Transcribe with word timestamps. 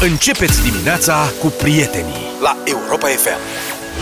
Începeți 0.00 0.62
dimineața 0.62 1.32
cu 1.40 1.46
prietenii 1.46 2.30
la 2.42 2.56
Europa 2.64 3.06
FM. 3.06 3.38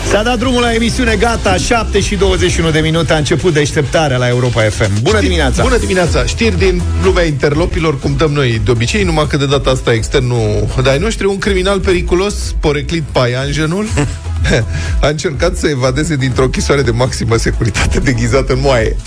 S-a 0.09 0.23
dat 0.23 0.37
drumul 0.37 0.61
la 0.61 0.73
emisiune, 0.73 1.15
gata, 1.15 1.55
7 1.55 1.99
și 1.99 2.15
21 2.15 2.71
de 2.71 2.79
minute 2.79 3.13
a 3.13 3.17
început 3.17 3.53
deșteptarea 3.53 4.17
la 4.17 4.27
Europa 4.27 4.61
FM. 4.61 5.01
Bună 5.01 5.19
dimineața! 5.19 5.61
Bună 5.63 5.77
dimineața! 5.77 6.25
Știri 6.25 6.57
din 6.57 6.81
lumea 7.03 7.23
interlopilor, 7.23 7.99
cum 7.99 8.15
dăm 8.17 8.31
noi 8.31 8.61
de 8.63 8.71
obicei, 8.71 9.03
numai 9.03 9.27
că 9.27 9.37
de 9.37 9.45
data 9.45 9.69
asta 9.69 9.93
externul 9.93 10.67
dai 10.83 10.97
noștri, 10.97 11.25
un 11.25 11.37
criminal 11.37 11.79
periculos, 11.79 12.33
poreclit 12.59 13.03
Paianjenul, 13.11 13.85
a 15.01 15.07
încercat 15.07 15.57
să 15.57 15.67
evadeze 15.67 16.15
dintr-o 16.15 16.43
închisoare 16.43 16.81
de 16.81 16.91
maximă 16.91 17.37
securitate 17.37 17.99
deghizată 17.99 18.53
în 18.53 18.59
moaie. 18.61 18.95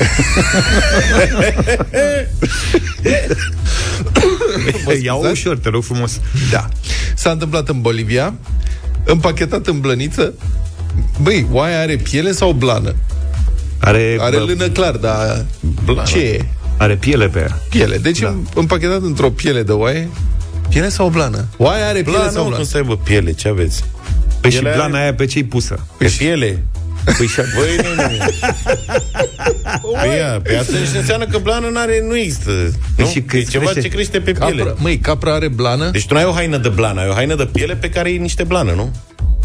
Ia 5.04 5.14
ușor, 5.14 5.58
te 5.58 5.68
rog 5.68 5.82
frumos. 5.82 6.20
Da. 6.50 6.68
S-a 7.14 7.30
întâmplat 7.30 7.68
în 7.68 7.80
Bolivia, 7.80 8.34
împachetat 9.04 9.66
în 9.66 9.80
blăniță. 9.80 10.32
Băi, 11.22 11.46
oaia 11.52 11.80
are 11.80 11.96
piele 11.96 12.32
sau 12.32 12.52
blană? 12.52 12.94
Are, 13.80 14.16
Are 14.20 14.36
bă, 14.36 14.42
lână 14.42 14.68
clar, 14.68 14.96
dar 14.96 15.44
Blană. 15.84 16.02
ce 16.08 16.18
e? 16.18 16.44
are 16.76 16.94
piele 16.96 17.28
pe 17.28 17.38
ea. 17.38 17.58
Piele. 17.70 17.96
Deci 17.96 18.18
da. 18.18 18.34
împachetat 18.54 19.02
într-o 19.02 19.30
piele 19.30 19.62
de 19.62 19.72
oaie, 19.72 20.08
piele 20.68 20.88
sau 20.88 21.08
blană? 21.08 21.44
Oaia 21.56 21.86
are 21.86 22.02
piele 22.02 22.16
Blană, 22.16 22.30
sau 22.30 22.42
mă, 22.42 22.48
blană? 22.48 22.62
cum 22.62 22.70
să 22.72 22.76
aibă 22.76 22.96
piele, 22.96 23.32
ce 23.32 23.48
aveți? 23.48 23.84
Păi 24.40 24.50
și 24.50 24.56
Ele 24.56 24.68
are- 24.68 24.76
blana 24.76 24.98
aia 25.00 25.14
pe 25.14 25.24
ce-i 25.24 25.44
pusă? 25.44 25.86
Pe 25.98 26.14
piele? 26.18 26.62
Păi 27.16 27.26
și 27.26 27.40
Băi, 27.56 27.76
nu, 27.76 28.02
nu. 28.02 28.08
Păi 30.00 30.16
ia, 30.18 30.40
pe 30.42 30.56
atunci 30.56 30.88
înseamnă 30.96 31.26
că 31.26 31.38
blană 31.38 31.68
n-are, 31.72 32.04
nu 32.08 32.16
există. 32.16 32.50
Nu? 32.96 33.06
și 33.06 33.18
e 33.18 33.20
câți 33.20 33.50
ceva 33.50 33.64
crește? 33.64 33.80
ce 33.80 33.88
crește 33.94 34.20
pe 34.20 34.32
piele. 34.32 34.56
Capra, 34.62 34.74
măi, 34.78 34.98
capra 34.98 35.34
are 35.34 35.48
blană? 35.48 35.90
Deci 35.90 36.06
tu 36.06 36.14
n-ai 36.14 36.24
o 36.24 36.30
haină 36.32 36.56
de 36.56 36.68
blană, 36.68 37.00
ai 37.00 37.08
o 37.08 37.12
haină 37.12 37.34
de 37.34 37.46
piele 37.52 37.74
pe 37.76 37.90
care 37.90 38.10
e 38.12 38.16
niște 38.16 38.42
blană, 38.42 38.72
nu? 38.72 38.92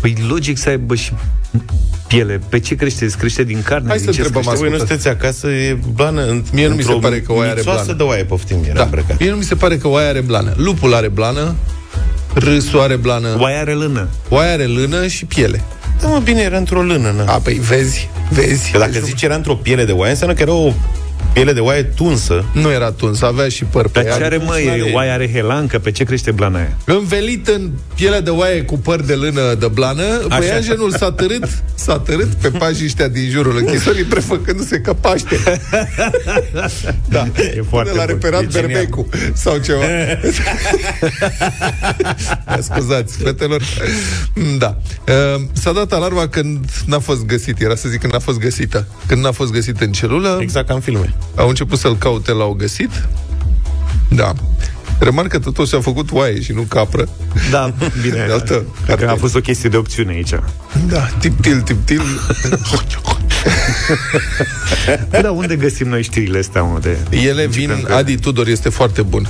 Păi 0.02 0.16
logic 0.28 0.58
să 0.58 0.70
aibă 0.70 0.96
și 0.96 1.12
piele. 2.08 2.40
Pe 2.50 2.60
ce 2.60 2.76
crește? 2.76 3.06
Îți 3.06 3.18
crește 3.18 3.44
din 3.44 3.62
carne? 3.62 3.88
Hai 3.88 3.98
din 3.98 4.06
să 4.06 4.12
ce 4.12 4.18
întrebăm 4.22 4.42
crește? 4.42 4.60
Voi 4.60 4.70
nu 4.70 4.76
ascultă. 4.76 4.94
sunteți 4.94 5.08
acasă, 5.24 5.48
e 5.48 5.78
blană 5.94 6.26
în, 6.26 6.44
Mie 6.54 6.68
nu 6.68 6.76
mi 6.76 6.82
se 6.84 6.92
într-o 6.92 7.08
pare 7.10 7.22
că 7.22 7.32
oaia 7.34 7.50
are 7.50 7.60
mițoasă 7.60 7.84
blană. 7.84 7.98
de 7.98 8.04
oaie, 8.04 8.24
poftim, 8.24 8.58
era 8.66 8.74
Da. 8.74 8.84
îmbrăcat. 8.84 9.20
Mie 9.20 9.30
nu 9.30 9.36
mi 9.36 9.44
se 9.44 9.56
pare 9.56 9.78
că 9.78 9.88
oaia 9.88 10.08
are 10.08 10.22
blană. 10.22 10.54
Lupul 10.58 10.94
are 10.94 11.08
blană, 11.08 11.56
râsul 12.34 12.80
are 12.80 12.96
blană, 12.96 13.28
Oaia 13.40 13.60
are 13.60 13.74
lână. 13.74 14.08
oaia 14.30 14.52
are 14.52 14.66
lână 14.66 15.08
și 15.08 15.26
piele. 15.26 15.64
Da, 16.02 16.08
mă, 16.08 16.20
bine, 16.24 16.42
era 16.42 16.58
într-o 16.58 16.82
lână, 16.82 17.12
na. 17.12 17.34
A, 17.34 17.38
păi 17.38 17.54
vezi, 17.54 18.10
vezi. 18.30 18.72
Că 18.72 18.78
dacă 18.78 19.00
zici 19.04 19.22
era 19.22 19.36
într-o 19.36 19.56
piele 19.56 19.86
de 19.86 19.92
oaie, 19.92 20.12
înseamnă 20.12 20.36
că 20.36 20.42
era 20.42 20.54
o 20.54 20.74
piele 21.34 21.54
de 21.54 21.60
oaie 21.60 21.84
tunsă. 21.84 22.46
Nu 22.54 22.72
era 22.72 22.92
tuns, 22.92 23.22
avea 23.22 23.50
și 23.50 23.64
păr 23.64 23.88
pe 23.88 24.00
Dar 24.02 24.06
ea. 24.12 24.18
ce 24.18 24.24
are, 24.24 24.38
mă? 24.38 24.60
E, 24.60 24.92
oaia 24.94 25.14
are 25.14 25.32
helancă? 25.32 25.80
Pe 25.80 25.92
ce 25.92 26.04
crește 26.04 26.32
blana 26.32 26.58
aia? 26.58 26.78
Învelit 26.86 27.48
în 27.48 27.72
piele 27.96 28.20
de 28.20 28.30
oaie 28.30 28.62
cu 28.64 28.78
păr 28.78 29.02
de 29.02 29.14
lână 29.14 29.54
de 29.54 29.68
blană, 29.68 30.04
păianjenul 30.38 30.92
s-a 30.98 31.12
târât, 31.12 31.48
s-a 31.76 32.00
târât 32.00 32.34
pe 32.34 32.50
pajiștea 32.50 33.08
din 33.08 33.30
jurul 33.30 33.58
închisorii, 33.58 34.04
prefăcându-se 34.04 34.80
că 34.80 34.94
paște. 34.94 35.40
Da, 37.10 37.28
E 37.56 37.64
foarte 37.70 37.90
Până 37.90 38.02
l-a 38.02 38.06
bun. 38.06 38.06
reperat 38.06 38.42
E 38.42 38.48
genial. 38.48 38.68
berbecu 38.72 39.10
sau 39.34 39.58
ceva. 39.58 39.84
Mă 42.48 42.60
Scuzați, 42.62 43.18
fetelor. 43.18 43.62
Da. 44.58 44.78
Uh, 45.08 45.42
S-a 45.54 45.72
dat 45.72 45.92
alarma 45.94 46.28
când 46.28 46.66
n-a 46.86 47.00
fost 47.00 47.26
găsit, 47.26 47.62
era 47.62 47.76
să 47.76 47.90
zic 47.90 48.00
când 48.00 48.14
n-a 48.14 48.20
fost 48.20 48.38
găsită. 48.40 48.88
Când 49.08 49.24
n-a 49.24 49.32
fost 49.32 49.52
găsit 49.52 49.82
în 49.82 49.92
celulă, 49.92 50.38
Exact 50.42 50.68
ca 50.68 50.74
în 50.74 50.80
filme. 50.80 51.14
Au 51.36 51.48
început 51.48 51.80
să-l 51.80 51.96
caute, 51.98 52.32
l-au 52.32 52.52
găsit. 52.54 53.08
Da. 54.10 54.34
Remarcă 55.00 55.38
că 55.38 55.44
totul 55.44 55.66
și-a 55.66 55.80
făcut 55.82 56.12
oaie 56.12 56.42
și 56.42 56.52
nu 56.52 56.62
capră. 56.62 57.08
Da, 57.52 57.74
bine. 58.02 58.24
De 58.26 58.32
altă 58.32 58.54
Cred 58.86 58.98
că 58.98 59.04
a 59.04 59.06
carte. 59.06 59.20
fost 59.20 59.36
o 59.36 59.40
chestie 59.40 59.70
de 59.70 59.78
opțiune 59.78 60.12
aici. 60.12 60.34
Da, 60.88 61.00
tip-til, 61.20 61.62
tip-til. 61.62 62.02
Păi, 65.10 65.22
da, 65.22 65.32
unde 65.32 65.56
găsim 65.56 65.88
noi 65.88 66.04
știrile 66.04 66.38
astea, 66.38 66.62
mă? 66.62 66.80
De... 66.80 66.98
Ele 67.10 67.48
vin, 67.48 67.88
Adi 67.90 68.18
Tudor 68.18 68.48
este 68.48 68.70
foarte 68.70 69.02
bun. 69.02 69.30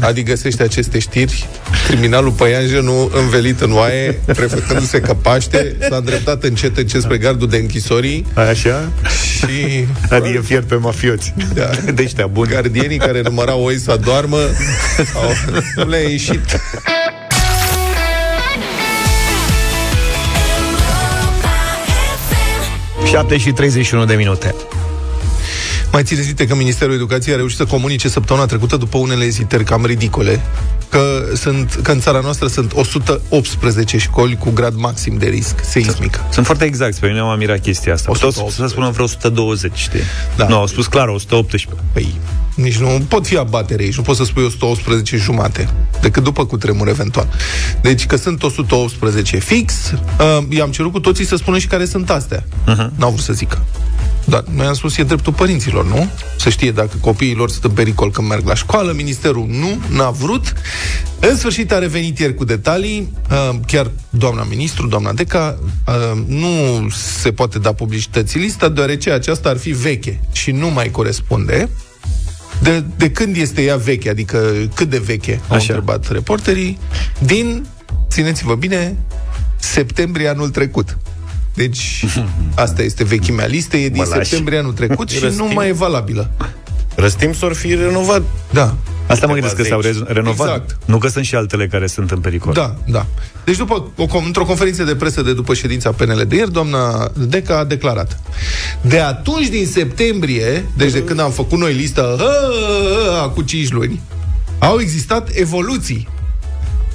Adi 0.00 0.22
găsește 0.22 0.62
aceste 0.62 0.98
știri. 0.98 1.48
Criminalul 1.86 2.30
păianjenul 2.30 3.10
învelit 3.14 3.60
în 3.60 3.72
oaie, 3.72 4.20
prefăcându-se 4.26 5.00
că 5.00 5.14
paște, 5.14 5.76
s-a 5.88 5.96
îndreptat 5.96 6.42
încet, 6.44 6.76
încet 6.76 7.02
spre 7.02 7.18
gardul 7.18 7.48
de 7.48 7.56
închisorii 7.56 8.26
Așa? 8.34 8.88
și 9.38 9.86
Adică 10.10 10.40
fier 10.40 10.62
pe 10.62 10.74
mafioți. 10.74 11.34
Da. 11.54 11.70
De 11.94 12.02
ăștia 12.02 12.26
buni. 12.26 12.50
gardienii 12.50 12.98
care 12.98 13.20
numărau 13.20 13.62
oi 13.64 13.78
să 13.78 13.90
adormă 13.90 14.36
au, 15.22 15.30
nu 15.76 15.88
le-a 15.88 16.08
ieșit. 16.08 16.60
7 23.14 23.36
și 23.36 23.52
31 23.52 24.04
de 24.04 24.14
minute. 24.14 24.54
Mai 25.94 26.02
țineți 26.02 26.26
minte 26.26 26.46
că 26.46 26.54
Ministerul 26.54 26.94
Educației 26.94 27.34
a 27.34 27.36
reușit 27.36 27.56
să 27.56 27.64
comunice 27.64 28.08
săptămâna 28.08 28.46
trecută 28.46 28.76
după 28.76 28.98
unele 28.98 29.24
ezitări 29.24 29.64
cam 29.64 29.84
ridicole 29.84 30.40
că, 30.88 31.24
sunt, 31.36 31.78
că 31.82 31.92
în 31.92 32.00
țara 32.00 32.20
noastră 32.20 32.46
sunt 32.46 32.72
118 32.74 33.98
școli 33.98 34.36
cu 34.36 34.50
grad 34.50 34.74
maxim 34.76 35.16
de 35.16 35.26
risc 35.26 35.54
seismic. 35.64 36.20
Sunt 36.30 36.46
foarte 36.46 36.64
exact, 36.64 36.96
pe 36.96 37.06
mine 37.06 37.20
m-a 37.20 37.34
mirat 37.34 37.60
chestia 37.60 37.92
asta. 37.92 38.10
118. 38.10 38.60
Să 38.60 38.66
spunem 38.68 38.90
vreo 38.90 39.04
120, 39.04 39.72
știi? 39.74 40.00
Da. 40.36 40.48
Nu, 40.48 40.56
au 40.56 40.66
spus 40.66 40.86
clar 40.86 41.08
118. 41.08 41.82
Păi, 41.92 42.14
nici 42.54 42.78
nu 42.78 43.04
pot 43.08 43.26
fi 43.26 43.36
abatere 43.36 43.82
aici, 43.82 43.96
nu 43.96 44.02
poți 44.02 44.18
să 44.18 44.24
spui 44.24 44.44
118 44.44 45.16
jumate, 45.16 45.68
decât 46.00 46.22
după 46.22 46.46
cu 46.46 46.56
tremur 46.56 46.88
eventual. 46.88 47.28
Deci 47.82 48.06
că 48.06 48.16
sunt 48.16 48.42
118 48.42 49.36
fix, 49.36 49.74
uh, 49.92 50.44
i-am 50.48 50.70
cerut 50.70 50.92
cu 50.92 51.00
toții 51.00 51.26
să 51.26 51.36
spună 51.36 51.58
și 51.58 51.66
care 51.66 51.84
sunt 51.84 52.10
astea. 52.10 52.44
Uh-huh. 52.44 52.96
N-au 52.96 53.10
vrut 53.10 53.24
să 53.24 53.32
zică. 53.32 53.62
Dar 54.24 54.44
noi 54.54 54.66
am 54.66 54.74
spus, 54.74 54.96
e 54.96 55.02
dreptul 55.02 55.32
părinților, 55.32 55.86
nu? 55.86 56.10
Să 56.38 56.48
știe 56.48 56.70
dacă 56.70 56.96
copiii 57.00 57.34
lor 57.34 57.50
sunt 57.50 57.64
în 57.64 57.70
pericol 57.70 58.10
când 58.10 58.28
merg 58.28 58.46
la 58.46 58.54
școală. 58.54 58.92
Ministerul 58.92 59.46
nu, 59.48 59.80
n-a 59.96 60.10
vrut. 60.10 60.52
În 61.20 61.36
sfârșit 61.36 61.72
a 61.72 61.78
revenit 61.78 62.18
ieri 62.18 62.34
cu 62.34 62.44
detalii. 62.44 63.12
Uh, 63.30 63.56
Chiar 63.66 63.90
doamna 64.10 64.42
ministru, 64.42 64.86
doamna 64.86 65.12
Deca, 65.12 65.58
uh, 65.86 66.22
nu 66.26 66.86
se 67.20 67.32
poate 67.32 67.58
da 67.58 67.72
publicității 67.72 68.40
lista, 68.40 68.68
deoarece 68.68 69.10
aceasta 69.10 69.48
ar 69.48 69.56
fi 69.56 69.70
veche 69.70 70.20
și 70.32 70.50
nu 70.50 70.70
mai 70.70 70.90
corespunde. 70.90 71.68
De, 72.62 72.84
de 72.96 73.10
când 73.10 73.36
este 73.36 73.62
ea 73.62 73.76
veche? 73.76 74.10
Adică 74.10 74.52
cât 74.74 74.90
de 74.90 74.98
veche? 74.98 75.40
Au 75.48 75.56
Așa. 75.56 75.74
întrebat 75.74 76.10
reporterii. 76.12 76.78
Din, 77.18 77.66
țineți-vă 78.08 78.54
bine, 78.54 78.96
septembrie 79.56 80.28
anul 80.28 80.50
trecut. 80.50 80.96
Deci, 81.54 82.04
asta 82.54 82.82
este 82.82 83.04
vechimea 83.04 83.46
listei, 83.46 83.84
e 83.84 83.88
din 83.88 83.96
Mă 83.96 84.14
lași. 84.16 84.28
septembrie 84.28 84.58
anul 84.58 84.72
trecut 84.72 85.10
și 85.10 85.18
nu 85.20 85.26
Răstim. 85.26 85.50
mai 85.54 85.68
e 85.68 85.72
valabilă. 85.72 86.30
Răstim 86.94 87.32
s-or 87.32 87.54
fi 87.54 87.74
renovat. 87.74 88.22
Da, 88.50 88.74
Asta 89.06 89.26
mă 89.26 89.32
Pe 89.32 89.40
gândesc 89.40 89.54
că 89.62 89.62
bază 89.76 89.88
s-au 89.88 89.90
aici. 90.00 90.06
re- 90.06 90.12
renovat. 90.12 90.46
Exact. 90.48 90.76
Nu 90.84 90.98
că 90.98 91.08
sunt 91.08 91.24
și 91.24 91.34
altele 91.34 91.66
care 91.66 91.86
sunt 91.86 92.10
în 92.10 92.18
pericol. 92.18 92.52
da, 92.52 92.74
da. 92.86 93.06
Deci, 93.44 93.56
după, 93.56 93.90
o, 93.96 94.06
com- 94.06 94.24
într-o 94.26 94.44
conferință 94.44 94.84
de 94.84 94.94
presă 94.94 95.22
de 95.22 95.32
după 95.34 95.54
ședința 95.54 95.90
PNL 95.92 96.24
de 96.28 96.36
ieri, 96.36 96.52
doamna 96.52 97.10
Deca 97.16 97.58
a 97.58 97.64
declarat 97.64 98.20
De 98.80 99.00
atunci, 99.00 99.46
din 99.48 99.66
septembrie, 99.66 100.64
deci 100.76 100.92
de 100.92 101.02
când 101.04 101.20
am 101.20 101.30
făcut 101.30 101.58
noi 101.58 101.72
lista 101.72 102.16
cu 103.34 103.42
5 103.42 103.70
luni, 103.72 104.00
au 104.58 104.80
existat 104.80 105.28
evoluții 105.32 106.08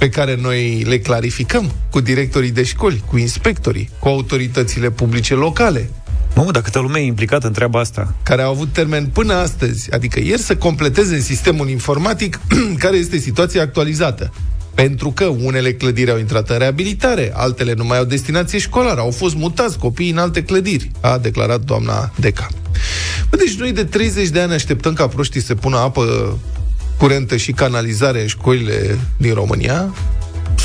pe 0.00 0.08
care 0.08 0.36
noi 0.40 0.82
le 0.82 0.98
clarificăm 0.98 1.70
cu 1.90 2.00
directorii 2.00 2.50
de 2.50 2.62
școli, 2.62 3.02
cu 3.06 3.18
inspectorii, 3.18 3.90
cu 3.98 4.08
autoritățile 4.08 4.90
publice 4.90 5.34
locale, 5.34 5.90
Mă, 6.34 6.50
dar 6.50 6.62
câtă 6.62 6.78
lume 6.78 6.98
e 6.98 7.04
implicată 7.04 7.46
în 7.46 7.52
treaba 7.52 7.80
asta. 7.80 8.14
care 8.22 8.42
au 8.42 8.50
avut 8.50 8.72
termen 8.72 9.06
până 9.06 9.34
astăzi, 9.34 9.92
adică 9.92 10.20
ieri, 10.20 10.40
să 10.40 10.56
completeze 10.56 11.14
în 11.14 11.20
sistemul 11.22 11.68
informatic 11.68 12.40
care 12.84 12.96
este 12.96 13.18
situația 13.18 13.62
actualizată. 13.62 14.32
Pentru 14.74 15.10
că 15.10 15.24
unele 15.24 15.72
clădiri 15.72 16.10
au 16.10 16.18
intrat 16.18 16.50
în 16.50 16.58
reabilitare, 16.58 17.32
altele 17.34 17.72
nu 17.72 17.84
mai 17.84 17.98
au 17.98 18.04
destinație 18.04 18.58
școlară, 18.58 19.00
au 19.00 19.10
fost 19.10 19.34
mutați 19.34 19.78
copiii 19.78 20.10
în 20.10 20.18
alte 20.18 20.42
clădiri, 20.42 20.90
a 21.00 21.18
declarat 21.18 21.60
doamna 21.60 22.12
Deca. 22.16 22.48
Bă, 23.30 23.36
deci 23.36 23.54
noi 23.54 23.72
de 23.72 23.84
30 23.84 24.28
de 24.28 24.40
ani 24.40 24.52
așteptăm 24.52 24.92
ca 24.92 25.08
proștii 25.08 25.42
să 25.42 25.54
pună 25.54 25.76
apă 25.76 26.38
curentă 27.00 27.36
și 27.36 27.52
canalizare 27.52 28.20
în 28.20 28.26
școlile 28.26 28.98
din 29.16 29.34
România. 29.34 29.94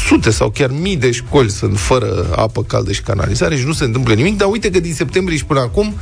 Sute 0.07 0.31
sau 0.31 0.49
chiar 0.49 0.69
mii 0.71 0.97
de 0.97 1.11
școli 1.11 1.49
sunt 1.49 1.79
fără 1.79 2.33
apă 2.35 2.63
caldă 2.63 2.91
și 2.91 3.01
canalizare 3.01 3.57
și 3.57 3.65
nu 3.65 3.73
se 3.73 3.83
întâmplă 3.83 4.13
nimic, 4.13 4.37
dar 4.37 4.47
uite 4.51 4.69
că 4.69 4.79
din 4.79 4.93
septembrie 4.93 5.37
și 5.37 5.45
până 5.45 5.59
acum 5.59 5.95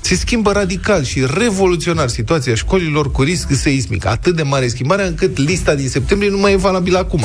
se 0.00 0.14
schimbă 0.14 0.52
radical 0.52 1.04
și 1.04 1.26
revoluționar 1.34 2.08
situația 2.08 2.54
școlilor 2.54 3.10
cu 3.10 3.22
risc 3.22 3.48
seismic. 3.50 4.06
Atât 4.06 4.36
de 4.36 4.42
mare 4.42 4.68
schimbarea 4.68 5.06
încât 5.06 5.38
lista 5.38 5.74
din 5.74 5.88
septembrie 5.88 6.30
nu 6.30 6.38
mai 6.38 6.52
e 6.52 6.56
valabilă 6.56 6.98
acum. 6.98 7.24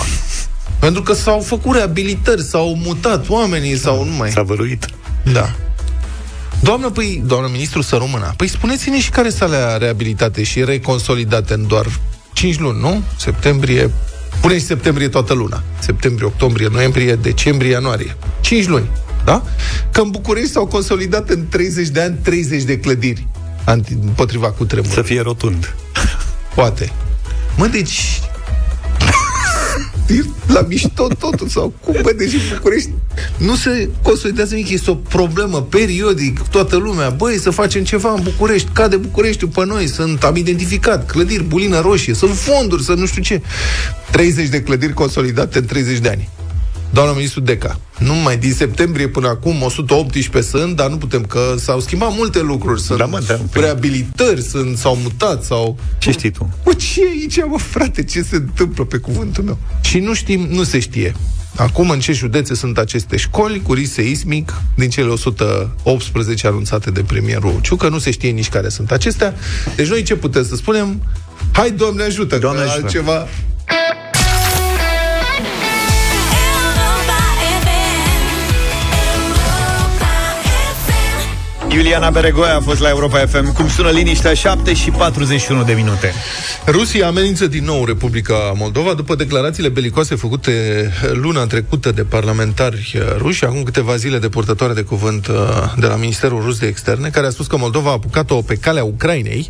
Pentru 0.79 1.01
că 1.01 1.13
s-au 1.13 1.39
făcut 1.39 1.75
reabilitări, 1.75 2.43
s-au 2.43 2.75
mutat 2.83 3.29
oamenii 3.29 3.77
sau 3.77 4.05
nu 4.05 4.11
mai... 4.11 4.31
S-a 4.31 4.41
văruit. 4.41 4.85
Da. 5.33 5.55
Doamnă, 6.59 6.89
păi, 6.89 7.23
doamnă 7.25 7.49
ministru, 7.51 7.81
să 7.81 7.95
rămână. 7.95 8.33
Păi 8.37 8.47
spuneți-ne 8.47 8.99
și 8.99 9.09
care 9.09 9.29
sunt 9.29 9.41
alea 9.41 9.77
reabilitate 9.77 10.43
și 10.43 10.63
reconsolidate 10.63 11.53
în 11.53 11.67
doar 11.67 11.85
5 12.37 12.59
luni, 12.59 12.79
nu? 12.79 13.03
Septembrie, 13.17 13.91
Pune 14.41 14.53
și 14.53 14.65
septembrie 14.65 15.07
toată 15.07 15.33
luna. 15.33 15.63
Septembrie, 15.79 16.27
octombrie, 16.27 16.67
noiembrie, 16.71 17.15
decembrie, 17.15 17.71
ianuarie. 17.71 18.15
5 18.41 18.67
luni. 18.67 18.89
Da? 19.25 19.43
Că 19.91 20.01
în 20.01 20.09
București 20.09 20.51
s-au 20.51 20.65
consolidat 20.65 21.29
în 21.29 21.47
30 21.49 21.87
de 21.87 22.01
ani 22.01 22.17
30 22.21 22.63
de 22.63 22.79
clădiri 22.79 23.27
anti, 23.65 23.93
împotriva 24.01 24.51
cu 24.51 24.65
tremur. 24.65 24.91
Să 24.91 25.01
fie 25.01 25.21
rotund. 25.21 25.75
Poate. 26.55 26.91
Mă, 27.57 27.67
deci 27.67 28.21
la 30.47 30.61
mișto 30.67 31.07
totul 31.19 31.47
sau 31.47 31.73
cum, 31.83 31.95
bă, 32.01 32.13
deci 32.17 32.33
în 32.33 32.39
București 32.53 32.89
nu 33.37 33.55
se 33.55 33.89
consolidează 34.01 34.55
nimic, 34.55 34.69
este 34.69 34.91
o 34.91 34.95
problemă 34.95 35.61
periodic, 35.61 36.39
toată 36.39 36.75
lumea, 36.75 37.09
băi, 37.09 37.39
să 37.39 37.49
facem 37.49 37.83
ceva 37.83 38.11
în 38.11 38.23
București, 38.23 38.69
cade 38.73 38.95
București 38.95 39.45
pe 39.45 39.65
noi, 39.65 39.87
sunt, 39.87 40.23
am 40.23 40.35
identificat 40.35 41.11
clădiri, 41.11 41.43
bulină 41.43 41.79
roșie, 41.79 42.13
sunt 42.13 42.35
fonduri, 42.35 42.83
să 42.83 42.93
nu 42.93 43.05
știu 43.05 43.21
ce. 43.21 43.41
30 44.11 44.47
de 44.47 44.61
clădiri 44.61 44.93
consolidate 44.93 45.57
în 45.57 45.65
30 45.65 45.97
de 45.97 46.09
ani. 46.09 46.29
Doamna 46.97 47.15
ministru 47.15 47.39
Deca, 47.39 47.79
nu 47.99 48.13
mai 48.13 48.37
din 48.37 48.53
septembrie 48.53 49.07
până 49.07 49.27
acum 49.27 49.61
118 49.61 50.51
sunt, 50.51 50.75
dar 50.75 50.89
nu 50.89 50.97
putem, 50.97 51.25
că 51.25 51.55
s-au 51.57 51.79
schimbat 51.79 52.15
multe 52.15 52.41
lucruri. 52.41 52.81
Sunt 52.81 52.97
da, 52.97 53.05
mă, 53.05 53.19
da, 53.27 53.39
reabilitări, 53.53 54.41
sunt, 54.41 54.77
s-au 54.77 54.95
mutat, 55.01 55.43
sau... 55.43 55.77
Ce 55.97 56.11
știi 56.11 56.31
tu? 56.31 56.53
Bă, 56.63 56.73
ce 56.73 57.01
e 57.01 57.09
aici, 57.09 57.37
mă, 57.45 57.57
frate? 57.57 58.03
Ce 58.03 58.21
se 58.21 58.35
întâmplă 58.35 58.83
pe 58.83 58.97
cuvântul 58.97 59.43
meu? 59.43 59.57
Și 59.81 59.99
nu 59.99 60.13
știm, 60.13 60.47
nu 60.51 60.63
se 60.63 60.79
știe. 60.79 61.15
Acum, 61.55 61.89
în 61.89 61.99
ce 61.99 62.11
județe 62.11 62.55
sunt 62.55 62.77
aceste 62.77 63.17
școli 63.17 63.61
cu 63.61 63.73
risc 63.73 63.93
seismic, 63.93 64.53
din 64.75 64.89
cele 64.89 65.07
118 65.07 66.47
anunțate 66.47 66.91
de 66.91 67.01
premierul 67.01 67.59
Ciucă, 67.61 67.89
nu 67.89 67.97
se 67.97 68.11
știe 68.11 68.29
nici 68.29 68.49
care 68.49 68.69
sunt 68.69 68.91
acestea. 68.91 69.33
Deci 69.75 69.87
noi 69.87 70.03
ce 70.03 70.15
putem 70.15 70.45
să 70.45 70.55
spunem? 70.55 71.01
Hai, 71.51 71.71
Doamne 71.71 72.03
ajută, 72.03 72.37
Doamne 72.37 72.61
ajută. 72.61 72.79
altceva 72.83 73.27
Iuliana 81.77 82.09
Beregoia 82.09 82.55
a 82.55 82.59
fost 82.59 82.79
la 82.79 82.89
Europa 82.89 83.17
FM. 83.17 83.53
Cum 83.53 83.69
sună 83.69 83.89
liniștea? 83.89 84.33
7 84.33 84.73
și 84.73 84.89
41 84.89 85.63
de 85.63 85.73
minute. 85.73 86.13
Rusia 86.67 87.07
amenință 87.07 87.47
din 87.47 87.63
nou 87.63 87.85
Republica 87.85 88.53
Moldova 88.55 88.93
după 88.93 89.15
declarațiile 89.15 89.69
belicoase 89.69 90.15
făcute 90.15 90.51
luna 91.13 91.45
trecută 91.45 91.91
de 91.91 92.03
parlamentari 92.03 92.97
ruși, 93.17 93.45
acum 93.45 93.63
câteva 93.63 93.95
zile 93.95 94.17
de 94.19 94.29
purtătoare 94.29 94.73
de 94.73 94.81
cuvânt 94.81 95.27
uh, 95.27 95.35
de 95.79 95.85
la 95.85 95.95
Ministerul 95.95 96.41
Rus 96.41 96.59
de 96.59 96.67
Externe, 96.67 97.09
care 97.09 97.27
a 97.27 97.29
spus 97.29 97.47
că 97.47 97.57
Moldova 97.57 97.89
a 97.89 97.93
apucat-o 97.93 98.41
pe 98.41 98.55
calea 98.55 98.83
Ucrainei. 98.83 99.49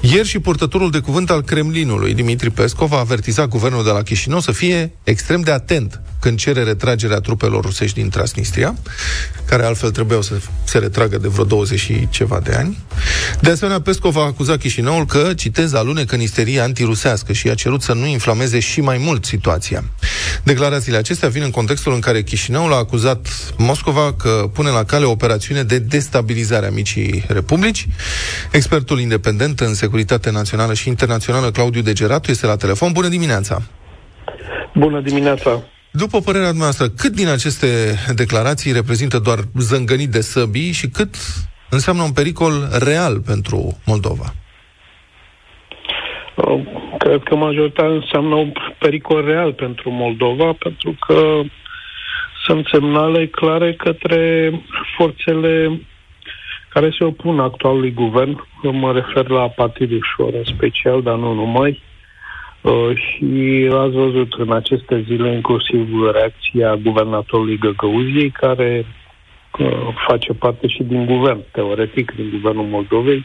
Ieri 0.00 0.28
și 0.28 0.38
purtătorul 0.38 0.90
de 0.90 0.98
cuvânt 0.98 1.30
al 1.30 1.42
Kremlinului, 1.42 2.14
Dimitri 2.14 2.50
Peskov, 2.50 2.92
a 2.92 2.98
avertizat 2.98 3.48
guvernul 3.48 3.84
de 3.84 3.90
la 3.90 4.02
Chișinău 4.02 4.40
să 4.40 4.52
fie 4.52 4.92
extrem 5.04 5.40
de 5.40 5.50
atent 5.50 6.00
când 6.22 6.38
cere 6.38 6.62
retragerea 6.62 7.18
trupelor 7.18 7.64
rusești 7.64 8.00
din 8.00 8.08
Transnistria, 8.08 8.74
care 9.44 9.64
altfel 9.64 9.90
trebuiau 9.90 10.22
să 10.22 10.34
se 10.64 10.78
retragă 10.78 11.18
de 11.18 11.28
vreo 11.28 11.44
20 11.44 11.80
și 11.80 12.08
ceva 12.10 12.40
de 12.40 12.54
ani. 12.54 12.78
De 13.40 13.50
asemenea, 13.50 13.80
Pescov 13.80 14.16
a 14.16 14.20
acuzat 14.20 14.58
Chișinăul 14.58 15.06
că, 15.06 15.34
citez, 15.34 15.72
alunecă 15.72 16.14
în 16.14 16.20
isterie 16.20 16.60
antirusească 16.60 17.32
și 17.32 17.48
a 17.48 17.54
cerut 17.54 17.82
să 17.82 17.92
nu 17.92 18.06
inflameze 18.06 18.60
și 18.60 18.80
mai 18.80 18.98
mult 18.98 19.24
situația. 19.24 19.84
Declarațiile 20.42 20.96
acestea 20.96 21.28
vin 21.28 21.42
în 21.42 21.50
contextul 21.50 21.92
în 21.92 22.00
care 22.00 22.22
Chișinăul 22.22 22.72
a 22.72 22.76
acuzat 22.76 23.26
Moscova 23.56 24.12
că 24.12 24.50
pune 24.52 24.70
la 24.70 24.84
cale 24.84 25.04
o 25.04 25.10
operațiune 25.10 25.62
de 25.62 25.78
destabilizare 25.78 26.66
a 26.66 26.70
micii 26.70 27.24
republici. 27.28 27.88
Expertul 28.50 29.00
independent 29.00 29.60
în 29.60 29.74
securitate 29.74 30.30
națională 30.30 30.74
și 30.74 30.88
internațională, 30.88 31.50
Claudiu 31.50 31.82
Degeratu, 31.82 32.30
este 32.30 32.46
la 32.46 32.56
telefon. 32.56 32.92
Bună 32.92 33.08
dimineața! 33.08 33.62
Bună 34.74 35.00
dimineața! 35.00 35.62
După 35.94 36.18
părerea 36.20 36.48
dumneavoastră, 36.48 36.88
cât 36.88 37.12
din 37.12 37.28
aceste 37.28 37.66
declarații 38.14 38.72
reprezintă 38.72 39.18
doar 39.18 39.38
zângănit 39.58 40.10
de 40.10 40.20
săbii 40.20 40.72
și 40.72 40.88
cât 40.88 41.14
înseamnă 41.70 42.02
un 42.02 42.12
pericol 42.12 42.52
real 42.84 43.20
pentru 43.20 43.78
Moldova? 43.86 44.32
Uh, 46.34 46.60
cred 46.98 47.22
că 47.22 47.34
majoritatea 47.34 47.94
înseamnă 47.94 48.34
un 48.34 48.52
pericol 48.78 49.24
real 49.24 49.52
pentru 49.52 49.90
Moldova, 49.90 50.52
pentru 50.58 50.96
că 51.06 51.40
sunt 52.44 52.66
semnale 52.72 53.26
clare 53.26 53.74
către 53.74 54.50
forțele 54.96 55.80
care 56.68 56.94
se 56.98 57.04
opun 57.04 57.40
actualului 57.40 57.92
guvern. 57.92 58.46
Mă 58.62 58.92
refer 58.92 59.28
la 59.28 59.48
Partidul 59.48 60.06
Șor 60.14 60.34
în 60.34 60.44
special, 60.44 61.02
dar 61.02 61.14
nu 61.14 61.32
numai. 61.32 61.82
Uh, 62.62 62.90
și 62.94 63.68
ați 63.72 63.94
văzut 63.94 64.32
în 64.32 64.52
aceste 64.52 65.04
zile 65.06 65.32
inclusiv 65.32 65.88
reacția 66.12 66.74
guvernatorului 66.74 67.58
Găgăuziei, 67.58 68.30
care 68.30 68.86
uh, 69.58 69.88
face 70.08 70.32
parte 70.32 70.66
și 70.68 70.82
din 70.82 71.06
guvern, 71.06 71.40
teoretic, 71.52 72.12
din 72.16 72.28
guvernul 72.30 72.64
Moldovei, 72.64 73.24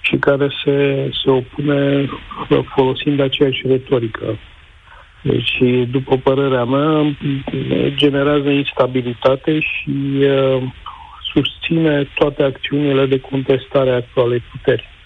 și 0.00 0.16
care 0.16 0.48
se, 0.64 1.10
se 1.22 1.30
opune 1.30 2.10
uh, 2.48 2.58
folosind 2.74 3.20
aceeași 3.20 3.66
retorică. 3.66 4.38
Deci, 5.22 5.58
după 5.90 6.16
părerea 6.16 6.64
mea, 6.64 7.16
generează 7.86 8.48
instabilitate 8.48 9.60
și 9.60 9.90
uh, 10.20 10.62
susține 11.32 12.08
toate 12.14 12.42
acțiunile 12.42 13.06
de 13.06 13.20
contestare 13.20 13.90
a 13.90 13.94
actualei 13.94 14.42
puteri. 14.50 14.97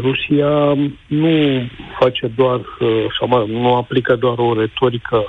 Rusia 0.00 0.74
nu 1.06 1.62
face 2.00 2.26
doar, 2.26 2.60
uh, 2.60 3.04
sau 3.18 3.28
mă, 3.28 3.44
nu 3.48 3.74
aplică 3.74 4.16
doar 4.16 4.38
o 4.38 4.54
retorică 4.60 5.24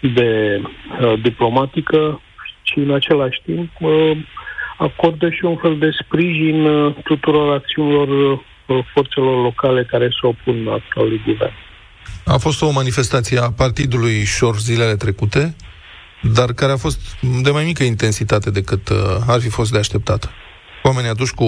de 0.00 0.60
uh, 1.00 1.20
diplomatică, 1.22 2.20
ci 2.62 2.72
în 2.76 2.94
același 2.94 3.40
timp 3.44 3.70
uh, 3.80 4.16
acordă 4.78 5.30
și 5.30 5.44
un 5.44 5.56
fel 5.56 5.78
de 5.78 5.90
sprijin 6.04 6.64
uh, 6.64 6.94
tuturor 7.04 7.54
acțiunilor 7.54 8.08
uh, 8.08 8.84
forțelor 8.92 9.42
locale 9.42 9.84
care 9.84 10.08
se 10.20 10.26
opun 10.26 10.68
actualului 10.68 11.22
guvern. 11.26 11.52
A 12.24 12.36
fost 12.36 12.62
o 12.62 12.70
manifestație 12.70 13.38
a 13.38 13.50
partidului 13.50 14.24
Șor 14.24 14.56
zilele 14.56 14.96
trecute, 14.96 15.56
dar 16.22 16.52
care 16.52 16.72
a 16.72 16.76
fost 16.76 17.20
de 17.42 17.50
mai 17.50 17.64
mică 17.64 17.82
intensitate 17.82 18.50
decât 18.50 18.88
uh, 18.88 18.96
ar 19.26 19.40
fi 19.40 19.48
fost 19.48 19.72
de 19.72 19.78
așteptat. 19.78 20.32
Oamenii 20.82 21.10
aduși 21.10 21.34
cu 21.34 21.44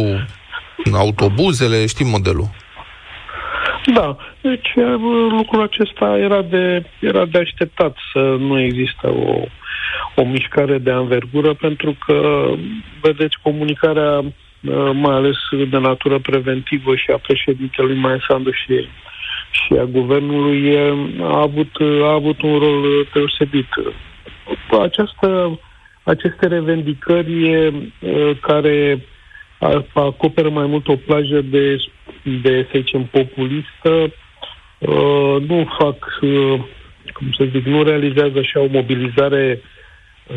autobuzele, 0.92 1.86
știm 1.86 2.06
modelul. 2.06 2.48
Da, 3.94 4.16
deci 4.40 4.74
lucrul 5.30 5.62
acesta 5.62 6.18
era 6.18 6.42
de, 6.42 6.84
era 7.00 7.24
de 7.24 7.38
așteptat 7.38 7.96
să 8.12 8.18
nu 8.18 8.60
există 8.60 9.08
o, 9.08 9.44
o 10.14 10.24
mișcare 10.24 10.78
de 10.78 10.90
anvergură, 10.90 11.54
pentru 11.54 11.96
că, 12.06 12.46
vedeți, 13.00 13.38
comunicarea, 13.42 14.24
mai 14.92 15.14
ales 15.14 15.36
de 15.70 15.78
natură 15.78 16.18
preventivă 16.18 16.96
și 16.96 17.10
a 17.10 17.18
președintelui 17.18 17.96
Maia 17.96 18.24
Sandu 18.28 18.50
și, 18.50 18.88
și 19.50 19.72
a 19.78 19.84
guvernului, 19.84 20.78
a 21.20 21.40
avut, 21.40 21.70
a 22.02 22.12
avut 22.12 22.42
un 22.42 22.58
rol 22.58 23.06
deosebit. 23.12 23.68
Această, 24.82 25.58
aceste 26.02 26.46
revendicări 26.46 27.72
care 28.40 29.06
acoperă 29.92 30.48
mai 30.48 30.66
mult 30.66 30.88
o 30.88 30.96
plajă 30.96 31.40
de, 31.40 31.76
de 32.42 32.66
să 32.70 32.78
zicem, 32.78 33.04
populistă, 33.04 34.12
uh, 34.78 35.36
nu 35.46 35.68
fac, 35.78 36.18
uh, 36.20 36.60
cum 37.12 37.32
să 37.36 37.44
zic, 37.52 37.64
nu 37.64 37.82
realizează 37.82 38.38
așa 38.38 38.60
o 38.60 38.66
mobilizare 38.70 39.62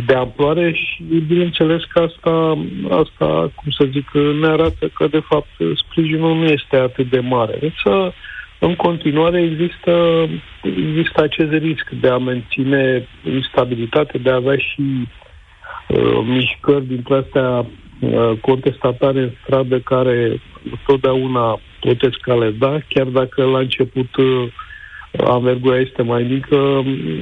de 0.05 0.13
amploare 0.13 0.71
și 0.73 1.03
bineînțeles 1.27 1.83
că 1.83 1.99
asta, 1.99 2.57
asta, 2.89 3.51
cum 3.55 3.71
să 3.71 3.87
zic, 3.91 4.11
ne 4.13 4.47
arată 4.47 4.87
că 4.87 5.07
de 5.07 5.19
fapt 5.19 5.49
sprijinul 5.75 6.35
nu 6.35 6.45
este 6.45 6.77
atât 6.77 7.09
de 7.09 7.19
mare. 7.19 7.57
Însă, 7.61 8.13
în 8.59 8.75
continuare 8.75 9.41
există, 9.41 10.27
există 10.61 11.21
acest 11.21 11.51
risc 11.51 11.89
de 11.89 12.07
a 12.07 12.17
menține 12.17 13.07
instabilitate, 13.23 14.17
de 14.17 14.29
a 14.29 14.35
avea 14.35 14.57
și 14.57 15.07
uh, 15.87 16.19
mișcări 16.23 16.85
dintre 16.85 17.15
astea 17.15 17.65
Uh, 18.01 18.31
contestatare 18.41 19.19
în 19.19 19.31
stradă 19.43 19.79
care 19.79 20.41
totdeauna 20.85 21.59
pot 21.79 22.03
escaleda, 22.03 22.77
chiar 22.87 23.05
dacă 23.05 23.43
la 23.43 23.59
început 23.59 24.15
uh, 24.15 24.47
anvergura 25.27 25.77
este 25.77 26.01
mai 26.01 26.23
mică, 26.23 26.57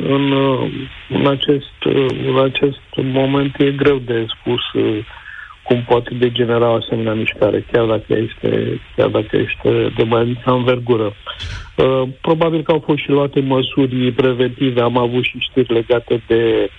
în, 0.07 0.31
uh, 0.31 0.71
în, 1.09 1.27
acest, 1.27 1.74
în 2.27 2.39
acest 2.43 2.79
moment 2.95 3.59
e 3.59 3.71
greu 3.71 3.98
de 3.98 4.25
spus 4.39 4.62
cum 5.63 5.83
poate 5.88 6.13
degenera 6.13 6.69
o 6.69 6.74
asemenea 6.74 7.13
mișcare, 7.13 7.65
chiar 7.71 7.86
dacă 7.86 8.13
este, 8.13 8.81
chiar 8.95 9.07
dacă 9.07 9.38
este 9.38 9.93
de 9.98 10.03
mai 10.03 10.24
mică 10.24 10.51
învergură. 10.51 11.13
Probabil 12.21 12.62
că 12.63 12.71
au 12.71 12.83
fost 12.86 13.00
și 13.00 13.09
luate 13.09 13.39
măsuri 13.39 14.12
preventive, 14.12 14.81
am 14.81 14.98
avut 14.98 15.24
și 15.24 15.38
știri 15.39 15.74
legate 15.74 16.21
de 16.27 16.69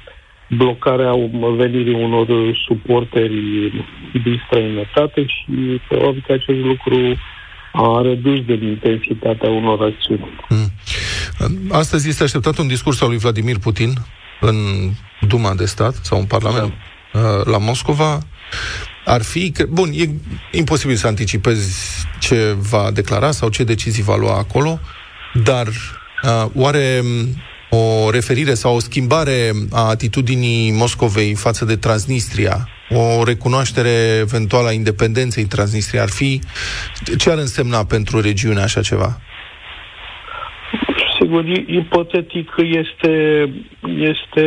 blocarea 0.57 1.12
venirii 1.57 1.95
unor 1.95 2.26
suporteri 2.66 3.71
din 4.12 4.42
străinătate 4.47 5.26
și 5.26 5.80
probabil 5.88 6.25
că 6.26 6.33
acest 6.33 6.59
lucru 6.59 7.16
a 7.73 8.00
redus 8.02 8.45
de 8.45 8.52
intensitatea 8.52 9.50
unor 9.50 9.83
acțiuni. 9.83 10.45
Mm. 10.49 10.71
Astăzi 11.71 12.09
este 12.09 12.23
așteptat 12.23 12.59
un 12.59 12.66
discurs 12.66 13.00
al 13.00 13.09
lui 13.09 13.19
Vladimir 13.19 13.59
Putin 13.59 13.92
în 14.40 14.57
Duma 15.28 15.54
de 15.54 15.64
Stat 15.64 15.95
sau 15.95 16.19
în 16.19 16.25
Parlament 16.25 16.73
da. 17.12 17.42
la 17.45 17.59
Moscova. 17.59 18.19
Ar 19.04 19.23
fi... 19.23 19.52
Bun, 19.69 19.90
e 19.95 20.09
imposibil 20.52 20.97
să 20.97 21.07
anticipezi 21.07 22.07
ce 22.21 22.57
va 22.71 22.90
declara 22.90 23.30
sau 23.30 23.49
ce 23.49 23.64
decizii 23.64 24.02
va 24.02 24.16
lua 24.16 24.37
acolo, 24.37 24.80
dar 25.45 25.66
uh, 25.66 26.47
oare 26.54 27.02
o 27.71 28.11
referire 28.11 28.55
sau 28.55 28.75
o 28.75 28.79
schimbare 28.79 29.50
a 29.73 29.89
atitudinii 29.89 30.73
Moscovei 30.73 31.35
față 31.35 31.65
de 31.65 31.77
Transnistria, 31.77 32.69
o 32.91 33.25
recunoaștere 33.25 34.19
eventuală 34.21 34.69
a 34.69 34.73
independenței 34.73 35.45
Transnistria 35.45 36.03
ar 36.03 36.09
fi, 36.09 36.41
ce 37.19 37.31
ar 37.31 37.39
însemna 37.39 37.85
pentru 37.85 38.21
regiune 38.21 38.61
așa 38.61 38.81
ceva? 38.81 39.21
Sigur, 41.21 41.45
ipotetic 41.67 42.50
este, 42.57 43.45
este 43.99 44.45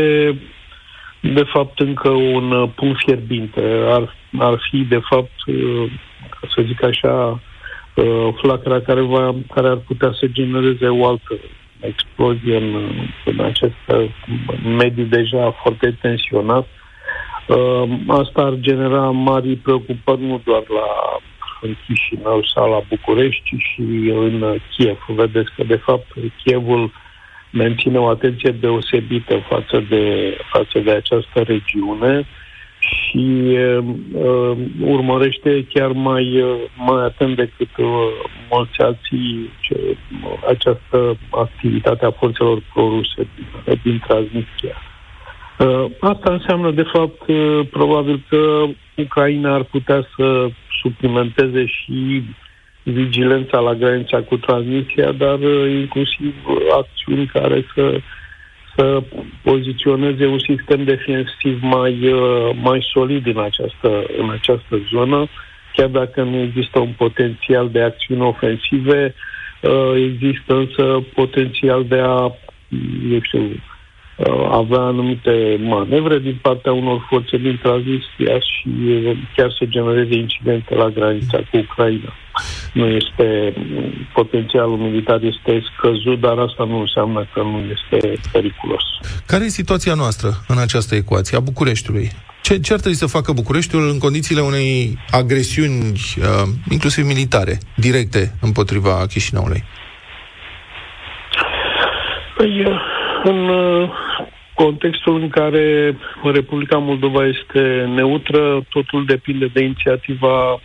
de 1.21 1.43
fapt 1.43 1.79
încă 1.79 2.09
un 2.09 2.69
punct 2.75 2.99
fierbinte. 3.05 3.61
Ar, 3.87 4.15
ar 4.39 4.59
fi 4.69 4.77
de 4.77 4.99
fapt, 5.09 5.31
ca 6.29 6.47
să 6.55 6.61
zic 6.65 6.83
așa, 6.83 7.41
flacăra 8.41 8.81
care, 8.81 9.01
va, 9.01 9.35
care 9.53 9.67
ar 9.67 9.77
putea 9.77 10.11
să 10.19 10.27
genereze 10.31 10.87
o 10.87 11.07
altă 11.07 11.39
explozie 11.87 12.57
în, 12.57 12.91
în 13.25 13.39
acest 13.39 14.09
mediu 14.77 15.03
deja 15.03 15.51
foarte 15.61 15.97
tensionat. 16.01 16.67
Uh, 17.47 17.89
asta 18.07 18.41
ar 18.41 18.53
genera 18.59 19.09
mari 19.09 19.55
preocupări 19.55 20.21
nu 20.21 20.41
doar 20.45 20.63
la 20.67 21.17
în 21.61 21.75
Chișinău 21.85 22.43
sau 22.55 22.69
la 22.69 22.81
București, 22.89 23.41
ci 23.43 23.61
și 23.61 23.81
în 24.13 24.59
Kiev. 24.71 25.05
Vedeți 25.07 25.51
că, 25.55 25.63
de 25.63 25.75
fapt, 25.75 26.07
Kievul 26.43 26.91
menține 27.51 27.97
o 27.97 28.07
atenție 28.07 28.51
deosebită 28.51 29.45
față 29.49 29.83
de, 29.89 30.37
față 30.51 30.79
de 30.79 30.91
această 30.91 31.41
regiune 31.41 32.25
și 32.83 33.57
uh, 34.13 34.57
urmărește 34.81 35.65
chiar 35.73 35.91
mai, 35.91 36.41
uh, 36.41 36.55
mai 36.77 37.03
atent 37.05 37.35
decât 37.35 37.77
uh, 37.77 37.87
mulți 38.51 38.81
alții 38.81 39.49
ce, 39.59 39.75
uh, 39.79 40.43
această 40.49 41.17
activitate 41.29 42.05
a 42.05 42.11
forțelor 42.11 42.61
proruse 42.73 43.27
din, 43.35 43.79
din 43.83 44.03
Transnistria. 44.07 44.75
Uh, 45.59 45.85
asta 45.99 46.31
înseamnă, 46.33 46.71
de 46.71 46.85
fapt, 46.93 47.27
uh, 47.27 47.67
probabil 47.71 48.25
că 48.29 48.63
Ucraina 48.95 49.53
ar 49.53 49.63
putea 49.63 50.07
să 50.15 50.47
suplimenteze 50.81 51.65
și 51.65 52.23
vigilența 52.83 53.59
la 53.59 53.73
granița 53.73 54.21
cu 54.21 54.37
Transnistria, 54.37 55.11
dar 55.11 55.39
uh, 55.39 55.69
inclusiv 55.69 56.33
acțiuni 56.77 57.25
care 57.25 57.65
să 57.75 57.99
să 58.75 59.03
poziționeze 59.41 60.25
un 60.25 60.39
sistem 60.39 60.83
defensiv 60.83 61.61
mai, 61.61 62.11
uh, 62.11 62.49
mai 62.61 62.87
solid 62.93 63.25
în 63.25 63.39
această, 63.39 64.03
în 64.17 64.29
această 64.29 64.81
zonă, 64.93 65.27
chiar 65.75 65.87
dacă 65.87 66.21
nu 66.23 66.39
există 66.39 66.79
un 66.79 66.93
potențial 66.97 67.69
de 67.69 67.81
acțiuni 67.81 68.21
ofensive, 68.21 69.15
uh, 69.61 69.93
există 69.95 70.53
însă 70.55 71.03
potențial 71.13 71.85
de 71.85 71.99
a, 71.99 72.31
eu 73.11 73.21
știu, 73.21 73.41
uh, 73.41 74.47
avea 74.51 74.79
anumite 74.79 75.59
manevre 75.59 76.19
din 76.19 76.39
partea 76.41 76.71
unor 76.71 77.05
forțe 77.09 77.37
din 77.37 77.59
Transnistria 77.61 78.39
și 78.39 78.69
chiar 79.35 79.51
să 79.51 79.65
genereze 79.65 80.15
incidente 80.15 80.75
la 80.75 80.89
granița 80.89 81.37
cu 81.37 81.57
Ucraina 81.57 82.13
nu 82.73 82.87
este, 82.87 83.53
potențialul 84.13 84.77
militar 84.77 85.19
este 85.23 85.63
scăzut, 85.75 86.19
dar 86.19 86.37
asta 86.37 86.63
nu 86.63 86.79
înseamnă 86.79 87.27
că 87.33 87.41
nu 87.41 87.59
este 87.75 88.19
periculos. 88.31 88.83
Care 89.27 89.43
e 89.43 89.47
situația 89.47 89.93
noastră 89.93 90.29
în 90.47 90.57
această 90.57 90.95
ecuație 90.95 91.37
a 91.37 91.39
Bucureștiului? 91.39 92.09
Ce, 92.41 92.59
ce 92.59 92.73
ar 92.73 92.79
trebui 92.79 92.97
să 92.97 93.07
facă 93.07 93.31
Bucureștiul 93.31 93.89
în 93.89 93.99
condițiile 93.99 94.41
unei 94.41 94.97
agresiuni, 95.11 95.91
uh, 96.17 96.23
inclusiv 96.69 97.05
militare, 97.05 97.57
directe 97.75 98.31
împotriva 98.41 99.05
Chișinăului? 99.07 99.63
Păi, 102.37 102.65
uh, 102.65 102.79
în 103.23 103.49
uh, 103.49 103.89
contextul 104.53 105.21
în 105.21 105.29
care 105.29 105.97
Republica 106.33 106.77
Moldova 106.77 107.25
este 107.25 107.89
neutră, 107.95 108.65
totul 108.69 109.05
depinde 109.05 109.45
de 109.53 109.63
inițiativa 109.63 110.61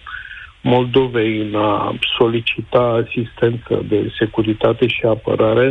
Moldovei 0.75 1.38
în 1.40 1.54
a 1.54 1.98
solicita 2.18 3.04
asistență 3.04 3.84
de 3.88 4.12
securitate 4.18 4.87
și 4.87 5.02
apărare. 5.04 5.68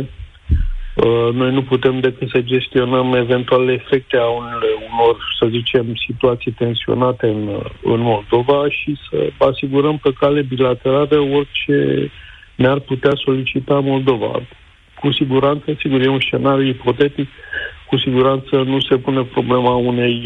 Uh, 0.94 1.34
noi 1.34 1.52
nu 1.52 1.62
putem 1.62 2.00
decât 2.00 2.28
să 2.28 2.40
gestionăm 2.40 3.14
eventuale 3.14 3.72
efecte 3.72 4.16
a 4.16 4.28
unor, 4.28 5.16
să 5.38 5.46
zicem, 5.50 5.86
situații 6.06 6.52
tensionate 6.52 7.26
în, 7.26 7.48
în 7.82 8.00
Moldova 8.00 8.68
și 8.68 8.96
să 9.10 9.44
asigurăm 9.50 9.98
pe 9.98 10.12
cale 10.20 10.42
bilaterală 10.42 11.18
orice 11.18 12.10
ne-ar 12.54 12.78
putea 12.78 13.12
solicita 13.24 13.80
Moldova. 13.80 14.42
Cu 15.00 15.12
siguranță, 15.12 15.64
sigur, 15.80 16.00
e 16.00 16.08
un 16.08 16.20
scenariu 16.20 16.66
ipotetic, 16.66 17.28
cu 17.88 17.98
siguranță 17.98 18.56
nu 18.56 18.80
se 18.80 18.96
pune 18.96 19.22
problema 19.22 19.74
unei, 19.74 20.22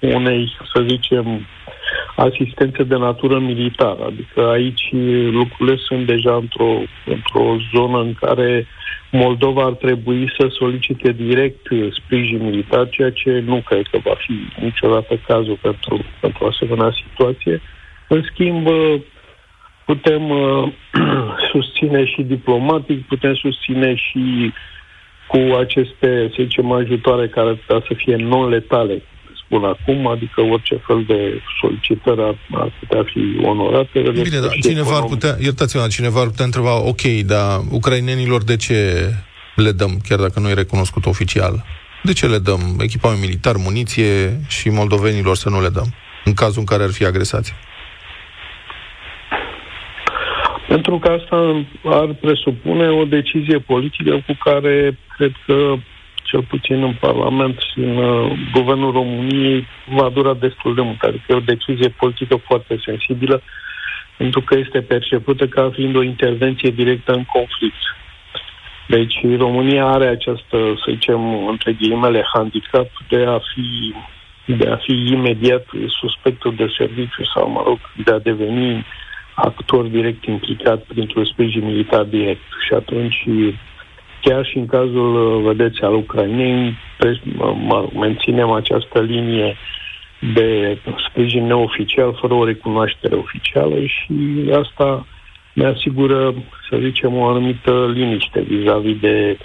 uh, 0.00 0.14
unei 0.14 0.56
să 0.72 0.84
zicem, 0.88 1.46
asistență 2.16 2.82
de 2.82 2.96
natură 2.96 3.38
militară. 3.38 4.04
Adică 4.04 4.48
aici 4.48 4.92
lucrurile 5.30 5.76
sunt 5.76 6.06
deja 6.06 6.34
într-o, 6.34 6.82
într-o 7.04 7.56
zonă 7.74 8.00
în 8.00 8.14
care 8.14 8.66
Moldova 9.10 9.62
ar 9.62 9.72
trebui 9.72 10.32
să 10.38 10.46
solicite 10.50 11.12
direct 11.12 11.66
sprijin 11.90 12.44
militar, 12.44 12.88
ceea 12.88 13.10
ce 13.10 13.42
nu 13.46 13.62
cred 13.66 13.86
că 13.90 13.98
va 14.04 14.14
fi 14.18 14.62
niciodată 14.62 15.20
cazul 15.26 15.58
pentru, 15.62 16.04
pentru 16.20 16.44
o 16.44 16.46
asemenea 16.46 16.92
situație. 17.02 17.60
În 18.08 18.22
schimb, 18.32 18.68
putem 19.84 20.30
uh, 20.30 20.72
susține 21.52 22.04
și 22.04 22.22
diplomatic, 22.22 23.06
putem 23.06 23.34
susține 23.34 23.94
și 23.94 24.52
cu 25.26 25.38
aceste, 25.58 26.30
să 26.36 26.42
zicem, 26.42 26.72
ajutoare 26.72 27.28
care 27.28 27.48
ar 27.48 27.54
putea 27.54 27.84
să 27.88 27.94
fie 27.94 28.16
non-letale, 28.16 29.02
spun 29.46 29.64
acum, 29.64 30.06
adică 30.06 30.40
orice 30.40 30.80
fel 30.86 31.04
de 31.06 31.42
solicitări 31.60 32.22
ar, 32.22 32.36
ar 32.50 32.72
putea 32.78 33.02
fi 33.12 33.46
onorate. 33.46 34.00
Bine, 34.00 34.40
dar 34.40 34.56
cineva 34.60 34.96
ar 34.96 35.04
putea, 35.04 35.36
iertați-mă, 35.40 35.86
cineva 35.90 36.20
ar 36.20 36.26
putea 36.26 36.44
întreba, 36.44 36.86
ok, 36.86 37.02
dar 37.02 37.60
ucrainenilor 37.70 38.42
de 38.44 38.56
ce 38.56 39.10
le 39.56 39.72
dăm, 39.72 40.00
chiar 40.08 40.18
dacă 40.18 40.40
nu 40.40 40.48
e 40.48 40.54
recunoscut 40.54 41.06
oficial? 41.06 41.64
De 42.02 42.12
ce 42.12 42.26
le 42.26 42.38
dăm 42.38 42.60
echipament 42.80 43.20
militar, 43.20 43.56
muniție 43.56 44.40
și 44.48 44.68
moldovenilor 44.68 45.36
să 45.36 45.48
nu 45.48 45.60
le 45.60 45.68
dăm, 45.68 45.94
în 46.24 46.34
cazul 46.34 46.58
în 46.58 46.64
care 46.64 46.82
ar 46.82 46.90
fi 46.90 47.04
agresați? 47.04 47.54
Pentru 50.68 50.98
că 50.98 51.08
asta 51.08 51.66
ar 51.84 52.14
presupune 52.20 52.88
o 52.88 53.04
decizie 53.04 53.58
politică 53.58 54.22
cu 54.26 54.36
care 54.44 54.98
cred 55.16 55.32
că 55.46 55.74
cel 56.26 56.42
puțin 56.42 56.82
în 56.82 56.94
Parlament 57.00 57.58
și 57.58 57.78
în 57.78 57.96
uh, 57.96 58.32
Guvernul 58.52 58.92
României, 58.92 59.66
va 59.88 60.08
dura 60.08 60.34
destul 60.34 60.74
de 60.74 60.80
mult. 60.80 61.02
Adică 61.02 61.24
e 61.28 61.34
o 61.34 61.50
decizie 61.54 61.88
politică 61.88 62.36
foarte 62.36 62.80
sensibilă, 62.84 63.42
pentru 64.16 64.40
că 64.40 64.58
este 64.58 64.80
percepută 64.80 65.46
ca 65.46 65.70
fiind 65.74 65.96
o 65.96 66.02
intervenție 66.02 66.70
directă 66.70 67.12
în 67.12 67.24
conflict. 67.24 67.82
Deci 68.88 69.14
România 69.36 69.86
are 69.86 70.06
această, 70.06 70.56
să 70.84 70.86
zicem, 70.90 71.46
între 71.48 71.72
ghilimele, 71.72 72.24
handicap 72.34 72.88
de 73.08 73.24
a 73.24 73.38
fi 73.38 73.94
de 74.46 74.68
a 74.68 74.76
fi 74.76 74.92
imediat 74.92 75.66
suspectul 76.00 76.54
de 76.54 76.66
serviciu 76.78 77.24
sau, 77.34 77.50
mă 77.50 77.62
rog, 77.66 77.78
de 78.04 78.12
a 78.12 78.18
deveni 78.18 78.86
actor 79.34 79.84
direct 79.84 80.24
implicat 80.24 80.82
printr-un 80.82 81.24
sprijin 81.24 81.64
militar 81.64 82.04
direct. 82.04 82.42
Și 82.66 82.74
atunci 82.74 83.24
chiar 84.28 84.46
și 84.46 84.58
în 84.58 84.66
cazul, 84.66 85.10
uh, 85.14 85.44
vedeți, 85.44 85.82
al 85.82 85.94
Ucrainei, 85.94 86.76
menținem 87.94 88.50
această 88.50 89.00
linie 89.00 89.56
de 90.34 90.78
sprijin 91.08 91.46
neoficial, 91.46 92.16
fără 92.20 92.34
o 92.34 92.44
recunoaștere 92.44 93.14
oficială 93.14 93.76
și 93.84 94.14
asta 94.52 95.06
ne 95.52 95.66
asigură, 95.66 96.34
să 96.70 96.78
zicem, 96.80 97.16
o 97.16 97.24
anumită 97.24 97.90
liniște 97.94 98.40
vis-a-vis 98.40 99.00
de 99.00 99.38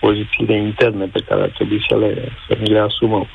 pozițiile 0.00 0.56
interne 0.56 1.04
pe 1.04 1.20
care 1.28 1.42
ar 1.42 1.48
trebui 1.48 1.84
să 1.88 1.96
le, 1.96 2.32
să 2.48 2.56
le 2.62 2.78
asumăm. 2.78 3.26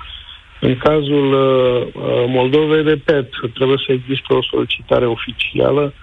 În 0.59 0.77
cazul 0.77 1.33
uh, 1.33 1.87
uh 1.93 2.25
Moldovei, 2.27 2.83
repet, 2.83 3.29
trebuie 3.53 3.77
să 3.85 3.91
existe 3.91 4.33
o 4.33 4.43
solicitare 4.43 5.05
oficială 5.05 5.93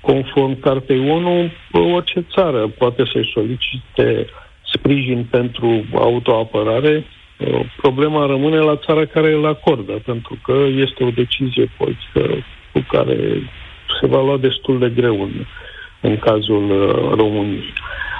Conform 0.00 0.60
Cartei 0.60 1.10
ONU, 1.10 1.50
orice 1.72 2.24
țară 2.34 2.68
poate 2.78 3.04
să-i 3.12 3.30
solicite 3.34 4.26
sprijin 4.72 5.26
pentru 5.30 5.84
autoapărare. 5.94 7.04
Problema 7.76 8.26
rămâne 8.26 8.58
la 8.58 8.76
țara 8.76 9.04
care 9.04 9.32
îl 9.32 9.46
acordă, 9.46 9.92
pentru 9.92 10.38
că 10.44 10.66
este 10.76 11.04
o 11.04 11.10
decizie 11.10 11.70
politică 11.76 12.44
cu 12.72 12.84
care 12.88 13.16
se 14.00 14.06
va 14.06 14.22
lua 14.22 14.36
destul 14.36 14.78
de 14.78 14.88
greu 14.88 15.22
în, 15.22 15.32
în 16.00 16.18
cazul 16.18 16.70
uh, 16.70 17.16
României. 17.16 17.72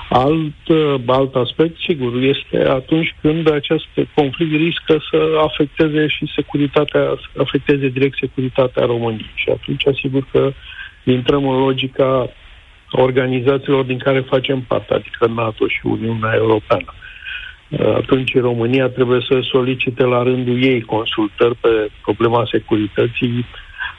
Alt, 0.08 0.68
uh, 0.68 0.94
alt 1.06 1.34
aspect, 1.34 1.76
sigur, 1.86 2.14
este 2.14 2.68
atunci 2.68 3.14
când 3.20 3.50
acest 3.52 3.86
conflict 4.14 4.54
riscă 4.56 5.02
să 5.10 5.40
afecteze 5.44 6.06
și 6.06 6.32
securitatea, 6.34 7.00
să 7.00 7.40
afecteze 7.40 7.88
direct 7.88 8.16
securitatea 8.20 8.84
României. 8.84 9.30
Și 9.34 9.48
atunci, 9.50 9.86
asigur 9.86 10.26
că 10.32 10.52
intrăm 11.04 11.48
în 11.48 11.58
logica 11.58 12.28
organizațiilor 12.90 13.84
din 13.84 13.98
care 13.98 14.20
facem 14.20 14.60
parte, 14.60 14.94
adică 14.94 15.26
NATO 15.26 15.66
și 15.66 15.80
Uniunea 15.82 16.32
Europeană. 16.34 16.94
Uh, 17.68 17.94
atunci 17.94 18.38
România 18.38 18.88
trebuie 18.88 19.20
să 19.28 19.40
solicite 19.52 20.02
la 20.02 20.22
rândul 20.22 20.62
ei 20.62 20.80
consultări 20.80 21.56
pe 21.56 21.90
problema 22.02 22.48
securității 22.50 23.46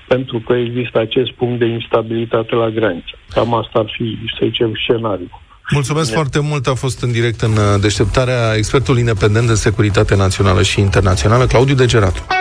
pentru 0.08 0.39
că 0.39 0.53
există 0.53 1.00
acest 1.00 1.31
punct 1.31 1.60
de 1.60 1.65
instabilitate 1.65 2.55
la 2.55 2.70
graniță. 2.70 3.15
Cam 3.29 3.53
asta 3.53 3.79
ar 3.79 3.89
fi, 3.98 4.17
să 4.39 4.46
zicem, 4.46 4.72
scenariul. 4.84 5.41
Mulțumesc 5.70 6.05
Bine. 6.05 6.15
foarte 6.15 6.39
mult. 6.39 6.67
A 6.67 6.74
fost 6.74 7.01
în 7.01 7.12
direct 7.12 7.41
în 7.41 7.51
uh, 7.51 7.81
deșteptarea 7.81 8.53
expertul 8.55 8.98
independent 8.98 9.48
de 9.48 9.53
securitate 9.53 10.15
națională 10.15 10.62
și 10.62 10.79
internațională, 10.79 11.46
Claudiu 11.46 11.75
Degeratu. 11.75 12.40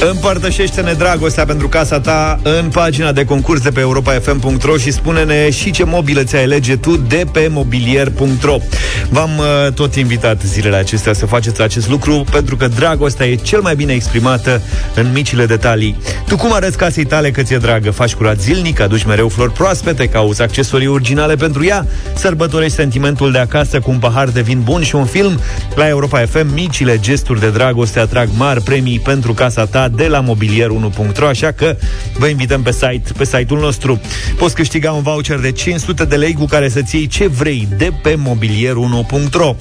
Împărtășește-ne 0.00 0.92
dragostea 0.92 1.44
pentru 1.44 1.68
casa 1.68 2.00
ta 2.00 2.40
în 2.42 2.68
pagina 2.68 3.12
de 3.12 3.24
concurs 3.24 3.60
de 3.60 3.70
pe 3.70 3.80
europa.fm.ro 3.80 4.76
și 4.76 4.90
spune-ne 4.90 5.50
și 5.50 5.70
ce 5.70 5.84
mobilă 5.84 6.22
ți-ai 6.22 6.42
alege 6.42 6.76
tu 6.76 6.96
de 6.96 7.26
pe 7.32 7.48
mobilier.ro 7.50 8.56
V-am 9.10 9.30
uh, 9.38 9.72
tot 9.72 9.94
invitat 9.94 10.42
zilele 10.42 10.76
acestea 10.76 11.12
să 11.12 11.26
faceți 11.26 11.62
acest 11.62 11.88
lucru 11.88 12.24
pentru 12.30 12.56
că 12.56 12.68
dragostea 12.68 13.26
e 13.26 13.34
cel 13.34 13.60
mai 13.60 13.76
bine 13.76 13.92
exprimată 13.92 14.62
în 14.94 15.12
micile 15.12 15.46
detalii. 15.46 15.98
Tu 16.26 16.36
cum 16.36 16.52
arăți 16.52 16.76
casei 16.76 17.04
tale 17.04 17.30
că 17.30 17.42
ți-e 17.42 17.58
dragă? 17.58 17.90
Faci 17.90 18.14
curat 18.14 18.40
zilnic, 18.40 18.80
aduci 18.80 19.04
mereu 19.04 19.28
flori 19.28 19.52
proaspete, 19.52 20.08
cauți 20.08 20.42
accesorii 20.42 20.86
originale 20.86 21.34
pentru 21.34 21.64
ea, 21.64 21.86
sărbătorești 22.14 22.74
sentimentul 22.74 23.32
de 23.32 23.38
acasă 23.38 23.80
cu 23.80 23.90
un 23.90 23.98
pahar 23.98 24.28
de 24.28 24.40
vin 24.40 24.60
bun 24.62 24.82
și 24.82 24.94
un 24.94 25.04
film? 25.04 25.40
La 25.74 25.88
Europa 25.88 26.18
FM, 26.18 26.52
micile 26.54 26.98
gesturi 26.98 27.40
de 27.40 27.50
dragoste 27.50 27.98
atrag 27.98 28.28
mari 28.36 28.62
premii 28.62 29.00
pentru 29.00 29.32
casa 29.32 29.64
ta 29.64 29.87
de 29.88 30.06
la 30.06 30.24
mobilier1.ro, 30.24 31.26
așa 31.26 31.52
că 31.52 31.76
vă 32.18 32.26
invităm 32.26 32.62
pe 32.62 32.72
site, 32.72 33.12
pe 33.16 33.24
site-ul 33.24 33.60
nostru. 33.60 34.00
Poți 34.36 34.54
câștiga 34.54 34.92
un 34.92 35.02
voucher 35.02 35.38
de 35.38 35.52
500 35.52 36.04
de 36.04 36.16
lei 36.16 36.32
cu 36.32 36.44
care 36.44 36.68
să-ți 36.68 36.96
iei 36.96 37.06
ce 37.06 37.26
vrei 37.26 37.68
de 37.76 37.92
pe 38.02 38.14
mobilier1.ro. 38.14 39.56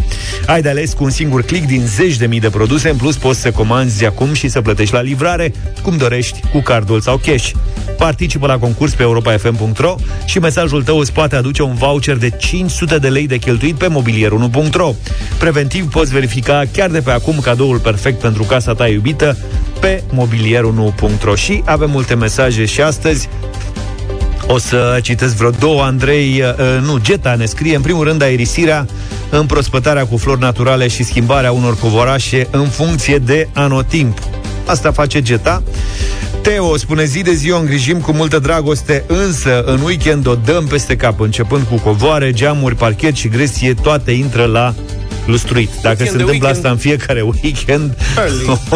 Ai 0.45 0.61
de 0.61 0.69
ales 0.69 0.93
cu 0.93 1.03
un 1.03 1.09
singur 1.09 1.41
click 1.41 1.67
din 1.67 1.85
zeci 1.85 2.17
de 2.17 2.25
mii 2.25 2.39
de 2.39 2.49
produse, 2.49 2.89
în 2.89 2.95
plus 2.95 3.15
poți 3.15 3.39
să 3.39 3.51
comanzi 3.51 4.05
acum 4.05 4.33
și 4.33 4.47
să 4.47 4.61
plătești 4.61 4.93
la 4.93 5.01
livrare, 5.01 5.53
cum 5.81 5.97
dorești, 5.97 6.39
cu 6.51 6.61
cardul 6.61 7.01
sau 7.01 7.17
cash. 7.17 7.51
Participă 7.97 8.47
la 8.47 8.57
concurs 8.57 8.93
pe 8.93 9.03
europa.fm.ro 9.03 9.95
și 10.25 10.39
mesajul 10.39 10.83
tău 10.83 10.97
îți 10.97 11.13
poate 11.13 11.35
aduce 11.35 11.61
un 11.61 11.73
voucher 11.73 12.17
de 12.17 12.29
500 12.29 12.97
de 12.97 13.07
lei 13.07 13.27
de 13.27 13.37
cheltuit 13.37 13.75
pe 13.75 13.87
mobilier1.ro. 13.87 14.93
Preventiv 15.39 15.89
poți 15.89 16.11
verifica 16.11 16.63
chiar 16.73 16.89
de 16.89 16.99
pe 16.99 17.11
acum 17.11 17.39
cadoul 17.39 17.79
perfect 17.79 18.19
pentru 18.19 18.43
casa 18.43 18.73
ta 18.73 18.87
iubită 18.87 19.37
pe 19.79 20.03
mobilierul.ro 20.09 21.35
și 21.35 21.61
avem 21.65 21.89
multe 21.89 22.15
mesaje 22.15 22.65
și 22.65 22.81
astăzi 22.81 23.29
o 24.47 24.57
să 24.57 24.99
citesc 25.01 25.35
vreo 25.35 25.49
două, 25.49 25.83
Andrei, 25.83 26.41
uh, 26.41 26.81
nu, 26.85 26.97
Geta 26.97 27.35
ne 27.35 27.45
scrie, 27.45 27.75
în 27.75 27.81
primul 27.81 28.03
rând, 28.03 28.21
aerisirea, 28.21 28.85
împrospătarea 29.29 30.05
cu 30.05 30.17
flori 30.17 30.39
naturale 30.39 30.87
și 30.87 31.03
schimbarea 31.03 31.51
unor 31.51 31.77
covorașe 31.77 32.47
în 32.51 32.67
funcție 32.67 33.17
de 33.17 33.47
anotimp. 33.53 34.19
Asta 34.65 34.91
face 34.91 35.21
Geta. 35.21 35.63
Teo 36.41 36.77
spune 36.77 37.03
zi 37.03 37.21
de 37.21 37.33
zi 37.33 37.51
o 37.51 37.59
îngrijim 37.59 37.99
cu 37.99 38.11
multă 38.11 38.39
dragoste, 38.39 39.03
însă 39.07 39.63
în 39.65 39.81
weekend 39.81 40.27
o 40.27 40.35
dăm 40.35 40.65
peste 40.65 40.95
cap, 40.95 41.19
începând 41.19 41.63
cu 41.63 41.75
covoare, 41.75 42.31
geamuri, 42.31 42.75
parchet 42.75 43.15
și 43.15 43.27
gresie, 43.27 43.73
toate 43.73 44.11
intră 44.11 44.45
la 44.45 44.73
lustruit. 45.25 45.69
Dacă 45.81 45.95
weekend 45.99 46.17
se 46.17 46.21
întâmplă 46.23 46.47
asta 46.47 46.69
în 46.69 46.77
fiecare 46.77 47.21
weekend, 47.43 47.97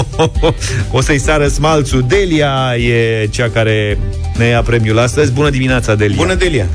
o 0.97 1.01
să-i 1.01 1.19
sară 1.19 1.47
smalțul. 1.47 2.06
Delia 2.08 2.75
e 2.77 3.25
cea 3.27 3.49
care 3.49 3.97
ne 4.38 4.45
ia 4.45 4.62
premiul 4.62 4.99
astăzi. 4.99 5.32
Bună 5.32 5.49
dimineața, 5.49 5.95
Delia! 5.95 6.15
Bună, 6.15 6.34
Delia! 6.34 6.65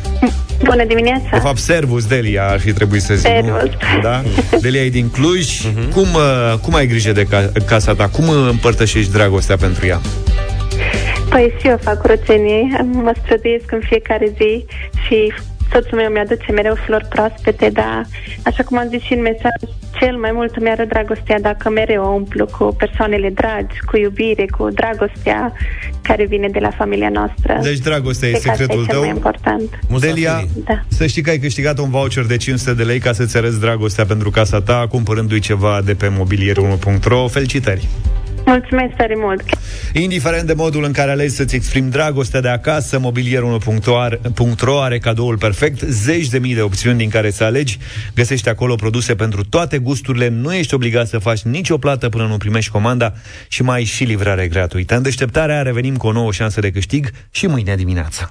Bună 0.65 0.85
dimineața! 0.85 1.29
De 1.33 1.39
fapt, 1.39 1.59
servus 1.59 2.05
Delia 2.07 2.49
ar 2.49 2.61
fi 2.61 2.73
trebuit 2.73 3.03
să 3.03 3.15
zic. 3.15 3.27
Servus. 3.27 3.71
Da? 4.03 4.23
Delia 4.61 4.81
e 4.85 4.89
din 4.89 5.09
Cluj. 5.09 5.61
Uh-huh. 5.61 5.93
Cum, 5.93 6.07
uh, 6.15 6.55
cum 6.63 6.75
ai 6.75 6.87
grijă 6.87 7.13
de 7.13 7.23
ca- 7.25 7.51
casa 7.67 7.95
ta? 7.95 8.09
Cum 8.09 8.29
împărtășești 8.29 9.13
dragostea 9.13 9.57
pentru 9.57 9.87
ea? 9.87 10.01
Păi 11.31 11.53
și 11.61 11.67
eu 11.67 11.79
fac 11.83 12.01
curățenie, 12.01 12.87
mă 12.93 13.13
străduiesc 13.23 13.73
în 13.73 13.81
fiecare 13.89 14.33
zi 14.37 14.65
și 15.07 15.33
soțul 15.73 15.99
meu 15.99 16.11
mi-aduce 16.11 16.53
mereu 16.53 16.75
flori 16.75 17.07
proaspete, 17.09 17.69
dar, 17.73 18.03
așa 18.45 18.63
cum 18.63 18.79
am 18.79 18.89
zis 18.89 19.03
și 19.03 19.13
în 19.13 19.21
mesaj, 19.21 19.59
cel 20.01 20.17
mai 20.17 20.31
mult 20.33 20.61
mi 20.61 20.69
ară 20.71 20.85
dragostea 20.85 21.41
dacă 21.41 21.71
mereu 21.71 22.05
o 22.05 22.09
umplu 22.09 22.47
cu 22.47 22.75
persoanele 22.79 23.31
dragi, 23.31 23.77
cu 23.87 23.97
iubire, 23.97 24.45
cu 24.59 24.69
dragostea 24.71 25.53
care 26.03 26.25
vine 26.27 26.49
de 26.49 26.59
la 26.59 26.71
familia 26.71 27.09
noastră. 27.09 27.59
Deci 27.63 27.79
dragostea 27.79 28.29
e 28.29 28.31
Cred 28.31 28.43
că 28.45 28.51
asta 28.51 28.63
secretul 28.63 28.83
e 28.83 28.87
cel 28.87 28.95
tău. 28.95 29.03
mai 29.05 29.15
important. 29.15 29.79
Delia, 30.01 30.45
Da. 30.65 30.83
să 30.89 31.07
știi 31.07 31.23
că 31.23 31.31
ai 31.31 31.39
câștigat 31.39 31.79
un 31.79 31.91
voucher 31.91 32.25
de 32.25 32.37
500 32.37 32.75
de 32.75 32.83
lei 32.83 32.99
ca 32.99 33.13
să-ți 33.13 33.37
arăți 33.37 33.61
dragostea 33.61 34.05
pentru 34.05 34.31
casa 34.31 34.61
ta, 34.61 34.87
cumpărându-i 34.91 35.39
ceva 35.41 35.81
de 35.85 35.95
pe 35.95 36.13
mobilier1.ro. 36.19 37.29
Felicitări! 37.29 37.89
Mulțumesc 38.47 38.95
tare 38.97 39.15
mult! 39.17 39.43
Indiferent 39.93 40.47
de 40.47 40.53
modul 40.53 40.85
în 40.85 40.93
care 40.93 41.11
alegi 41.11 41.35
să-ți 41.35 41.55
exprimi 41.55 41.91
dragostea 41.91 42.41
de 42.41 42.49
acasă, 42.49 43.01
mobilier1.ro 43.01 44.81
are 44.81 44.99
cadoul 44.99 45.39
perfect, 45.39 45.81
zeci 45.81 46.29
de 46.29 46.39
mii 46.39 46.55
de 46.55 46.61
opțiuni 46.61 46.99
din 46.99 47.09
care 47.09 47.31
să 47.31 47.45
alegi. 47.45 47.79
Găsești 48.15 48.49
acolo 48.49 48.75
produse 48.75 49.15
pentru 49.15 49.45
toate 49.45 49.79
gusturile, 49.79 50.29
nu 50.29 50.55
ești 50.55 50.75
obligat 50.75 51.07
să 51.07 51.19
faci 51.19 51.43
nicio 51.43 51.79
plată 51.79 52.09
până 52.09 52.27
nu 52.27 52.37
primești 52.37 52.71
comanda 52.71 53.13
și 53.49 53.63
mai 53.63 53.77
ai 53.77 53.85
și 53.85 54.05
livrare 54.05 54.49
gratuită. 54.49 54.97
În 54.97 55.03
deșteptarea 55.03 55.63
revenim 55.63 55.97
cu 55.97 56.07
o 56.07 56.13
nouă 56.13 56.33
șansă 56.33 56.61
de 56.61 56.71
câștig 56.71 57.11
și 57.31 57.47
mâine 57.47 57.75
dimineață. 57.77 58.29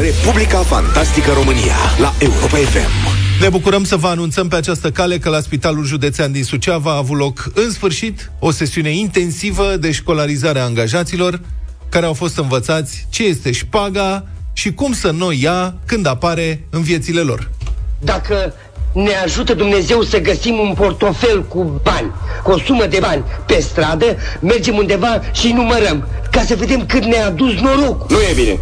Republica 0.00 0.58
Fantastică 0.58 1.32
România 1.32 1.76
la 1.98 2.12
Europa 2.18 2.56
FM. 2.56 3.13
Ne 3.40 3.48
bucurăm 3.48 3.84
să 3.84 3.96
vă 3.96 4.06
anunțăm 4.06 4.48
pe 4.48 4.56
această 4.56 4.90
cale 4.90 5.18
că 5.18 5.28
la 5.28 5.40
Spitalul 5.40 5.84
Județean 5.84 6.32
din 6.32 6.44
Suceava 6.44 6.90
a 6.90 6.96
avut 6.96 7.18
loc, 7.18 7.50
în 7.54 7.70
sfârșit, 7.70 8.30
o 8.38 8.50
sesiune 8.50 8.90
intensivă 8.90 9.76
de 9.76 9.92
școlarizare 9.92 10.58
a 10.58 10.64
angajaților 10.64 11.40
care 11.88 12.06
au 12.06 12.12
fost 12.12 12.38
învățați 12.38 13.06
ce 13.10 13.24
este 13.24 13.52
șpaga 13.52 14.26
și 14.52 14.72
cum 14.72 14.92
să 14.92 15.10
nu 15.10 15.26
o 15.26 15.30
ia 15.30 15.74
când 15.86 16.06
apare 16.06 16.66
în 16.70 16.82
viețile 16.82 17.20
lor. 17.20 17.50
Dacă 18.00 18.54
ne 18.92 19.14
ajută 19.24 19.54
Dumnezeu 19.54 20.02
să 20.02 20.20
găsim 20.20 20.58
un 20.58 20.74
portofel 20.74 21.44
cu 21.44 21.80
bani, 21.82 22.12
cu 22.42 22.50
o 22.50 22.58
sumă 22.58 22.86
de 22.86 22.98
bani 23.00 23.24
pe 23.46 23.60
stradă, 23.60 24.16
mergem 24.40 24.76
undeva 24.76 25.20
și 25.32 25.52
numărăm, 25.52 26.08
ca 26.30 26.42
să 26.42 26.54
vedem 26.54 26.86
cât 26.86 27.04
ne-a 27.04 27.30
dus 27.30 27.52
norocul. 27.52 28.06
Nu 28.08 28.20
e 28.20 28.32
bine. 28.34 28.58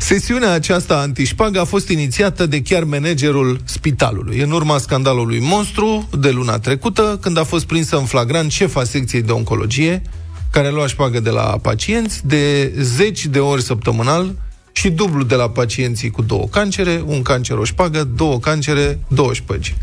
Sesiunea 0.00 0.52
aceasta 0.52 0.98
antișpagă 0.98 1.60
a 1.60 1.64
fost 1.64 1.88
inițiată 1.88 2.46
de 2.46 2.62
chiar 2.62 2.84
managerul 2.84 3.60
spitalului, 3.64 4.38
în 4.38 4.50
urma 4.50 4.78
scandalului 4.78 5.40
monstru 5.40 6.08
de 6.18 6.30
luna 6.30 6.58
trecută, 6.58 7.18
când 7.20 7.38
a 7.38 7.44
fost 7.44 7.66
prinsă 7.66 7.96
în 7.96 8.04
flagrant 8.04 8.50
șefa 8.50 8.84
secției 8.84 9.22
de 9.22 9.32
oncologie, 9.32 10.02
care 10.50 10.70
lua 10.70 10.86
șpagă 10.86 11.20
de 11.20 11.30
la 11.30 11.58
pacienți 11.62 12.26
de 12.26 12.72
zeci 12.80 13.26
de 13.26 13.38
ori 13.38 13.62
săptămânal 13.62 14.34
și 14.72 14.90
dublu 14.90 15.22
de 15.22 15.34
la 15.34 15.50
pacienții 15.50 16.10
cu 16.10 16.22
două 16.22 16.46
cancere, 16.50 17.02
un 17.06 17.22
cancer 17.22 17.56
o 17.56 17.64
șpagă, 17.64 18.04
două 18.16 18.38
cancere, 18.38 18.98
două 19.08 19.32
șpăgi. 19.32 19.76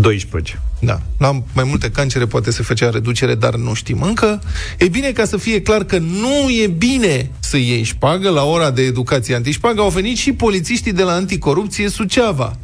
12. 0.00 0.60
Da. 0.80 1.00
La 1.18 1.42
mai 1.52 1.64
multe 1.64 1.90
cancere 1.90 2.26
poate 2.26 2.50
se 2.50 2.62
făcea 2.62 2.90
reducere, 2.90 3.34
dar 3.34 3.54
nu 3.54 3.74
știm 3.74 4.02
încă. 4.02 4.42
E 4.78 4.88
bine 4.88 5.10
ca 5.10 5.24
să 5.24 5.36
fie 5.36 5.62
clar 5.62 5.84
că 5.84 5.98
nu 5.98 6.50
e 6.62 6.66
bine 6.66 7.30
să 7.38 7.56
iei 7.56 7.82
șpagă. 7.82 8.30
La 8.30 8.44
ora 8.44 8.70
de 8.70 8.82
educație 8.82 9.34
antișpagă 9.34 9.80
au 9.80 9.88
venit 9.88 10.16
și 10.16 10.32
polițiștii 10.32 10.92
de 10.92 11.02
la 11.02 11.12
Anticorupție 11.12 11.88
Suceava. 11.88 12.56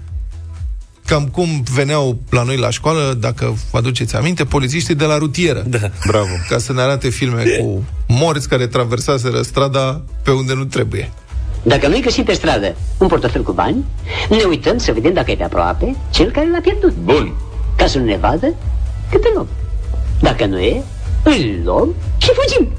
Cam 1.06 1.26
cum 1.26 1.62
veneau 1.72 2.20
la 2.30 2.42
noi 2.42 2.56
la 2.56 2.70
școală, 2.70 3.16
dacă 3.20 3.56
vă 3.70 3.78
aduceți 3.78 4.16
aminte, 4.16 4.44
polițiștii 4.44 4.94
de 4.94 5.04
la 5.04 5.18
rutieră. 5.18 5.64
Da, 5.68 5.90
bravo. 6.06 6.32
Ca 6.48 6.58
să 6.58 6.72
ne 6.72 6.80
arate 6.80 7.08
filme 7.08 7.42
cu 7.42 7.84
morți 8.08 8.48
care 8.48 8.66
traversaseră 8.66 9.42
strada 9.42 10.04
pe 10.22 10.30
unde 10.30 10.54
nu 10.54 10.64
trebuie. 10.64 11.12
Dacă 11.66 11.88
noi 11.88 12.00
găsim 12.00 12.24
pe 12.24 12.32
stradă 12.32 12.76
un 12.98 13.06
portofel 13.06 13.42
cu 13.42 13.52
bani, 13.52 13.84
ne 14.28 14.42
uităm 14.48 14.78
să 14.78 14.92
vedem 14.92 15.12
dacă 15.12 15.30
e 15.30 15.36
pe 15.36 15.42
aproape 15.42 15.96
cel 16.10 16.30
care 16.30 16.50
l-a 16.50 16.60
pierdut. 16.60 16.94
Bun. 17.04 17.32
Ca 17.76 17.86
să 17.86 17.98
nu 17.98 18.04
ne 18.04 18.16
vadă 18.16 18.54
cât 19.10 19.24
îl 19.24 19.30
luăm. 19.34 19.48
Dacă 20.20 20.44
nu 20.46 20.58
e, 20.58 20.82
îl 21.22 21.60
luăm 21.64 21.94
și 22.16 22.30
fugim. 22.34 22.72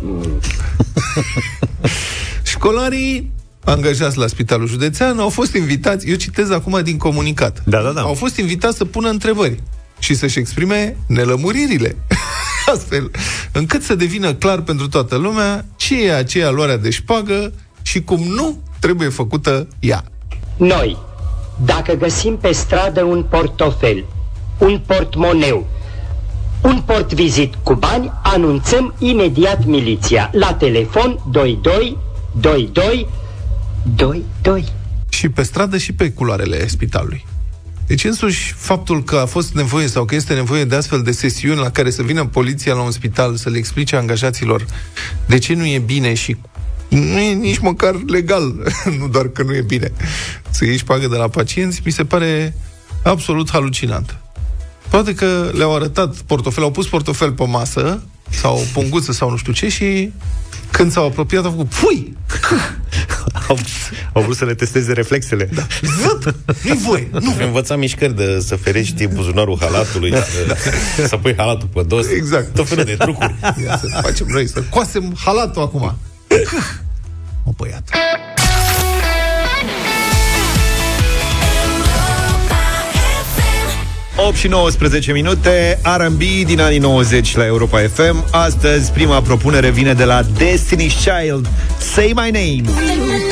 Școlarii 2.53 3.31
angajați 3.63 4.17
la 4.17 4.27
Spitalul 4.27 4.67
Județean 4.67 5.19
au 5.19 5.29
fost 5.29 5.55
invitați, 5.55 6.09
eu 6.09 6.15
citez 6.15 6.49
acum 6.49 6.79
din 6.83 6.97
comunicat, 6.97 7.61
Da, 7.65 7.81
da, 7.81 7.91
da. 7.91 8.01
au 8.01 8.13
fost 8.13 8.37
invitați 8.37 8.77
să 8.77 8.85
pună 8.85 9.09
întrebări 9.09 9.63
și 9.99 10.15
să-și 10.15 10.39
exprime 10.39 10.97
nelămuririle. 11.07 11.95
astfel 12.73 13.11
încât 13.51 13.83
să 13.83 13.95
devină 13.95 14.33
clar 14.33 14.61
pentru 14.61 14.87
toată 14.87 15.15
lumea 15.15 15.65
ce 15.75 16.03
e 16.03 16.13
aceea 16.13 16.49
luarea 16.49 16.77
de 16.77 16.89
șpagă 16.89 17.53
și 17.87 18.03
cum 18.03 18.23
nu 18.23 18.57
trebuie 18.79 19.09
făcută 19.09 19.67
ea. 19.79 20.03
Noi, 20.57 20.97
dacă 21.65 21.93
găsim 21.93 22.37
pe 22.37 22.51
stradă 22.51 23.03
un 23.03 23.23
portofel, 23.23 24.05
un 24.57 24.81
portmoneu, 24.85 25.67
un 26.61 26.81
portvizit 26.85 27.55
cu 27.63 27.73
bani, 27.73 28.11
anunțăm 28.23 28.93
imediat 28.97 29.65
miliția 29.65 30.29
la 30.33 30.53
telefon 30.53 31.19
22 31.31 31.97
22 32.41 33.07
22. 33.95 34.65
Și 35.09 35.29
pe 35.29 35.41
stradă 35.41 35.77
și 35.77 35.93
pe 35.93 36.11
culoarele 36.11 36.67
spitalului. 36.67 37.25
Deci 37.85 38.03
însuși 38.03 38.53
faptul 38.53 39.03
că 39.03 39.15
a 39.15 39.25
fost 39.25 39.53
nevoie 39.53 39.87
sau 39.87 40.05
că 40.05 40.15
este 40.15 40.33
nevoie 40.33 40.63
de 40.63 40.75
astfel 40.75 41.01
de 41.01 41.11
sesiuni 41.11 41.59
la 41.59 41.69
care 41.69 41.89
să 41.89 42.01
vină 42.01 42.25
poliția 42.25 42.73
la 42.73 42.81
un 42.81 42.91
spital 42.91 43.35
să 43.35 43.49
le 43.49 43.57
explice 43.57 43.95
angajaților 43.95 44.65
de 45.25 45.37
ce 45.37 45.53
nu 45.53 45.65
e 45.65 45.79
bine 45.79 46.13
și 46.13 46.37
nu 46.87 47.19
e 47.19 47.33
nici 47.33 47.57
măcar 47.57 47.95
legal, 48.05 48.53
nu 48.99 49.07
doar 49.07 49.27
că 49.27 49.43
nu 49.43 49.55
e 49.55 49.61
bine 49.61 49.91
să 50.49 50.65
iei 50.65 50.77
șpagă 50.77 51.07
de 51.07 51.15
la 51.15 51.27
pacienți, 51.27 51.81
mi 51.85 51.91
se 51.91 52.05
pare 52.05 52.55
absolut 53.03 53.49
halucinant. 53.49 54.17
Poate 54.89 55.13
că 55.13 55.51
le-au 55.53 55.75
arătat 55.75 56.15
portofel, 56.15 56.63
au 56.63 56.71
pus 56.71 56.87
portofel 56.87 57.31
pe 57.31 57.45
masă 57.45 58.01
sau 58.29 58.65
punguță 58.73 59.11
sau 59.11 59.29
nu 59.29 59.37
știu 59.37 59.53
ce 59.53 59.69
și 59.69 60.11
când 60.71 60.91
s-au 60.91 61.05
apropiat 61.05 61.45
au 61.45 61.51
făcut 61.51 61.67
pui! 61.67 62.17
au, 63.49 63.57
au 64.13 64.21
vrut 64.21 64.35
să 64.35 64.45
le 64.45 64.53
testeze 64.53 64.93
reflexele. 64.93 65.49
Da. 65.53 65.67
Zăt! 66.01 66.35
Nu-i 66.63 66.77
voie! 66.77 67.09
Nu! 67.11 67.33
Învăța 67.45 67.75
mișcări 67.75 68.15
de 68.15 68.39
să 68.39 68.55
ferești 68.55 69.07
buzunarul 69.07 69.57
halatului, 69.59 70.11
da, 70.11 70.21
să, 70.95 71.07
să 71.07 71.17
pui 71.17 71.33
halatul 71.37 71.67
pe 71.73 71.83
dos. 71.87 72.09
Exact. 72.09 72.53
Tot 72.53 72.67
felul 72.67 72.83
de 72.83 72.95
trucuri. 72.95 73.35
Ia 73.65 73.77
să 73.77 73.99
facem 74.01 74.27
noi, 74.29 74.47
să 74.47 74.63
coasem 74.69 75.15
halatul 75.23 75.61
acum. 75.61 75.97
O 77.43 77.51
băiat. 77.57 77.89
8 84.19 84.35
și 84.35 84.47
19 84.47 85.11
minute, 85.11 85.79
R&B 85.97 86.21
din 86.45 86.59
anii 86.59 86.77
90 86.77 87.35
la 87.35 87.45
Europa 87.45 87.79
FM. 87.93 88.25
Astăzi, 88.31 88.91
prima 88.91 89.21
propunere 89.21 89.69
vine 89.69 89.93
de 89.93 90.03
la 90.03 90.21
Destiny's 90.23 90.93
Child, 91.03 91.49
Say 91.93 92.11
My 92.15 92.31
Name. 92.31 93.26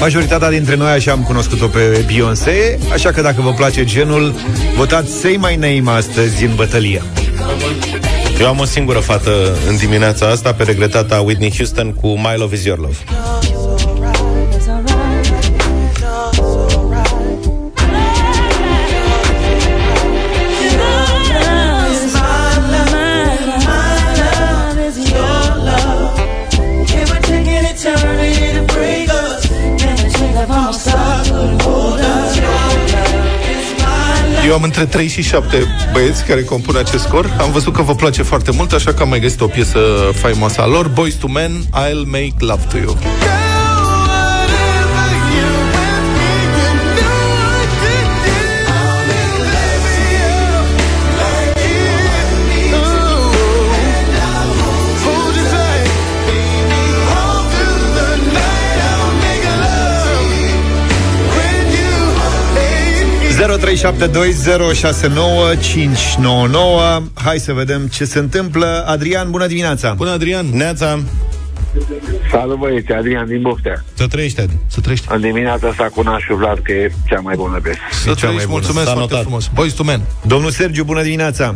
Majoritatea 0.00 0.50
dintre 0.50 0.76
noi 0.76 0.90
așa 0.90 1.12
am 1.12 1.22
cunoscut-o 1.22 1.66
pe 1.66 2.04
Beyoncé, 2.06 2.78
așa 2.92 3.10
că 3.10 3.20
dacă 3.20 3.40
vă 3.40 3.52
place 3.52 3.84
genul, 3.84 4.34
votați 4.76 5.12
Say 5.12 5.38
My 5.40 5.56
Name 5.56 5.96
astăzi 5.96 6.44
în 6.44 6.54
bătălia. 6.54 7.02
Eu 8.40 8.46
am 8.46 8.58
o 8.58 8.64
singură 8.64 8.98
fată 8.98 9.56
în 9.68 9.76
dimineața 9.76 10.26
asta 10.26 10.52
pe 10.52 10.62
regretata 10.62 11.20
Whitney 11.20 11.52
Houston 11.56 11.92
cu 11.92 12.06
My 12.06 12.34
Love 12.36 12.54
Is 12.54 12.64
Your 12.64 12.78
Love. 12.78 12.96
Am 34.58 34.64
între 34.64 34.84
3 34.84 35.08
și 35.08 35.22
7 35.22 35.64
băieți 35.92 36.24
care 36.24 36.42
compun 36.42 36.76
acest 36.76 37.02
scor. 37.02 37.36
Am 37.40 37.52
văzut 37.52 37.72
că 37.72 37.82
vă 37.82 37.94
place 37.94 38.22
foarte 38.22 38.50
mult, 38.50 38.72
așa 38.72 38.92
că 38.92 39.02
am 39.02 39.08
mai 39.08 39.20
găsit 39.20 39.40
o 39.40 39.46
piesă 39.46 39.78
faimoasă 40.14 40.60
a 40.60 40.66
lor, 40.66 40.88
Boys 40.88 41.14
to 41.14 41.28
Men, 41.28 41.64
I'll 41.66 42.04
Make 42.04 42.34
Love 42.38 42.62
to 42.70 42.76
You. 42.76 42.98
0372069599 63.58 63.66
Hai 67.14 67.38
să 67.38 67.52
vedem 67.52 67.86
ce 67.86 68.04
se 68.04 68.18
întâmplă. 68.18 68.84
Adrian, 68.86 69.30
bună 69.30 69.46
dimineața! 69.46 69.92
Bună, 69.96 70.10
Adrian! 70.10 70.46
Neața! 70.52 70.98
Salut 72.30 72.58
băieți, 72.58 72.92
Adrian 72.92 73.26
din 73.26 73.42
Boftea. 73.42 73.84
Să 73.94 74.06
trăiești, 74.06 74.40
Adi. 74.40 74.52
Să 74.66 74.80
trăiești. 74.80 75.06
În 75.10 75.20
dimineața 75.20 75.68
asta 75.68 75.90
cu 75.94 76.02
Nașu 76.02 76.34
Vlad, 76.34 76.58
că 76.62 76.72
e 76.72 76.90
cea 77.08 77.20
mai 77.20 77.34
bună 77.36 77.60
piesă. 77.62 77.78
Să 77.90 78.14
trăiești, 78.14 78.46
mulțumesc 78.48 78.86
S-a 78.86 78.92
foarte 78.92 79.12
notat. 79.12 79.20
frumos. 79.20 79.50
Boys 79.54 79.72
to 79.72 79.82
Men. 79.82 80.00
Domnul 80.26 80.50
Sergiu, 80.50 80.84
bună 80.84 81.02
dimineața! 81.02 81.54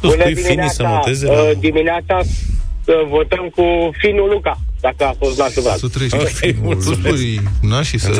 Tu 0.00 0.08
spui 0.10 0.34
finii 0.34 0.70
să 0.70 0.82
noteze? 0.82 1.28
Uh, 1.28 1.50
dimineața 1.58 2.18
uh, 2.20 2.94
votăm 3.08 3.52
cu 3.56 3.64
Finul 3.98 4.28
Luca, 4.28 4.58
dacă 4.86 5.04
a 5.10 5.14
fost 5.18 5.38
la 5.38 5.46
Vlad. 5.62 5.76
Să 5.78 5.88
trăiești. 5.88 6.16
Ok, 6.16 6.54
Tu 6.54 6.60
mulțumesc. 6.62 7.00
spui 7.00 7.40
nașii 7.62 7.98
să... 7.98 8.10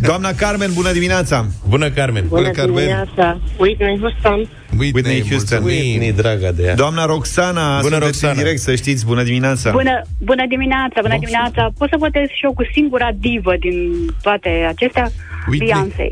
Doamna 0.00 0.32
Carmen, 0.32 0.70
bună 0.72 0.92
dimineața! 0.92 1.46
Bună, 1.68 1.90
Carmen! 1.90 2.24
Bună, 2.28 2.50
Carmen. 2.50 2.74
dimineața. 2.74 3.40
Whitney 3.58 3.98
Houston. 4.00 4.48
Whitney 4.78 5.24
Houston. 5.28 5.62
Whitney, 5.64 6.12
draga 6.12 6.50
de 6.52 6.62
ea. 6.62 6.74
Doamna 6.74 7.04
Roxana, 7.06 7.66
Bună, 7.66 7.80
sunteți 7.80 8.04
Roxana. 8.04 8.32
în 8.32 8.38
direct, 8.38 8.60
să 8.60 8.74
știți, 8.74 9.04
bună 9.06 9.22
dimineața! 9.22 9.70
Bună, 9.70 10.02
bună 10.18 10.44
dimineața, 10.48 11.00
bună 11.00 11.16
dimineața. 11.18 11.70
Pot 11.78 11.88
să 11.88 11.96
votez 11.98 12.26
și 12.28 12.44
eu 12.44 12.52
cu 12.52 12.62
singura 12.74 13.08
divă 13.18 13.52
din 13.60 13.76
toate 14.22 14.48
acestea? 14.68 15.10
Whitney. 15.48 15.70
Beyoncé. 15.72 16.10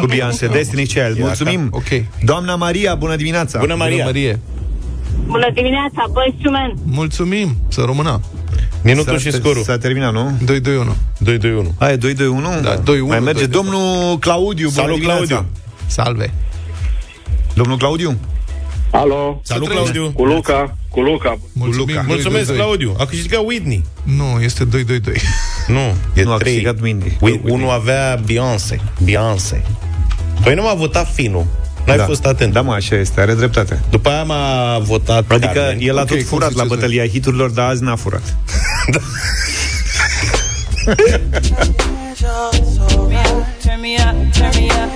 Cu 0.00 0.06
Beyoncé, 0.06 0.46
Destiny 0.46 0.86
Child, 0.86 1.18
mulțumim! 1.18 1.68
Ok. 1.70 1.90
Doamna 2.24 2.54
Maria, 2.56 2.94
bună 2.94 3.16
dimineața! 3.16 3.58
Bună, 3.58 3.72
Bună, 3.72 3.84
Maria! 3.84 4.38
Marie. 5.26 5.26
Bună 5.26 5.50
dimineața, 5.54 6.06
băi, 6.12 6.38
sumen. 6.42 6.74
Mulțumim. 6.84 7.56
Să 7.68 7.82
rămână. 7.86 8.20
Minutul 8.82 9.12
S-a- 9.12 9.18
și 9.18 9.30
scorul. 9.32 9.62
S-a 9.62 9.78
terminat, 9.78 10.12
nu? 10.12 10.32
2 10.44 10.60
2 10.60 10.76
1. 10.76 10.96
2, 11.18 11.38
2, 11.38 11.52
1. 11.52 11.74
Hai, 11.78 11.96
2, 11.98 12.14
2, 12.14 12.26
1? 12.26 12.48
Da, 12.62 12.74
2, 12.76 12.98
1, 13.00 13.06
Mai 13.08 13.20
merge 13.20 13.46
2, 13.46 13.62
2, 13.62 13.62
domnul 13.62 14.18
Claudiu, 14.18 14.68
bună 14.68 14.80
Salut, 14.82 14.94
dimineața. 14.94 15.24
Claudiu. 15.26 15.46
Salve. 15.86 16.32
Domnul 17.54 17.76
Claudiu? 17.76 18.16
Alo, 18.90 19.40
Salut, 19.42 19.68
trăiești. 19.68 19.92
Claudiu! 19.92 20.12
cu 20.12 20.24
Luca, 20.24 20.76
cu 20.88 21.00
Luca. 21.00 21.38
Mulțumim. 21.52 21.86
Luca. 21.86 22.02
Doi, 22.06 22.14
Mulțumesc, 22.14 22.46
doi, 22.46 22.56
doi. 22.56 22.64
Claudiu! 22.64 22.94
A 22.98 23.04
câștigat 23.04 23.40
Whitney. 23.44 23.84
Nu, 24.02 24.40
este 24.42 24.64
2 24.64 24.84
2 24.84 25.00
2. 25.00 25.14
Nu, 25.66 25.78
e 26.20 26.22
Nu, 26.22 26.32
a 26.32 26.36
3. 26.36 26.52
câștigat 26.52 26.80
Whitney. 26.80 27.16
Ui, 27.20 27.40
unul 27.44 27.70
avea 27.70 28.20
Beyoncé. 28.26 28.80
Beyoncé. 29.04 29.64
Păi 30.42 30.54
nu 30.54 30.62
m-a 30.62 30.74
votat 30.74 31.12
Finu. 31.12 31.46
N-ai 31.86 31.96
da. 31.96 32.04
fost 32.04 32.24
atent. 32.26 32.52
Da, 32.52 32.60
mă, 32.60 32.72
așa 32.72 32.96
este, 32.96 33.20
are 33.20 33.34
dreptate. 33.34 33.80
După 33.90 34.08
aia 34.08 34.22
m-a 34.22 34.78
votat 34.78 35.24
Adică 35.30 35.52
Carmen. 35.52 35.78
el 35.80 35.98
a 35.98 36.00
Ok, 36.00 36.06
tot 36.06 36.16
cum 36.16 36.26
furat 36.26 36.52
la 36.52 36.62
ziceți 36.62 36.68
bătălia 36.68 37.06
hiturilor, 37.06 37.50
dar 37.50 37.68
azi 37.68 37.82
n-a 37.82 37.96
furat. 37.96 38.36
Turn 43.62 43.80
me 43.80 43.96
up, 43.96 44.32
turn 44.32 44.54
me 44.56 44.66
up. 44.70 44.94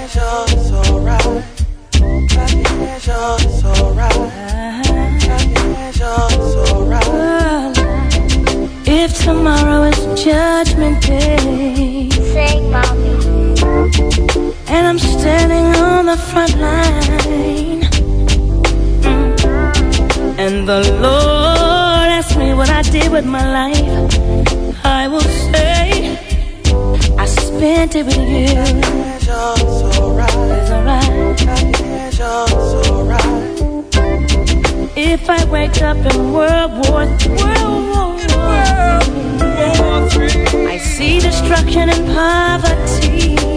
If 8.90 9.24
tomorrow 9.24 9.84
is 9.84 10.22
judgment 10.22 11.02
day, 11.02 12.08
Sing, 12.10 12.70
mommy. 12.70 14.47
And 14.70 14.86
I'm 14.86 14.98
standing 14.98 15.66
on 15.82 16.06
the 16.06 16.16
front 16.16 16.54
line, 16.58 17.80
mm, 19.02 19.30
and 20.38 20.68
the 20.68 20.80
Lord 21.00 22.08
asks 22.18 22.36
me 22.36 22.54
what 22.54 22.70
I 22.70 22.82
did 22.82 23.10
with 23.10 23.24
my 23.24 23.44
life, 23.60 24.18
I 24.84 25.08
will 25.08 25.28
say, 25.52 26.18
I 27.18 27.26
spent 27.26 27.94
it 27.96 28.04
with 28.06 28.18
you. 28.18 28.48
It's 29.20 30.70
alright. 30.70 31.28
If 34.96 35.30
I 35.30 35.44
wake 35.44 35.80
up 35.80 35.96
in 35.96 36.32
World 36.32 36.72
War 36.88 37.06
World 37.40 37.84
War 37.90 38.18
I 40.68 40.78
see 40.78 41.20
destruction 41.20 41.88
and 41.88 42.06
poverty, 42.14 43.47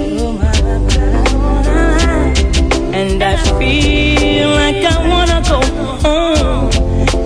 and 2.93 3.23
I 3.23 3.37
feel 3.57 4.49
like 4.49 4.83
I 4.83 5.07
wanna 5.07 5.41
go 5.47 5.61
home. 6.05 6.69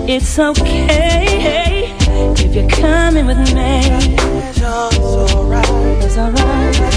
It's 0.07 0.37
okay 0.37 1.95
if 2.37 2.53
you're 2.53 2.69
coming 2.69 3.25
with 3.25 3.39
me. 3.53 3.81
It's 4.47 4.61
alright. 4.61 6.03
It's 6.03 6.17
alright. 6.17 6.95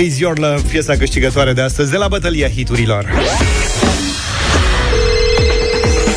My 0.00 0.06
Love 0.06 0.14
is 0.14 0.18
Your 0.18 0.38
Love, 0.38 0.62
piesa 0.68 0.96
câștigătoare 0.96 1.52
de 1.52 1.60
astăzi 1.60 1.90
de 1.90 1.96
la 1.96 2.08
bătălia 2.08 2.48
hiturilor. 2.48 3.06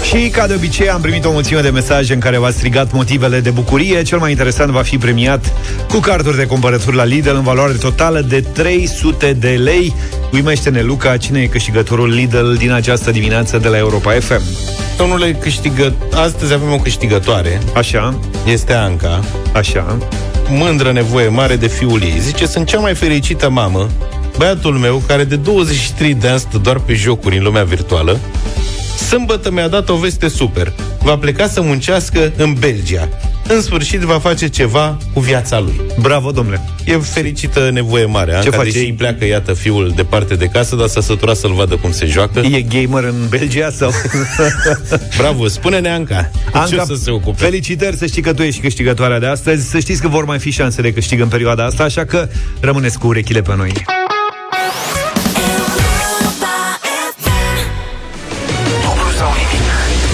Și, 0.04 0.30
ca 0.30 0.48
de 0.48 0.54
obicei, 0.54 0.90
am 0.90 1.02
primit 1.02 1.26
o 1.26 1.32
mulțime 1.32 1.62
de 1.62 1.70
mesaje 1.70 2.14
în 2.14 2.20
care 2.20 2.38
v-ați 2.38 2.56
strigat 2.56 2.92
motivele 2.92 3.40
de 3.40 3.50
bucurie. 3.50 4.02
Cel 4.02 4.18
mai 4.18 4.30
interesant 4.30 4.72
va 4.72 4.82
fi 4.82 4.98
premiat 4.98 5.54
cu 5.90 5.98
carduri 5.98 6.38
de 6.38 6.46
cumpărături 6.46 6.96
la 6.96 7.04
Lidl 7.04 7.36
în 7.36 7.44
valoare 7.44 7.74
totală 7.74 8.22
de 8.22 8.42
300 8.42 9.34
de 9.34 9.50
lei. 9.50 9.96
Uimește-ne, 10.32 10.82
Luca, 10.82 11.18
cine 11.18 11.42
e 11.42 11.46
câștigătorul 11.46 12.10
Lidl 12.10 12.54
din 12.54 12.72
această 12.72 13.12
dimineață 13.12 13.58
de 13.58 13.68
la 13.68 13.78
Europa 13.78 14.12
FM. 14.12 14.42
Domnule 14.98 15.34
câștigă... 15.34 15.94
Astăzi 16.14 16.54
avem 16.54 16.72
o 16.72 16.78
câștigătoare. 16.78 17.62
Așa. 17.74 18.20
Este 18.46 18.74
Anca. 18.74 19.24
Așa. 19.54 19.98
Mândră 20.56 20.92
nevoie 20.92 21.28
mare 21.28 21.56
de 21.56 21.68
fiul 21.68 22.02
ei. 22.02 22.20
Zice, 22.20 22.46
sunt 22.46 22.68
cea 22.68 22.80
mai 22.80 22.96
fericită 22.96 23.50
mamă. 23.50 23.90
Băiatul 24.38 24.74
meu, 24.74 25.02
care 25.08 25.24
de 25.24 25.36
23 25.36 26.14
de 26.14 26.28
ani 26.28 26.40
stă 26.40 26.58
doar 26.58 26.80
pe 26.80 26.94
jocuri 26.94 27.38
în 27.38 27.44
lumea 27.44 27.64
virtuală, 27.64 28.20
Sâmbătă 29.10 29.52
mi-a 29.52 29.68
dat 29.68 29.90
o 29.90 29.96
veste 29.96 30.28
super. 30.28 30.74
Va 31.02 31.18
pleca 31.18 31.48
să 31.48 31.62
muncească 31.62 32.32
în 32.38 32.54
Belgia. 32.54 33.10
În 33.48 33.62
sfârșit 33.62 34.00
va 34.00 34.20
face 34.20 34.48
ceva 34.48 34.98
cu 35.14 35.20
viața 35.20 35.60
lui. 35.60 35.82
Bravo, 36.00 36.32
domnule. 36.32 36.62
E 36.86 36.98
fericită 36.98 37.70
nevoie 37.74 38.06
mare. 38.06 38.36
Anca, 38.36 38.58
face? 38.58 38.72
Deși 38.72 38.92
pleacă, 38.92 39.26
iată, 39.26 39.54
fiul 39.54 39.94
departe 39.96 40.36
de 40.36 40.46
casă, 40.46 40.76
dar 40.76 40.88
s-a 40.88 41.02
săturat 41.02 41.36
să-l 41.36 41.54
vadă 41.54 41.76
cum 41.76 41.92
se 41.92 42.06
joacă. 42.06 42.40
E 42.40 42.62
gamer 42.62 43.04
în 43.04 43.28
Belgia 43.30 43.70
sau... 43.70 43.92
Bravo, 45.18 45.48
spune-ne, 45.48 45.90
Anca. 45.90 46.32
Anca, 46.52 46.68
ce 46.68 46.76
o 46.76 46.86
să 46.86 46.96
se 47.04 47.12
ocupe? 47.12 47.44
felicitări 47.44 47.96
să 47.96 48.06
știi 48.06 48.22
că 48.22 48.34
tu 48.34 48.42
ești 48.42 48.62
câștigătoarea 48.62 49.20
de 49.20 49.26
astăzi. 49.26 49.70
Să 49.70 49.80
știți 49.80 50.02
că 50.02 50.08
vor 50.08 50.26
mai 50.26 50.40
fi 50.40 50.52
șanse 50.52 50.82
de 50.82 50.94
câștig 50.94 51.20
în 51.20 51.28
perioada 51.28 51.66
asta, 51.66 51.84
așa 51.84 52.06
că 52.06 52.28
rămâneți 52.60 53.00
cu 53.00 53.08
urechile 53.08 53.42
pe 53.42 53.56
noi. 53.56 53.72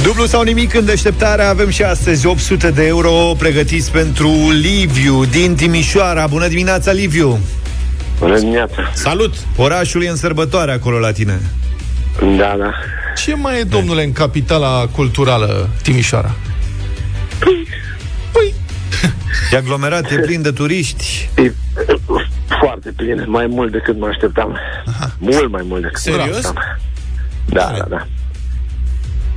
Dublu 0.04 0.26
sau 0.26 0.42
nimic 0.42 0.74
în 0.74 0.86
deșteptarea 0.86 1.50
Avem 1.50 1.70
și 1.70 1.84
astăzi 1.84 2.26
800 2.26 2.72
de 2.72 2.86
euro 2.86 3.12
Pregătiți 3.38 3.92
pentru 3.92 4.30
Liviu 4.62 5.26
Din 5.26 5.56
Timișoara, 5.56 6.28
bună 6.28 6.48
dimineața 6.48 6.92
Liviu! 6.92 7.40
Bună 8.20 8.40
dimineața! 8.40 8.92
Salut! 8.94 9.34
Orașul 9.56 10.04
e 10.04 10.10
în 10.10 10.16
sărbătoare 10.16 10.72
acolo 10.72 11.00
la 11.00 11.12
tine. 11.12 11.40
Da, 12.20 12.56
da. 12.58 12.74
Ce 13.16 13.36
mai 13.36 13.60
e, 13.60 13.64
domnule, 13.64 14.04
în 14.04 14.12
capitala 14.12 14.88
culturală 14.88 15.70
Timișoara? 15.84 16.32
Păi 18.32 18.54
E 19.52 19.58
aglomerat, 19.58 20.12
e 20.12 20.16
plin 20.16 20.42
de 20.42 20.52
turiști? 20.52 21.30
E 21.36 21.54
foarte 22.62 22.94
plin, 22.96 23.26
mai 23.28 23.48
mult 23.48 23.72
decât 23.72 24.00
mă 24.00 24.08
așteptam. 24.08 24.58
Aha. 24.86 25.12
Mult 25.18 25.52
mai 25.52 25.62
mult 25.68 25.82
decât 25.82 26.02
Serios? 26.02 26.28
mă 26.28 26.36
așteptam. 26.36 26.54
Da, 27.46 27.74
da, 27.78 27.86
da 27.90 28.08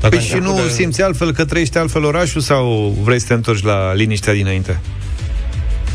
Păi 0.08 0.18
și 0.18 0.36
nu 0.36 0.54
de... 0.54 0.68
simți 0.68 1.02
altfel 1.02 1.32
că 1.32 1.44
trăiești 1.44 1.78
altfel 1.78 2.04
orașul 2.04 2.40
Sau 2.40 2.96
vrei 3.02 3.18
să 3.18 3.26
te 3.26 3.34
întorci 3.34 3.62
la 3.62 3.94
liniștea 3.94 4.32
dinainte? 4.32 4.80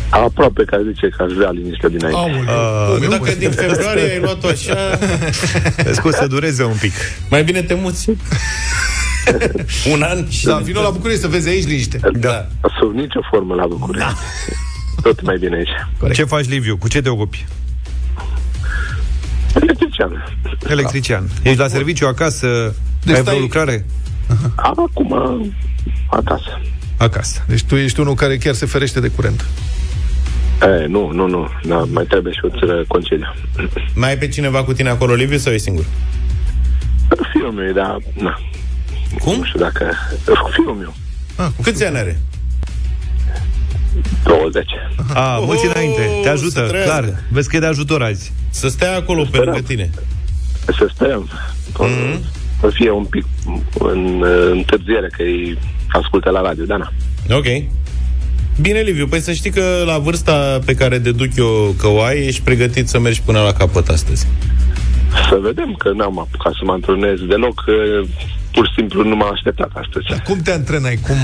Aproape 0.09 0.63
că 0.63 0.79
zice 0.87 1.09
că 1.17 1.23
aș 1.23 1.31
vrea 1.31 1.51
liniște 1.51 1.89
dinainte 1.89 2.43
Uh, 2.47 2.95
păi 2.99 3.07
dacă 3.07 3.31
din 3.37 3.51
februarie 3.65 4.11
ai 4.11 4.19
luat-o 4.19 4.47
așa... 4.47 4.99
Vezi 5.83 6.01
să 6.11 6.27
dureze 6.27 6.63
un 6.63 6.75
pic 6.79 6.93
Mai 7.29 7.43
bine 7.43 7.61
te 7.61 7.73
muți. 7.73 8.09
Un 9.93 10.01
an 10.01 10.29
și... 10.29 10.45
Da, 10.45 10.57
vină 10.57 10.79
la 10.79 10.89
București 10.89 11.21
să 11.21 11.27
vezi 11.27 11.49
aici 11.49 11.65
liniște. 11.65 11.99
Da. 12.19 12.47
Sub 12.79 12.93
nicio 12.93 13.19
formă 13.29 13.55
la 13.55 13.67
București 13.67 14.15
tot 15.01 15.21
mai 15.21 15.37
bine 15.37 15.55
aici. 15.55 16.13
Ce 16.13 16.23
faci, 16.23 16.47
Liviu? 16.47 16.77
Cu 16.77 16.87
ce 16.87 17.01
te 17.01 17.09
ocupi? 17.09 17.45
Electrician. 20.03 20.69
Electrician. 20.69 21.29
Ești 21.43 21.57
la 21.59 21.67
serviciu 21.67 22.07
acasă? 22.07 22.47
Deci 23.03 23.15
Ai 23.15 23.21
vreo 23.21 23.33
stai- 23.33 23.39
lucrare? 23.39 23.85
Acum, 24.55 25.15
acasă. 26.09 26.61
Acasă. 26.97 27.43
Deci 27.47 27.63
tu 27.63 27.75
ești 27.75 27.99
unul 27.99 28.13
care 28.15 28.37
chiar 28.37 28.53
se 28.53 28.65
ferește 28.65 28.99
de 28.99 29.07
curent. 29.07 29.45
E, 30.61 30.85
nu, 30.87 31.11
nu, 31.11 31.27
nu. 31.27 31.47
Da, 31.63 31.75
mai 31.91 32.03
trebuie 32.03 32.33
și 32.33 32.39
o 32.43 32.59
țără 32.59 32.83
concediu. 32.87 33.33
Mai 33.95 34.09
ai 34.09 34.17
pe 34.17 34.27
cineva 34.27 34.63
cu 34.63 34.73
tine 34.73 34.89
acolo, 34.89 35.13
Liviu, 35.13 35.37
sau 35.37 35.53
e 35.53 35.57
singur? 35.57 35.85
Fiul 37.31 37.51
meu, 37.51 37.65
e, 37.67 37.71
dar, 37.71 37.97
na. 38.13 38.39
Cum? 39.19 39.35
Nu 39.37 39.43
știu 39.43 39.59
dacă... 39.59 39.91
Fiul 40.53 40.73
meu. 40.79 40.93
Ah, 41.35 41.47
Câți 41.63 41.85
ani 41.85 41.97
are? 41.97 42.19
20. 44.23 44.65
A, 45.13 45.37
mulți 45.45 45.65
Oh, 45.65 45.71
înainte. 45.73 46.01
Te 46.21 46.27
să 46.27 46.29
ajută, 46.29 46.61
trăiască. 46.67 46.91
clar. 46.91 47.23
Vezi 47.29 47.49
că 47.49 47.55
e 47.55 47.59
de 47.59 47.65
ajutor 47.65 48.01
azi. 48.03 48.31
Să 48.49 48.67
stea 48.67 48.95
acolo 48.95 49.23
pe 49.31 49.37
lângă 49.37 49.61
tine. 49.61 49.89
Să 50.77 50.89
sperăm. 50.93 51.29
Mhm. 51.79 52.23
Să 52.59 52.69
fie 52.73 52.91
un 52.91 53.03
pic 53.03 53.25
în 53.79 54.21
uh, 54.21 54.49
întârziere, 54.51 55.07
că 55.17 55.21
îi 55.21 55.57
ascultă 55.87 56.29
la 56.29 56.41
radio, 56.41 56.65
da, 56.65 56.77
na. 56.77 56.91
Ok. 57.29 57.45
Bine, 58.61 58.79
Liviu, 58.79 59.07
păi 59.07 59.19
să 59.19 59.31
știi 59.33 59.51
că 59.51 59.83
la 59.85 59.97
vârsta 59.97 60.59
pe 60.65 60.73
care 60.73 60.97
deduc 60.97 61.35
eu 61.35 61.75
că 61.79 61.87
o 61.87 62.01
ai, 62.01 62.25
ești 62.25 62.41
pregătit 62.41 62.87
să 62.87 62.99
mergi 62.99 63.21
până 63.21 63.39
la 63.39 63.53
capăt 63.53 63.87
astăzi. 63.87 64.27
Să 65.29 65.39
vedem 65.41 65.73
că 65.77 65.91
n-am 65.95 66.19
apucat 66.19 66.53
să 66.53 66.59
mă 66.63 66.71
antrenez 66.71 67.19
deloc, 67.19 67.63
că 67.65 67.71
pur 68.51 68.65
și 68.67 68.73
simplu 68.75 69.03
nu 69.03 69.15
m-am 69.15 69.31
așteptat 69.33 69.69
astăzi. 69.73 70.21
Cum 70.23 70.39
te 70.43 70.51
antrenai? 70.51 70.95
Cum... 70.95 71.15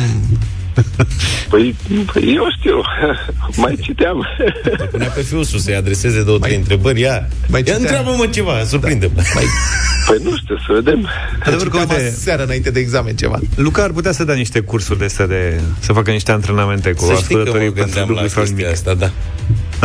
Păi, 1.49 1.75
păi 2.13 2.33
eu 2.35 2.45
știu, 2.59 2.81
mai 3.63 3.77
citeam. 3.81 4.27
Îl 4.63 4.87
punea 4.91 5.07
pe 5.07 5.21
fiul 5.21 5.43
sus 5.43 5.63
să-i 5.63 5.75
adreseze 5.75 6.23
două, 6.23 6.39
trei 6.39 6.55
întrebări. 6.55 6.99
Ia, 6.99 7.27
mai 7.47 7.59
ia 7.59 7.73
citea- 7.73 7.75
întreabă-mă 7.79 8.27
ceva, 8.27 8.63
surprinde-mă. 8.65 9.21
Mai... 9.33 9.43
Păi 10.07 10.17
nu 10.23 10.37
știu, 10.37 10.57
să 10.57 10.73
vedem. 10.73 11.07
Adevăr 11.45 11.67
că, 11.67 11.77
Citeam 11.79 11.99
uite, 11.99 12.09
seara 12.09 12.43
înainte 12.43 12.69
de 12.71 12.79
examen 12.79 13.15
ceva. 13.15 13.39
Luca 13.55 13.83
ar 13.83 13.89
putea 13.91 14.11
să 14.11 14.23
dea 14.23 14.35
niște 14.35 14.59
cursuri 14.59 14.99
de 14.99 15.05
astea 15.05 15.27
de... 15.27 15.59
să 15.79 15.93
facă 15.93 16.11
niște 16.11 16.31
antrenamente 16.31 16.91
cu 16.91 17.05
Să 17.05 17.13
știi 17.13 17.25
că 17.27 17.33
mă 17.33 17.39
ascultătorii 17.39 17.71
pentru 17.71 17.83
gândeam 17.83 18.07
la 18.07 18.13
dublu 18.13 18.27
sau 18.27 18.41
chestia 18.43 18.57
nimic. 18.57 18.73
asta, 18.73 18.93
da. 18.93 19.11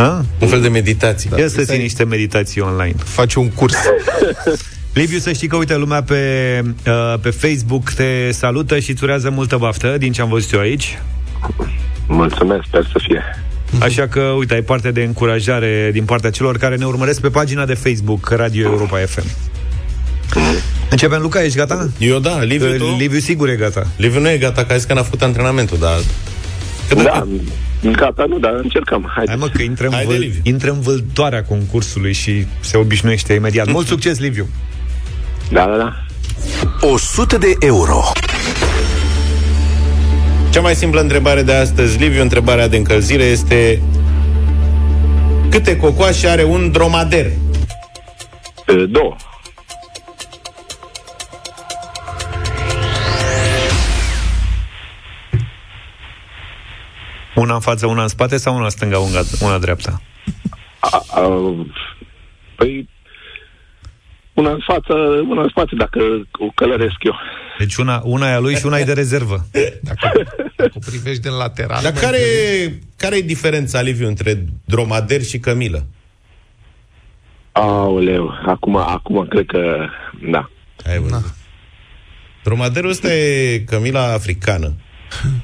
Ha? 0.03 0.25
Un 0.39 0.47
fel 0.47 0.61
de 0.61 0.67
meditație. 0.69 1.29
Ia 1.37 1.47
să 1.47 1.63
ții 1.63 1.77
niște 1.77 2.03
meditații 2.03 2.61
online. 2.61 2.95
Faci 3.03 3.33
un 3.33 3.49
curs. 3.49 3.75
Liviu, 4.93 5.17
să 5.17 5.31
știi 5.31 5.47
că, 5.47 5.55
uite, 5.55 5.77
lumea 5.77 6.03
pe, 6.03 6.61
uh, 6.87 7.19
pe 7.21 7.29
Facebook 7.29 7.91
te 7.91 8.31
salută 8.31 8.79
și 8.79 8.91
îți 8.91 9.03
urează 9.03 9.29
multă 9.29 9.57
baftă, 9.57 9.97
din 9.97 10.11
ce 10.11 10.21
am 10.21 10.29
văzut 10.29 10.51
eu 10.53 10.59
aici. 10.59 10.99
Mulțumesc, 12.07 12.63
sper 12.67 12.83
să 12.91 12.99
fie. 13.07 13.23
Așa 13.79 14.07
că, 14.07 14.19
uite, 14.21 14.53
ai 14.53 14.61
parte 14.61 14.91
de 14.91 15.03
încurajare 15.03 15.89
din 15.93 16.05
partea 16.05 16.29
celor 16.29 16.57
care 16.57 16.75
ne 16.75 16.85
urmăresc 16.85 17.21
pe 17.21 17.29
pagina 17.29 17.65
de 17.65 17.73
Facebook 17.73 18.29
Radio 18.29 18.63
Europa 18.69 18.97
FM. 18.97 19.25
Începem, 20.89 21.21
Luca, 21.21 21.43
ești 21.43 21.57
gata? 21.57 21.89
Eu 21.97 22.19
da, 22.19 22.43
Liviu, 22.43 22.77
tu? 22.77 22.95
Liviu 22.97 23.19
sigur 23.19 23.49
e 23.49 23.55
gata. 23.55 23.87
Liviu 23.97 24.19
nu 24.19 24.29
e 24.29 24.37
gata, 24.37 24.63
că 24.65 24.73
a 24.73 24.75
zis 24.75 24.85
că 24.85 24.93
n-a 24.93 25.03
făcut 25.03 25.21
antrenamentul, 25.21 25.77
dar... 25.77 25.97
Da, 27.03 27.27
gata, 27.91 28.25
nu, 28.27 28.39
dar 28.39 28.53
încercăm. 28.53 29.11
Hai, 29.15 29.23
Hai 29.27 29.35
mă, 29.35 29.47
că 29.47 29.61
intră 29.61 29.85
în, 29.85 29.93
Haide, 29.93 30.11
vâl, 30.11 30.19
Liviu. 30.19 30.39
intră 30.43 30.71
în 30.71 30.79
vâltoarea 30.79 31.43
concursului 31.43 32.13
și 32.13 32.45
se 32.59 32.77
obișnuiește 32.77 33.33
imediat. 33.33 33.71
Mult 33.71 33.87
succes, 33.87 34.19
Liviu! 34.19 34.47
Da, 35.51 35.65
da, 35.65 35.77
da. 35.77 35.93
100 36.81 37.37
de 37.37 37.55
euro. 37.59 38.01
Cea 40.49 40.61
mai 40.61 40.75
simplă 40.75 41.01
întrebare 41.01 41.41
de 41.43 41.53
astăzi, 41.53 41.97
Liviu, 41.97 42.21
întrebarea 42.21 42.67
de 42.67 42.77
încălzire 42.77 43.23
este... 43.23 43.81
Câte 45.49 45.77
cocoașe 45.77 46.27
are 46.27 46.43
un 46.43 46.71
dromader? 46.71 47.25
E, 48.67 48.85
Două. 48.85 49.15
Una 57.35 57.53
în 57.53 57.59
față, 57.59 57.85
una 57.85 58.01
în 58.01 58.07
spate 58.07 58.37
sau 58.37 58.55
una 58.55 58.69
stânga, 58.69 58.97
una, 58.97 59.19
una 59.41 59.57
dreapta? 59.57 60.01
A, 60.79 61.03
a, 61.11 61.21
păi, 62.55 62.89
una 64.39 64.51
în 64.51 64.59
față, 64.67 64.93
una 65.29 65.41
în 65.41 65.47
spate, 65.49 65.75
dacă 65.75 65.99
o 66.39 66.51
călăresc 66.55 66.95
eu. 67.03 67.15
Deci 67.57 67.75
una, 67.75 68.01
una 68.03 68.29
e 68.29 68.33
a 68.33 68.39
lui 68.39 68.55
și 68.55 68.65
una 68.65 68.77
e 68.77 68.83
de 68.83 68.93
rezervă. 68.93 69.45
Dacă, 69.89 70.23
dacă 70.55 70.71
o 70.75 70.79
privești 70.85 71.21
din 71.21 71.31
lateral... 71.31 71.79
Dar 71.83 71.91
mai 71.93 72.01
care, 72.01 72.17
înțelegi. 72.17 72.75
care 72.97 73.17
e 73.17 73.21
diferența, 73.21 73.81
Liviu, 73.81 74.07
între 74.07 74.45
dromader 74.65 75.21
și 75.23 75.39
cămilă? 75.39 75.85
Aoleu, 77.51 78.31
acum, 78.45 78.75
acum 78.75 79.25
cred 79.29 79.45
că, 79.45 79.85
da. 80.31 80.49
Ai 80.89 80.99
văzut. 80.99 81.33
Dromaderul 82.43 82.89
ăsta 82.89 83.13
e 83.13 83.57
cămila 83.65 84.13
africană. 84.13 84.73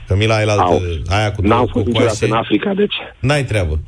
Cămila 0.07 0.35
aia, 0.35 0.51
altă, 0.51 0.61
Au. 0.63 0.81
aia 1.09 1.31
cu 1.31 1.41
două 1.41 1.53
N-am 1.55 1.67
fost 1.71 1.85
niciodată 1.85 2.11
cocoașe. 2.13 2.25
în 2.25 2.37
Africa, 2.37 2.73
deci... 2.73 2.93
N-ai 3.19 3.43
treabă. 3.43 3.79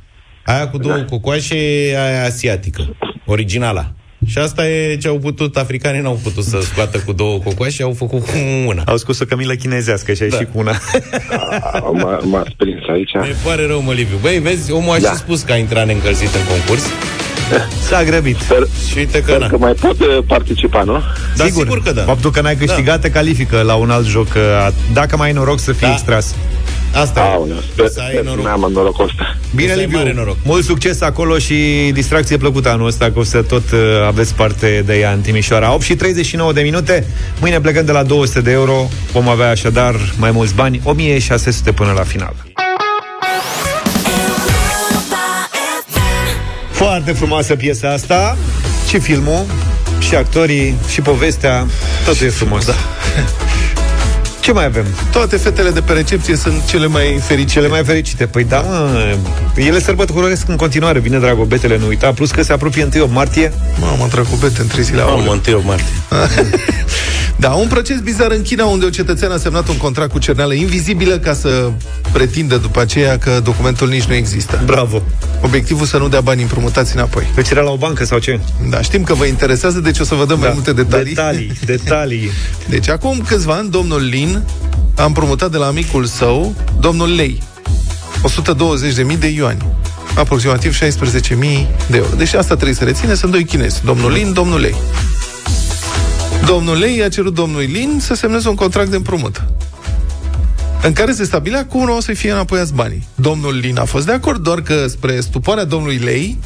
Aia 0.46 0.70
cu 0.70 0.78
două 0.78 0.96
Da. 0.98 1.06
cocoașe 1.06 1.56
e 1.90 2.00
aia 2.02 2.24
asiatică, 2.24 2.96
originala. 3.26 3.92
Și 4.26 4.38
asta 4.38 4.68
e 4.70 4.96
ce 4.98 5.08
au 5.08 5.18
putut, 5.18 5.58
africanii 5.58 6.02
n-au 6.02 6.20
putut 6.24 6.44
să 6.44 6.60
scoată 6.62 6.98
cu 7.06 7.12
două 7.14 7.38
cocoașe, 7.40 7.84
au 7.84 7.94
făcut 7.98 8.26
cu 8.26 8.32
una. 8.68 8.84
Au 8.86 8.98
scos 8.98 9.20
o 9.20 9.26
cămilă 9.26 9.54
chinezească 9.54 10.14
și 10.14 10.24
ai 10.24 10.30
Da. 10.30 10.38
și 10.38 10.44
cu 10.44 10.60
una. 10.60 10.72
A, 11.74 11.80
m-a, 11.94 12.20
m-a 12.24 12.44
prins 12.58 12.80
aici. 12.92 13.12
Mi 13.14 13.36
pare 13.46 13.66
rău, 13.68 13.82
mă, 13.82 13.92
Liviu. 13.94 14.18
Băi, 14.22 14.40
vezi, 14.40 14.72
omul 14.72 14.96
a 14.96 15.00
Da. 15.00 15.10
și 15.10 15.16
spus 15.18 15.42
că 15.42 15.52
a 15.52 15.56
intrat 15.56 15.86
neîncălzit 15.86 16.34
în 16.36 16.42
concurs 16.50 16.84
S-a 17.88 18.04
grăbit. 18.04 18.38
Sper, 18.40 18.68
și 18.92 18.98
uite 18.98 19.18
că 19.20 19.24
sper 19.32 19.40
na. 19.40 19.48
că 19.48 19.58
mai 19.58 19.74
pot 19.74 20.00
uh, 20.00 20.18
participa, 20.28 20.84
nu? 20.84 21.02
Da, 21.36 21.44
sigur 21.46 21.82
că 21.84 21.92
da. 21.92 22.02
Faptul 22.02 22.32
că 22.32 22.42
n-ai 22.42 22.56
câștigat 22.56 23.02
te 23.02 23.10
califică 23.12 23.62
la 23.62 23.76
un 23.76 23.90
alt 23.90 24.06
joc. 24.06 24.28
uh, 24.36 24.68
Dacă 24.94 25.18
mai 25.18 25.28
ai 25.28 25.34
noroc 25.34 25.60
să 25.60 25.72
fii 25.72 25.88
Da. 25.88 25.92
extras. 25.94 26.36
Asta 26.94 27.20
e. 27.20 27.24
Aoleu, 27.24 27.58
sper, 27.72 27.88
Să 27.88 28.00
ai 28.00 28.08
sper 28.10 28.24
să 28.24 28.30
noroc. 28.30 28.44
mai 28.44 28.52
am 28.52 28.70
norocul 28.74 29.06
ăsta. 29.06 29.38
Bine, 29.56 29.68
să 29.72 29.78
ai 29.78 29.84
Liviu, 29.84 29.98
mare 29.98 30.14
noroc. 30.14 30.36
mult 30.44 30.64
succes 30.66 31.02
acolo 31.02 31.38
și 31.38 31.90
distracție 31.94 32.38
plăcută 32.38 32.70
anul 32.70 32.88
ăsta, 32.88 33.12
că 33.12 33.20
o 33.20 33.24
să 33.24 33.42
tot 33.42 33.72
uh, 33.72 33.80
aveți 34.08 34.34
parte 34.34 34.84
de 34.86 35.00
ea 35.00 35.12
în 35.12 35.20
Timișoara. 35.22 35.74
8 35.74 35.82
și 35.84 35.96
39 35.96 36.54
de 36.54 36.62
minute, 36.62 37.06
mâine 37.40 37.60
plecăm 37.60 37.86
de 37.86 37.92
la 37.92 38.04
200 38.04 38.42
de 38.42 38.52
euro, 38.52 38.90
vom 39.12 39.28
avea 39.30 39.50
așadar 39.50 39.96
mai 40.18 40.32
mulți 40.32 40.54
bani, 40.56 40.82
1600 40.84 41.72
până 41.72 41.92
la 41.92 42.04
final. 42.04 42.34
Foarte 46.72 47.12
frumoasă 47.12 47.56
piesa 47.56 47.92
asta, 47.92 48.38
și 48.90 49.00
filmul, 49.00 49.46
și 50.00 50.16
actorii, 50.16 50.76
și 50.92 51.02
povestea, 51.02 51.66
totul 52.06 52.26
e 52.26 52.30
frumos. 52.30 52.66
Da. 52.66 52.74
Ce 54.48 54.54
mai 54.54 54.66
avem? 54.66 54.86
Toate 55.12 55.38
fetele 55.38 55.70
de 55.70 55.82
pe 55.82 55.94
recepție 55.94 56.36
sunt 56.36 56.66
cele 56.66 56.88
mai 56.88 57.20
fericite. 57.22 57.52
Cele 57.52 57.68
mai 57.68 57.84
fericite. 57.84 58.26
Păi 58.26 58.44
da, 58.44 58.60
mă, 58.60 59.16
ele 59.56 59.80
sărbătoresc 59.80 60.48
în 60.48 60.56
continuare, 60.56 61.00
bine, 61.00 61.20
dragobetele, 61.20 61.78
nu 61.78 61.88
uita, 61.88 62.12
plus 62.12 62.32
că 62.32 62.42
se 62.42 62.54
apropie 62.54 62.88
1 62.96 63.08
martie. 63.12 63.54
Mamă, 63.80 64.08
dragobete, 64.12 64.62
în 64.62 64.68
trei 64.68 64.84
zile. 64.84 65.02
Mamă, 65.02 65.12
aoleu. 65.12 65.32
întâi 65.32 65.54
o 65.54 65.62
martie. 65.64 65.94
Da, 67.40 67.50
un 67.50 67.68
proces 67.68 68.00
bizar 68.00 68.32
în 68.32 68.42
China 68.42 68.66
unde 68.66 68.86
o 68.86 68.90
cetățean 68.90 69.32
a 69.32 69.38
semnat 69.38 69.68
un 69.68 69.78
contract 69.78 70.12
cu 70.12 70.20
cerneală 70.20 70.54
invizibilă 70.54 71.18
ca 71.18 71.34
să 71.34 71.72
pretindă 72.12 72.58
după 72.58 72.80
aceea 72.80 73.18
că 73.18 73.40
documentul 73.44 73.88
nici 73.88 74.04
nu 74.04 74.14
există. 74.14 74.62
Bravo. 74.66 75.02
Obiectivul 75.42 75.86
să 75.86 75.98
nu 75.98 76.08
dea 76.08 76.22
bani 76.22 76.42
împrumutați 76.42 76.96
înapoi. 76.96 77.28
Deci 77.36 77.50
era 77.50 77.62
la 77.62 77.70
o 77.70 77.78
bancă 77.78 78.06
sau 78.06 78.20
ce? 78.20 78.40
Da, 78.70 78.82
știm 78.82 79.04
că 79.04 79.14
vă 79.14 79.26
interesează, 79.26 79.80
deci 79.80 80.00
o 80.00 80.04
să 80.04 80.16
vă 80.16 80.26
dăm 80.26 80.40
mai 80.40 80.52
multe 80.54 80.74
detalii. 80.74 81.14
Detalii, 81.14 81.52
detalii. 81.66 82.30
Deci 82.70 82.90
acum 82.90 83.24
câțiva 83.28 83.54
ani, 83.54 83.70
domnul 83.70 84.02
Lin 84.02 84.44
a 84.96 85.06
împrumutat 85.06 85.52
de 85.52 85.58
la 85.58 85.66
amicul 85.66 86.06
său, 86.06 86.56
domnul 86.80 87.16
Lei, 87.16 87.44
120.000 89.12 89.20
de 89.20 89.28
yuani. 89.28 89.66
Aproximativ 90.16 90.78
16.000 90.78 90.80
de 91.88 91.98
euro. 91.98 92.16
Deci 92.18 92.34
asta 92.34 92.54
trebuie 92.54 92.76
să 92.76 92.84
reține, 92.84 93.14
sunt 93.14 93.32
doi 93.32 93.46
chinezi. 93.46 93.82
Domnul 93.86 94.12
Lin, 94.12 94.34
domnul 94.34 94.60
Lei. 94.60 94.76
Domnul 96.48 96.78
Lei 96.78 97.04
a 97.04 97.10
cerut 97.10 97.34
domnului 97.34 97.66
Lin 97.66 97.98
să 98.00 98.14
semneze 98.14 98.50
un 98.50 98.56
contract 98.56 98.90
de 98.90 98.96
împrumut 98.96 99.44
în 100.82 100.94
care 100.94 101.12
se 101.12 101.24
stabilea 101.24 101.66
cum 101.66 101.90
o 101.90 102.02
să 102.02 102.14
fie 102.14 102.32
înapoiați 102.32 102.74
banii. 102.74 103.08
Domnul 103.16 103.56
Lin 103.56 103.78
a 103.78 103.86
fost 103.86 104.06
de 104.06 104.12
acord, 104.12 104.44
doar 104.44 104.62
că 104.62 104.88
spre 104.88 105.20
stupoarea 105.20 105.64
domnului 105.64 105.98
Lei, 105.98 106.38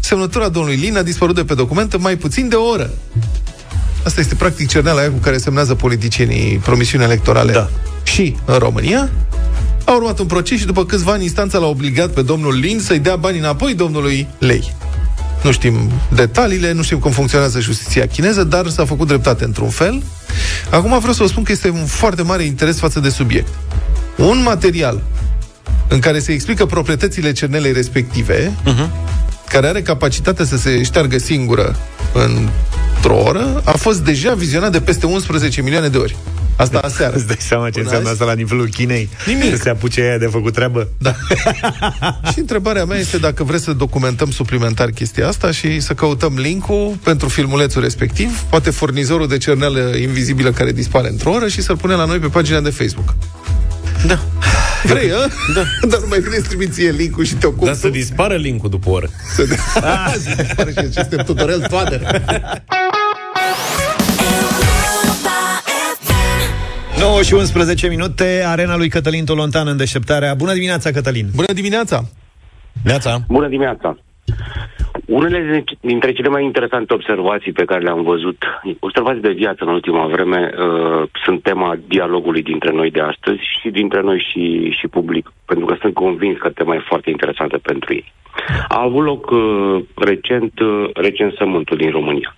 semnătura 0.00 0.48
domnului 0.48 0.78
Lin 0.78 0.96
a 0.96 1.02
dispărut 1.02 1.34
de 1.34 1.44
pe 1.44 1.54
document 1.54 1.92
în 1.92 2.00
mai 2.00 2.16
puțin 2.16 2.48
de 2.48 2.54
o 2.54 2.64
oră. 2.64 2.90
Asta 4.04 4.20
este 4.20 4.34
practic 4.34 4.68
cerneala 4.68 5.00
aia 5.00 5.10
cu 5.10 5.18
care 5.18 5.38
semnează 5.38 5.74
politicienii 5.74 6.56
promisiuni 6.56 7.04
electorale. 7.04 7.52
Da. 7.52 7.68
Și 8.02 8.36
în 8.44 8.58
România 8.58 9.10
a 9.84 9.94
urmat 9.94 10.18
un 10.18 10.26
proces 10.26 10.58
și 10.58 10.66
după 10.66 10.84
câțiva 10.84 11.12
ani 11.12 11.22
instanța 11.22 11.58
l-a 11.58 11.66
obligat 11.66 12.10
pe 12.10 12.22
domnul 12.22 12.54
Lin 12.58 12.80
să-i 12.80 12.98
dea 12.98 13.16
banii 13.16 13.40
înapoi 13.40 13.74
domnului 13.74 14.26
Lei. 14.38 14.74
Nu 15.42 15.52
știm 15.52 15.90
detaliile, 16.14 16.72
nu 16.72 16.82
știm 16.82 16.98
cum 16.98 17.10
funcționează 17.10 17.60
justiția 17.60 18.06
chineză, 18.06 18.44
dar 18.44 18.68
s-a 18.68 18.84
făcut 18.84 19.06
dreptate 19.06 19.44
într-un 19.44 19.68
fel. 19.68 20.02
Acum 20.70 20.98
vreau 20.98 21.12
să 21.12 21.22
vă 21.22 21.28
spun 21.28 21.42
că 21.42 21.52
este 21.52 21.68
un 21.68 21.86
foarte 21.86 22.22
mare 22.22 22.42
interes 22.42 22.78
față 22.78 23.00
de 23.00 23.08
subiect. 23.08 23.54
Un 24.16 24.42
material 24.42 25.02
în 25.88 25.98
care 25.98 26.18
se 26.18 26.32
explică 26.32 26.66
proprietățile 26.66 27.32
cernelei 27.32 27.72
respective, 27.72 28.52
care 29.48 29.66
are 29.66 29.82
capacitatea 29.82 30.44
să 30.44 30.56
se 30.56 30.82
șteargă 30.82 31.18
singură 31.18 31.76
într-o 32.12 33.16
oră, 33.16 33.62
a 33.64 33.70
fost 33.70 34.00
deja 34.00 34.34
vizionat 34.34 34.72
de 34.72 34.80
peste 34.80 35.06
11 35.06 35.62
milioane 35.62 35.88
de 35.88 35.96
ori. 35.96 36.16
Asta 36.56 36.78
aseară. 36.78 37.16
Îți 37.16 37.26
dai 37.26 37.36
seama 37.38 37.64
ce 37.64 37.70
Până 37.70 37.82
înseamnă 37.84 38.08
azi? 38.08 38.20
asta 38.20 38.32
la 38.32 38.36
nivelul 38.38 38.68
Chinei? 38.68 39.08
Nimic. 39.26 39.50
Să 39.56 39.62
se 39.62 39.68
apuce 39.68 40.00
ea 40.00 40.18
de 40.18 40.26
făcut 40.26 40.52
treabă? 40.52 40.88
Da. 40.98 41.14
și 42.32 42.38
întrebarea 42.38 42.84
mea 42.84 42.98
este 42.98 43.18
dacă 43.18 43.44
vreți 43.44 43.64
să 43.64 43.72
documentăm 43.72 44.30
suplimentar 44.30 44.90
chestia 44.90 45.28
asta 45.28 45.50
și 45.50 45.80
să 45.80 45.92
căutăm 45.94 46.34
linkul 46.38 46.98
pentru 47.02 47.28
filmulețul 47.28 47.82
respectiv, 47.82 48.38
poate 48.48 48.70
furnizorul 48.70 49.28
de 49.28 49.38
cernelă 49.38 49.96
invizibilă 49.96 50.50
care 50.52 50.72
dispare 50.72 51.08
într-o 51.08 51.30
oră 51.30 51.48
și 51.48 51.62
să-l 51.62 51.76
punem 51.76 51.96
la 51.96 52.04
noi 52.04 52.18
pe 52.18 52.26
pagina 52.26 52.60
de 52.60 52.70
Facebook. 52.70 53.14
Da. 54.06 54.18
Vrei, 54.84 55.10
a? 55.12 55.16
Da. 55.54 55.62
Dar 55.88 56.00
nu 56.00 56.06
mai 56.08 56.20
vrei 56.20 56.40
să 56.40 56.46
trimiți 56.48 56.72
ție 56.72 56.90
linkul 56.90 57.24
și 57.24 57.34
te 57.34 57.46
ocupi 57.46 57.64
Dar 57.64 57.74
să 57.74 57.86
tu? 57.86 57.92
dispară 57.92 58.34
linkul 58.34 58.70
după 58.70 58.88
o 58.88 58.92
oră. 58.92 59.08
Să 59.34 59.44
să 60.24 60.42
dispare 60.42 60.70
și 60.72 60.78
aceste 60.78 61.16
tutorial 61.16 61.60
toader. 61.68 62.22
9 67.00 67.22
și 67.22 67.34
11 67.34 67.88
minute, 67.88 68.42
arena 68.46 68.76
lui 68.76 68.88
Cătălin 68.88 69.24
Tolontan 69.24 69.66
în 69.66 69.76
deșteptarea. 69.76 70.34
Bună 70.34 70.52
dimineața, 70.52 70.90
Cătălin! 70.90 71.28
Bună 71.34 71.52
dimineața! 71.52 72.04
Neața. 72.84 73.18
Bună 73.28 73.48
dimineața! 73.48 73.98
Unele 75.10 75.64
dintre 75.80 76.12
cele 76.12 76.28
mai 76.28 76.44
interesante 76.44 76.94
observații 76.94 77.52
pe 77.52 77.64
care 77.64 77.82
le-am 77.82 78.02
văzut, 78.02 78.36
observații 78.78 79.20
de 79.20 79.32
viață 79.32 79.64
în 79.64 79.72
ultima 79.72 80.06
vreme, 80.06 80.50
uh, 80.52 81.08
sunt 81.24 81.42
tema 81.42 81.76
dialogului 81.86 82.42
dintre 82.42 82.72
noi 82.72 82.90
de 82.90 83.00
astăzi 83.00 83.40
și 83.60 83.70
dintre 83.70 84.00
noi 84.00 84.26
și, 84.30 84.70
și 84.78 84.88
public, 84.88 85.32
pentru 85.46 85.66
că 85.66 85.76
sunt 85.80 85.94
convins 85.94 86.38
că 86.38 86.50
tema 86.50 86.74
e 86.74 86.88
foarte 86.88 87.10
interesantă 87.10 87.58
pentru 87.58 87.94
ei. 87.94 88.12
A 88.68 88.82
avut 88.82 89.04
loc 89.04 89.30
uh, 89.30 89.82
recent 89.94 90.60
uh, 90.60 90.90
recensământul 90.94 91.76
din 91.76 91.90
România. 91.90 92.34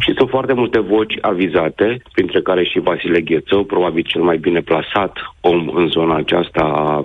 Și 0.00 0.12
sunt 0.16 0.28
foarte 0.28 0.52
multe 0.52 0.80
voci 0.80 1.14
avizate, 1.20 2.02
printre 2.12 2.40
care 2.40 2.64
și 2.64 2.78
Vasile 2.78 3.20
Ghețău, 3.20 3.64
probabil 3.64 4.02
cel 4.02 4.22
mai 4.22 4.36
bine 4.36 4.60
plasat 4.60 5.12
om 5.40 5.68
în 5.68 5.88
zona 5.88 6.16
aceasta 6.16 6.62
a 6.62 6.98
uh, 6.98 7.04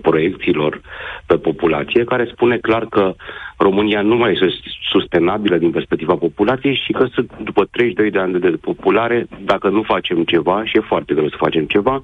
proiecțiilor 0.00 0.80
pe 1.26 1.36
populație, 1.36 2.04
care 2.04 2.30
spune 2.32 2.58
clar 2.58 2.86
că 2.86 3.14
România 3.56 4.02
nu 4.02 4.16
mai 4.16 4.32
este 4.32 4.48
sustenabilă 4.90 5.56
din 5.56 5.70
perspectiva 5.70 6.14
populației 6.14 6.80
și 6.84 6.92
că 6.92 7.06
sunt, 7.12 7.32
după 7.44 7.68
32 7.70 8.10
de 8.10 8.18
ani 8.18 8.32
de 8.32 8.50
depopulare, 8.50 9.26
dacă 9.44 9.68
nu 9.68 9.82
facem 9.82 10.24
ceva, 10.24 10.64
și 10.64 10.76
e 10.76 10.80
foarte 10.80 11.14
greu 11.14 11.28
să 11.28 11.36
facem 11.38 11.64
ceva, 11.64 12.02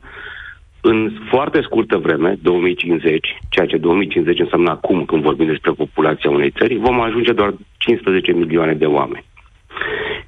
în 0.80 1.12
foarte 1.30 1.60
scurtă 1.62 1.96
vreme, 1.96 2.38
2050, 2.42 3.38
ceea 3.48 3.66
ce 3.66 3.76
2050 3.76 4.38
înseamnă 4.38 4.70
acum 4.70 5.04
când 5.04 5.22
vorbim 5.22 5.46
despre 5.46 5.70
populația 5.70 6.30
unei 6.30 6.50
țări, 6.50 6.76
vom 6.76 7.00
ajunge 7.00 7.32
doar 7.32 7.54
15 7.76 8.32
milioane 8.32 8.74
de 8.74 8.86
oameni. 8.86 9.24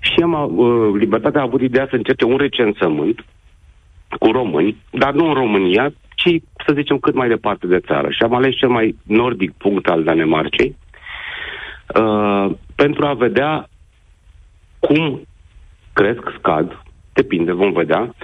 Și 0.00 0.20
am, 0.22 0.56
uh, 0.56 0.90
Libertatea 0.98 1.40
a 1.40 1.44
avut 1.44 1.60
ideea 1.60 1.86
să 1.90 1.96
încerce 1.96 2.24
un 2.24 2.36
recensământ 2.36 3.24
cu 4.18 4.30
români, 4.30 4.76
dar 4.90 5.12
nu 5.12 5.26
în 5.26 5.34
România, 5.34 5.92
ci, 6.20 6.42
să 6.66 6.72
zicem, 6.74 6.98
cât 6.98 7.14
mai 7.14 7.28
departe 7.28 7.66
de 7.66 7.78
țară. 7.78 8.10
Și 8.10 8.22
am 8.22 8.34
ales 8.34 8.54
cel 8.54 8.68
mai 8.68 8.96
nordic 9.02 9.52
punct 9.52 9.88
al 9.88 10.02
Danemarcei 10.02 10.76
uh, 12.00 12.50
pentru 12.74 13.06
a 13.06 13.12
vedea 13.12 13.68
cum 14.78 15.20
cresc, 15.92 16.22
scad, 16.38 16.82
depinde, 17.12 17.52
vom 17.52 17.72
vedea, 17.72 18.14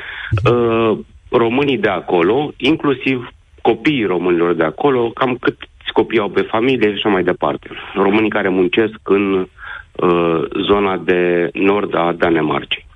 uh, 0.53 0.99
românii 1.31 1.79
de 1.79 1.89
acolo, 1.89 2.53
inclusiv 2.57 3.29
copiii 3.63 4.05
românilor 4.05 4.55
de 4.55 4.65
acolo, 4.65 5.11
cam 5.11 5.37
cât 5.37 5.57
copii 5.93 6.19
au 6.19 6.29
pe 6.29 6.43
familie 6.43 6.89
și 6.89 6.95
așa 6.95 7.09
mai 7.09 7.23
departe. 7.23 7.69
Românii 7.95 8.31
care 8.31 8.49
muncesc 8.49 8.99
în 9.03 9.33
uh, 9.41 10.43
zona 10.69 10.97
de 10.97 11.51
nord 11.53 11.95
a 11.95 12.13
Danemarcei. 12.13 12.87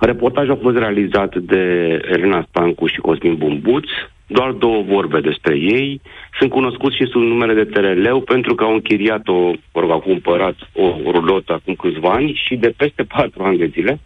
Reportajul 0.00 0.52
a 0.52 0.62
fost 0.62 0.76
realizat 0.76 1.36
de 1.36 1.60
Elena 2.04 2.46
Stancu 2.48 2.86
și 2.86 2.98
Cosmin 2.98 3.36
Bumbuț. 3.36 3.86
Doar 4.26 4.50
două 4.50 4.82
vorbe 4.82 5.20
despre 5.20 5.56
ei. 5.56 6.00
Sunt 6.38 6.50
cunoscuți 6.50 6.96
și 6.96 7.06
sub 7.06 7.20
numele 7.20 7.54
de 7.54 7.64
Tereleu 7.64 8.20
pentru 8.20 8.54
că 8.54 8.64
au 8.64 8.72
închiriat 8.72 9.28
o, 9.28 9.50
mă 9.72 9.80
rog, 9.80 9.90
au 9.90 10.00
cumpărat 10.00 10.54
o 10.72 10.96
rulotă 11.10 11.52
acum 11.52 11.74
câțiva 11.74 12.10
ani 12.10 12.40
și 12.46 12.56
de 12.56 12.74
peste 12.76 13.02
patru 13.02 13.42
ani 13.42 13.58
de 13.58 13.66
zile, 13.66 14.00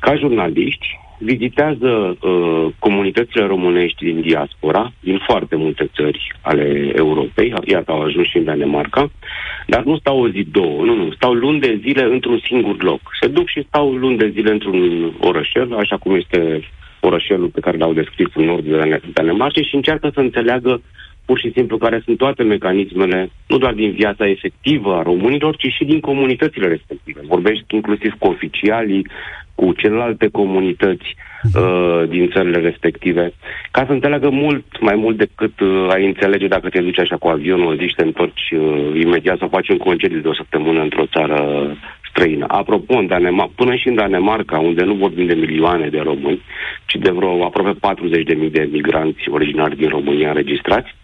ca 0.00 0.16
jurnaliști, 0.16 0.86
vizitează 1.24 1.88
uh, 2.20 2.66
comunitățile 2.78 3.46
românești 3.46 4.04
din 4.04 4.20
diaspora, 4.20 4.92
din 5.00 5.18
foarte 5.26 5.56
multe 5.56 5.90
țări 5.94 6.32
ale 6.40 6.92
Europei, 6.94 7.54
iată 7.64 7.92
au 7.92 8.02
ajuns 8.02 8.26
și 8.28 8.36
în 8.36 8.44
Danemarca, 8.44 9.10
dar 9.66 9.82
nu 9.82 9.96
stau 9.98 10.20
o 10.20 10.28
zi, 10.28 10.46
două, 10.50 10.84
nu, 10.84 10.94
nu, 10.94 11.12
stau 11.12 11.32
luni 11.32 11.60
de 11.60 11.80
zile 11.80 12.02
într-un 12.02 12.40
singur 12.44 12.82
loc. 12.82 13.00
Se 13.20 13.28
duc 13.28 13.48
și 13.48 13.64
stau 13.68 13.92
luni 13.92 14.18
de 14.18 14.28
zile 14.28 14.50
într-un 14.50 15.12
orășel, 15.20 15.74
așa 15.76 15.96
cum 15.96 16.14
este 16.14 16.60
orășelul 17.00 17.48
pe 17.48 17.60
care 17.60 17.76
l-au 17.76 17.92
descris 17.92 18.26
în 18.34 18.44
nordul 18.44 18.78
Dan- 18.80 19.12
Danemarcei 19.12 19.64
și 19.64 19.74
încearcă 19.74 20.10
să 20.14 20.20
înțeleagă 20.20 20.82
pur 21.24 21.38
și 21.38 21.52
simplu 21.54 21.76
care 21.78 22.02
sunt 22.04 22.18
toate 22.18 22.42
mecanismele, 22.42 23.30
nu 23.46 23.58
doar 23.58 23.72
din 23.72 23.90
viața 23.90 24.28
efectivă 24.28 24.94
a 24.94 25.02
românilor, 25.02 25.56
ci 25.56 25.66
și 25.66 25.84
din 25.84 26.00
comunitățile 26.00 26.68
respective. 26.68 27.20
Vorbești 27.26 27.74
inclusiv 27.74 28.12
cu 28.18 28.28
oficialii, 28.28 29.06
cu 29.54 29.72
celelalte 29.72 30.28
comunități 30.28 31.16
uh, 31.54 32.08
din 32.08 32.30
țările 32.34 32.58
respective, 32.58 33.32
ca 33.70 33.84
să 33.86 33.92
înțeleagă 33.92 34.30
mult 34.30 34.64
mai 34.80 34.96
mult 34.96 35.16
decât 35.16 35.60
uh, 35.60 35.86
ai 35.88 36.06
înțelege 36.06 36.46
dacă 36.46 36.68
te 36.68 36.80
duci 36.80 36.98
așa 36.98 37.16
cu 37.16 37.28
avionul, 37.28 37.66
o 37.66 37.74
zi 37.74 37.86
și 37.86 37.94
te 37.94 38.04
întorci 38.04 38.50
uh, 38.50 39.00
imediat 39.00 39.38
sau 39.38 39.48
faci 39.48 39.68
un 39.68 39.76
concediu 39.76 40.20
de 40.20 40.28
o 40.28 40.34
săptămână 40.34 40.80
într-o 40.82 41.06
țară 41.06 41.38
străină. 42.08 42.44
Apropo, 42.48 42.94
în 42.96 43.06
Danemarca, 43.06 43.52
până 43.56 43.74
și 43.74 43.88
în 43.88 43.94
Danemarca, 43.94 44.58
unde 44.58 44.82
nu 44.84 44.94
vorbim 44.94 45.26
de 45.26 45.34
milioane 45.34 45.88
de 45.88 45.98
români, 45.98 46.42
ci 46.86 46.94
de 46.94 47.10
vreo 47.10 47.44
aproape 47.44 47.78
40.000 48.44 48.50
de 48.50 48.68
migranți 48.72 49.28
originari 49.30 49.76
din 49.76 49.88
România 49.88 50.28
înregistrați, 50.28 50.94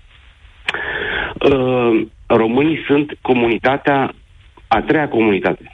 uh, 1.51 2.07
românii 2.27 2.85
sunt 2.87 3.19
comunitatea, 3.21 4.13
a 4.69 4.81
treia 4.81 5.09
comunitate. 5.09 5.73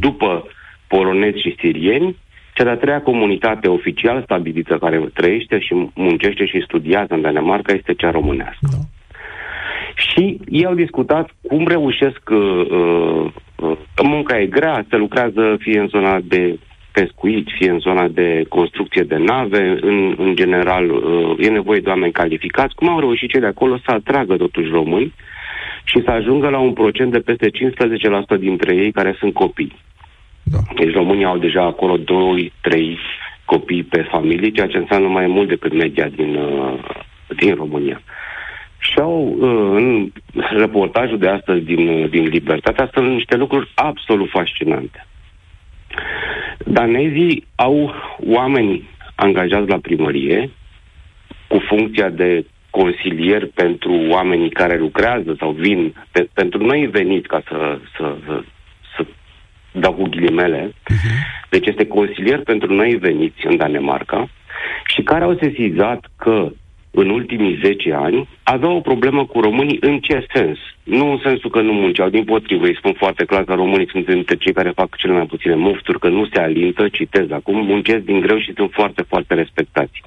După 0.00 0.46
polonezi 0.88 1.40
și 1.40 1.56
sirieni, 1.58 2.16
cea 2.54 2.64
de-a 2.64 2.76
treia 2.76 3.02
comunitate 3.02 3.68
oficial 3.68 4.22
stabilită 4.22 4.78
care 4.78 5.10
trăiește 5.14 5.58
și 5.58 5.90
muncește 5.94 6.46
și 6.46 6.62
studiază 6.64 7.14
în 7.14 7.20
Danemarca 7.20 7.72
este 7.72 7.94
cea 7.94 8.10
românească. 8.10 8.68
Și 9.94 10.40
ei 10.48 10.66
au 10.66 10.74
discutat 10.74 11.30
cum 11.48 11.66
reușesc, 11.66 12.20
uh, 12.30 12.66
uh, 12.70 13.32
uh, 13.56 13.78
munca 14.02 14.40
e 14.40 14.46
grea, 14.46 14.86
se 14.90 14.96
lucrează 14.96 15.56
fie 15.58 15.80
în 15.80 15.88
zona 15.88 16.18
de 16.22 16.58
pescuit, 16.98 17.48
fie 17.58 17.70
în 17.70 17.78
zona 17.78 18.08
de 18.08 18.44
construcție 18.48 19.02
de 19.02 19.16
nave, 19.16 19.78
în, 19.80 20.14
în 20.18 20.34
general 20.34 20.90
uh, 20.90 21.34
e 21.38 21.48
nevoie 21.48 21.80
de 21.80 21.88
oameni 21.88 22.12
calificați. 22.12 22.74
Cum 22.74 22.88
au 22.88 22.98
reușit 22.98 23.30
cei 23.30 23.40
de 23.40 23.46
acolo 23.46 23.76
să 23.76 23.90
atragă 23.90 24.36
totuși 24.36 24.70
români 24.70 25.14
și 25.84 26.02
să 26.04 26.10
ajungă 26.10 26.48
la 26.48 26.58
un 26.58 26.72
procent 26.72 27.12
de 27.12 27.18
peste 27.18 27.50
15% 27.50 28.38
dintre 28.38 28.74
ei 28.74 28.92
care 28.92 29.16
sunt 29.18 29.34
copii. 29.34 29.76
Da. 30.42 30.58
Deci 30.74 30.92
românii 30.92 31.24
au 31.24 31.38
deja 31.38 31.62
acolo 31.62 31.98
2-3 31.98 32.02
copii 33.44 33.82
pe 33.82 34.02
familie, 34.02 34.50
ceea 34.50 34.66
ce 34.66 34.76
înseamnă 34.76 35.08
mai 35.08 35.26
mult 35.26 35.48
decât 35.48 35.72
media 35.72 36.08
din, 36.08 36.34
uh, 36.34 36.78
din 37.36 37.54
România. 37.54 38.00
Și 38.78 38.98
au, 38.98 39.36
uh, 39.38 39.80
în 39.80 40.12
reportajul 40.56 41.18
de 41.18 41.28
astăzi 41.28 41.64
din, 41.64 41.88
uh, 41.88 42.10
din 42.10 42.24
Libertatea, 42.24 42.90
sunt 42.92 43.08
niște 43.10 43.36
lucruri 43.36 43.70
absolut 43.74 44.28
fascinante. 44.30 45.06
Danezii 46.64 47.46
au 47.54 47.94
oameni 48.26 48.88
angajați 49.14 49.68
la 49.68 49.78
primărie 49.78 50.50
cu 51.48 51.58
funcția 51.58 52.08
de 52.08 52.44
consilier 52.70 53.46
pentru 53.54 53.92
oamenii 54.08 54.50
care 54.50 54.78
lucrează 54.78 55.36
sau 55.38 55.50
vin, 55.50 55.94
pe, 56.10 56.28
pentru 56.34 56.64
noi 56.64 56.86
veniți, 56.86 57.28
ca 57.28 57.42
să, 57.48 57.78
să, 57.96 58.16
să, 58.26 58.42
să 58.96 59.06
dau 59.72 59.92
cu 59.92 60.02
ghilimele, 60.02 60.72
deci 61.50 61.66
este 61.66 61.86
consilier 61.86 62.40
pentru 62.40 62.74
noi 62.74 62.96
veniți 62.96 63.46
în 63.46 63.56
Danemarca 63.56 64.28
și 64.86 65.02
care 65.02 65.24
au 65.24 65.38
sesizat 65.40 66.06
că 66.16 66.52
în 66.98 67.10
ultimii 67.10 67.60
10 67.64 67.92
ani 67.92 68.28
aveau 68.42 68.76
o 68.76 68.80
problemă 68.80 69.26
cu 69.26 69.40
românii 69.40 69.78
în 69.80 69.98
ce 69.98 70.26
sens? 70.34 70.58
Nu 70.82 71.10
în 71.10 71.18
sensul 71.24 71.50
că 71.50 71.60
nu 71.60 71.72
munceau, 71.72 72.08
din 72.08 72.24
potrivă, 72.24 72.66
îi 72.66 72.76
spun 72.76 72.92
foarte 72.92 73.24
clar 73.24 73.44
că 73.44 73.54
românii 73.54 73.88
sunt 73.90 74.06
dintre 74.06 74.36
cei 74.36 74.52
care 74.52 74.70
fac 74.70 74.96
cele 74.96 75.12
mai 75.12 75.26
puține 75.26 75.54
mufturi, 75.54 75.98
că 75.98 76.08
nu 76.08 76.28
se 76.32 76.40
alintă, 76.40 76.88
citez 76.88 77.30
acum, 77.30 77.66
muncesc 77.66 78.04
din 78.04 78.20
greu 78.20 78.38
și 78.38 78.52
sunt 78.56 78.70
foarte, 78.72 79.02
foarte 79.02 79.34
respectați. 79.34 80.02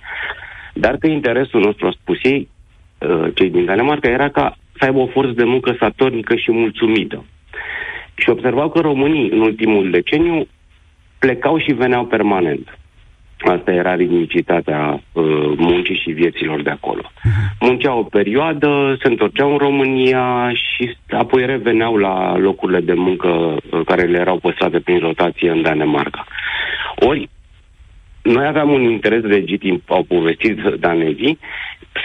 Dar 0.73 0.97
că 0.97 1.07
interesul 1.07 1.61
nostru, 1.61 1.85
au 1.85 1.91
spus 1.91 2.23
ei, 2.23 2.47
uh, 2.99 3.27
cei 3.33 3.49
din 3.49 3.65
Danemarca, 3.65 4.09
era 4.09 4.29
ca 4.29 4.57
să 4.79 4.85
aibă 4.85 4.99
o 4.99 5.07
forță 5.07 5.31
de 5.31 5.43
muncă 5.43 5.75
satornică 5.79 6.35
și 6.35 6.51
mulțumită. 6.51 7.25
Și 8.15 8.29
observau 8.29 8.69
că 8.69 8.79
românii 8.79 9.29
în 9.29 9.39
ultimul 9.39 9.89
deceniu 9.89 10.47
plecau 11.19 11.59
și 11.59 11.71
veneau 11.73 12.05
permanent. 12.05 12.79
Asta 13.43 13.71
era 13.71 13.95
ritmicitatea 13.95 15.01
uh, 15.13 15.23
muncii 15.57 16.01
și 16.03 16.11
vieților 16.11 16.61
de 16.61 16.69
acolo. 16.69 17.11
Munceau 17.59 17.99
o 17.99 18.03
perioadă, 18.03 18.97
se 19.01 19.07
întorceau 19.07 19.51
în 19.51 19.57
România 19.57 20.51
și 20.53 20.97
apoi 21.09 21.45
reveneau 21.45 21.95
la 21.97 22.37
locurile 22.37 22.79
de 22.79 22.93
muncă 22.93 23.27
uh, 23.27 23.81
care 23.85 24.03
le 24.03 24.19
erau 24.19 24.37
păstrate 24.37 24.79
prin 24.79 24.99
rotație 24.99 25.49
în 25.49 25.61
Danemarca. 25.61 26.25
Ori, 26.95 27.29
noi 28.21 28.45
aveam 28.45 28.69
un 28.69 28.81
interes 28.81 29.23
legitim, 29.23 29.81
au 29.87 30.03
povestit 30.03 30.61
danezii, 30.61 31.39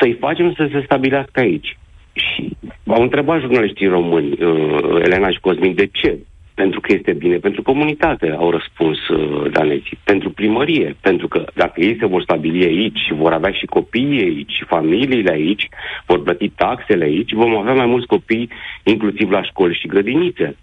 să-i 0.01 0.17
facem 0.21 0.53
să 0.53 0.69
se 0.73 0.83
stabilească 0.85 1.41
aici. 1.41 1.79
Și 2.13 2.57
au 2.87 3.03
întrebat 3.03 3.41
jurnaliștii 3.41 3.87
români, 3.87 4.33
uh, 4.33 5.01
Elena 5.05 5.31
și 5.31 5.41
Cosmin, 5.41 5.75
de 5.75 5.89
ce? 5.93 6.19
Pentru 6.61 6.81
că 6.81 6.93
este 6.93 7.13
bine 7.13 7.37
pentru 7.37 7.63
comunitate, 7.63 8.35
au 8.39 8.51
răspuns 8.51 9.09
uh, 9.09 9.51
danezii. 9.53 9.99
Pentru 10.05 10.31
primărie, 10.31 10.97
pentru 11.01 11.29
că 11.29 11.45
dacă 11.55 11.81
ei 11.81 11.97
se 12.01 12.07
vor 12.07 12.23
stabili 12.23 12.65
aici 12.65 12.99
și 12.99 13.13
vor 13.15 13.33
avea 13.33 13.51
și 13.51 13.67
copiii 13.67 14.23
aici 14.23 14.53
și 14.53 14.65
familiile 14.65 15.33
aici, 15.33 15.69
vor 16.07 16.23
plăti 16.23 16.49
taxele 16.49 17.05
aici, 17.05 17.33
vom 17.33 17.57
avea 17.57 17.75
mai 17.75 17.87
mulți 17.87 18.07
copii, 18.07 18.49
inclusiv 18.83 19.31
la 19.31 19.43
școli 19.43 19.79
și 19.81 19.87
grădinițe. 19.87 20.57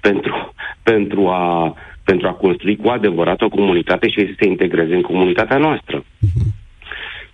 Pentru, 0.00 0.52
pentru, 0.82 1.28
a, 1.28 1.74
pentru 2.04 2.26
a 2.28 2.32
construi 2.32 2.76
cu 2.76 2.88
adevărat 2.88 3.40
o 3.40 3.48
comunitate 3.48 4.08
și 4.08 4.20
ei 4.20 4.26
să 4.26 4.34
se 4.38 4.48
integreze 4.48 4.94
în 4.94 5.02
comunitatea 5.02 5.58
noastră. 5.58 6.04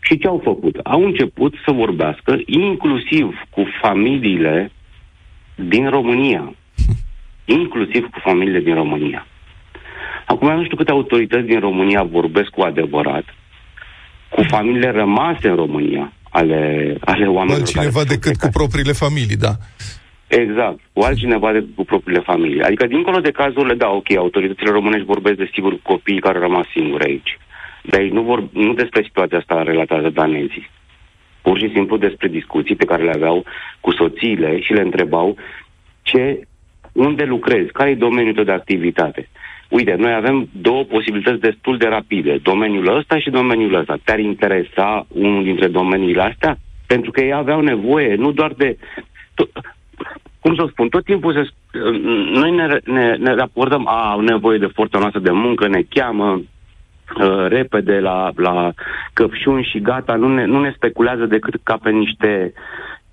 Și 0.01 0.19
ce 0.19 0.27
au 0.27 0.41
făcut? 0.45 0.77
Au 0.83 1.05
început 1.05 1.55
să 1.65 1.73
vorbească 1.73 2.39
inclusiv 2.45 3.43
cu 3.51 3.65
familiile 3.81 4.71
din 5.55 5.89
România. 5.89 6.55
Inclusiv 7.47 8.03
cu 8.11 8.19
familiile 8.23 8.61
din 8.61 8.75
România. 8.75 9.27
Acum 10.27 10.57
nu 10.57 10.65
știu 10.65 10.77
câte 10.77 10.91
autorități 10.91 11.47
din 11.47 11.61
România 11.61 12.03
vorbesc 12.03 12.49
cu 12.49 12.61
adevărat 12.61 13.25
cu 14.29 14.43
familiile 14.43 14.91
rămase 14.91 15.49
în 15.49 15.55
România 15.55 16.13
ale, 16.31 16.95
ale 17.01 17.27
oamenilor. 17.27 17.59
Altcineva 17.59 18.03
care 18.03 18.15
decât 18.15 18.37
cu 18.37 18.49
propriile 18.53 18.93
familii, 18.93 19.37
da. 19.37 19.53
Exact. 20.27 20.81
Cu 20.93 21.01
altcineva 21.03 21.53
decât 21.53 21.75
cu 21.75 21.85
propriile 21.85 22.21
familii. 22.21 22.63
Adică, 22.63 22.87
dincolo 22.87 23.19
de 23.21 23.31
cazurile, 23.31 23.75
da, 23.75 23.89
ok, 23.89 24.11
autoritățile 24.17 24.71
românești 24.71 25.07
vorbesc, 25.07 25.37
desigur, 25.37 25.73
cu 25.73 25.81
copiii 25.83 26.21
care 26.21 26.37
au 26.37 26.43
rămas 26.43 26.67
singuri 26.73 27.05
aici. 27.05 27.39
Dar 27.83 28.01
ei 28.01 28.09
nu, 28.09 28.23
vor, 28.23 28.49
nu 28.53 28.73
despre 28.73 29.03
situația 29.03 29.39
asta 29.39 29.63
relatează 29.63 30.09
danezii. 30.09 30.71
Pur 31.43 31.59
și 31.59 31.71
simplu 31.75 31.97
despre 31.97 32.29
discuții 32.29 32.77
pe 32.77 32.85
care 32.85 33.03
le 33.03 33.13
aveau 33.15 33.45
cu 33.81 33.93
soțiile 33.93 34.61
și 34.61 34.73
le 34.73 34.81
întrebau 34.81 35.37
ce, 36.03 36.41
unde 36.97 37.25
lucrezi, 37.25 37.73
care 37.73 37.91
e 37.91 37.95
domeniul 37.95 38.35
tău 38.35 38.45
de 38.45 38.53
activitate. 38.53 39.29
Uite, 39.69 39.95
noi 39.99 40.15
avem 40.15 40.49
două 40.53 40.85
posibilități 40.85 41.41
destul 41.41 41.77
de 41.77 41.87
rapide, 41.87 42.39
domeniul 42.43 42.97
ăsta 42.97 43.19
și 43.19 43.31
domeniul 43.31 43.75
ăsta. 43.75 43.99
Te-ar 44.05 44.19
interesa 44.19 45.07
unul 45.09 45.43
dintre 45.45 45.69
domeniile 45.69 46.23
astea? 46.23 46.57
Pentru 46.87 47.11
că 47.11 47.25
ei 47.25 47.33
aveau 47.33 47.61
nevoie 47.61 48.15
nu 48.15 48.33
doar 48.33 48.53
de... 48.57 48.77
To- 49.35 49.75
cum 50.41 50.55
să 50.55 50.67
spun, 50.71 50.89
tot 50.89 51.05
timpul 51.05 51.33
se, 51.33 51.43
sp- 51.43 51.81
noi 52.33 52.51
ne, 52.51 52.79
ne, 52.85 53.17
ne 53.17 53.35
raportăm, 53.35 53.87
a, 53.89 54.11
au 54.11 54.21
nevoie 54.21 54.59
de 54.59 54.71
forța 54.75 54.99
noastră 54.99 55.21
de 55.21 55.31
muncă, 55.31 55.69
ne 55.69 55.83
cheamă, 55.89 56.41
uh, 57.21 57.47
repede 57.49 57.99
la, 58.01 58.31
la 58.37 58.73
căpșuni 59.13 59.69
și 59.71 59.81
gata, 59.81 60.15
nu 60.15 60.35
ne, 60.35 60.45
nu 60.45 60.61
ne 60.61 60.73
speculează 60.77 61.27
decât 61.27 61.55
ca 61.63 61.79
pe 61.83 61.91
niște 61.91 62.53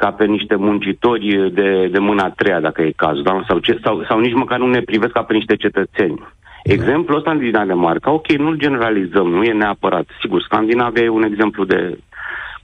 ca 0.03 0.11
pe 0.11 0.25
niște 0.25 0.55
muncitori 0.55 1.51
de, 1.53 1.87
de 1.91 1.99
mâna 1.99 2.23
a 2.23 2.29
treia, 2.29 2.59
dacă 2.59 2.81
e 2.81 3.03
cazul, 3.03 3.23
da? 3.23 3.43
sau, 3.47 3.57
ce, 3.59 3.79
sau, 3.83 4.03
sau 4.09 4.19
nici 4.19 4.33
măcar 4.33 4.59
nu 4.59 4.67
ne 4.67 4.81
privesc 4.81 5.13
ca 5.13 5.23
pe 5.23 5.33
niște 5.33 5.55
cetățeni. 5.55 6.19
Exemplul 6.63 7.17
ăsta 7.17 7.33
din 7.33 7.51
Danemarca, 7.51 8.11
ok, 8.11 8.31
nu-l 8.31 8.57
generalizăm, 8.57 9.27
nu 9.27 9.43
e 9.43 9.53
neapărat. 9.53 10.05
Sigur, 10.21 10.41
Scandinavia 10.41 11.03
e 11.03 11.09
un 11.09 11.23
exemplu 11.23 11.63
de 11.65 11.97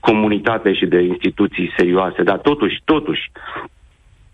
comunitate 0.00 0.72
și 0.72 0.86
de 0.86 1.00
instituții 1.02 1.72
serioase, 1.76 2.22
dar 2.22 2.38
totuși, 2.38 2.76
totuși, 2.84 3.30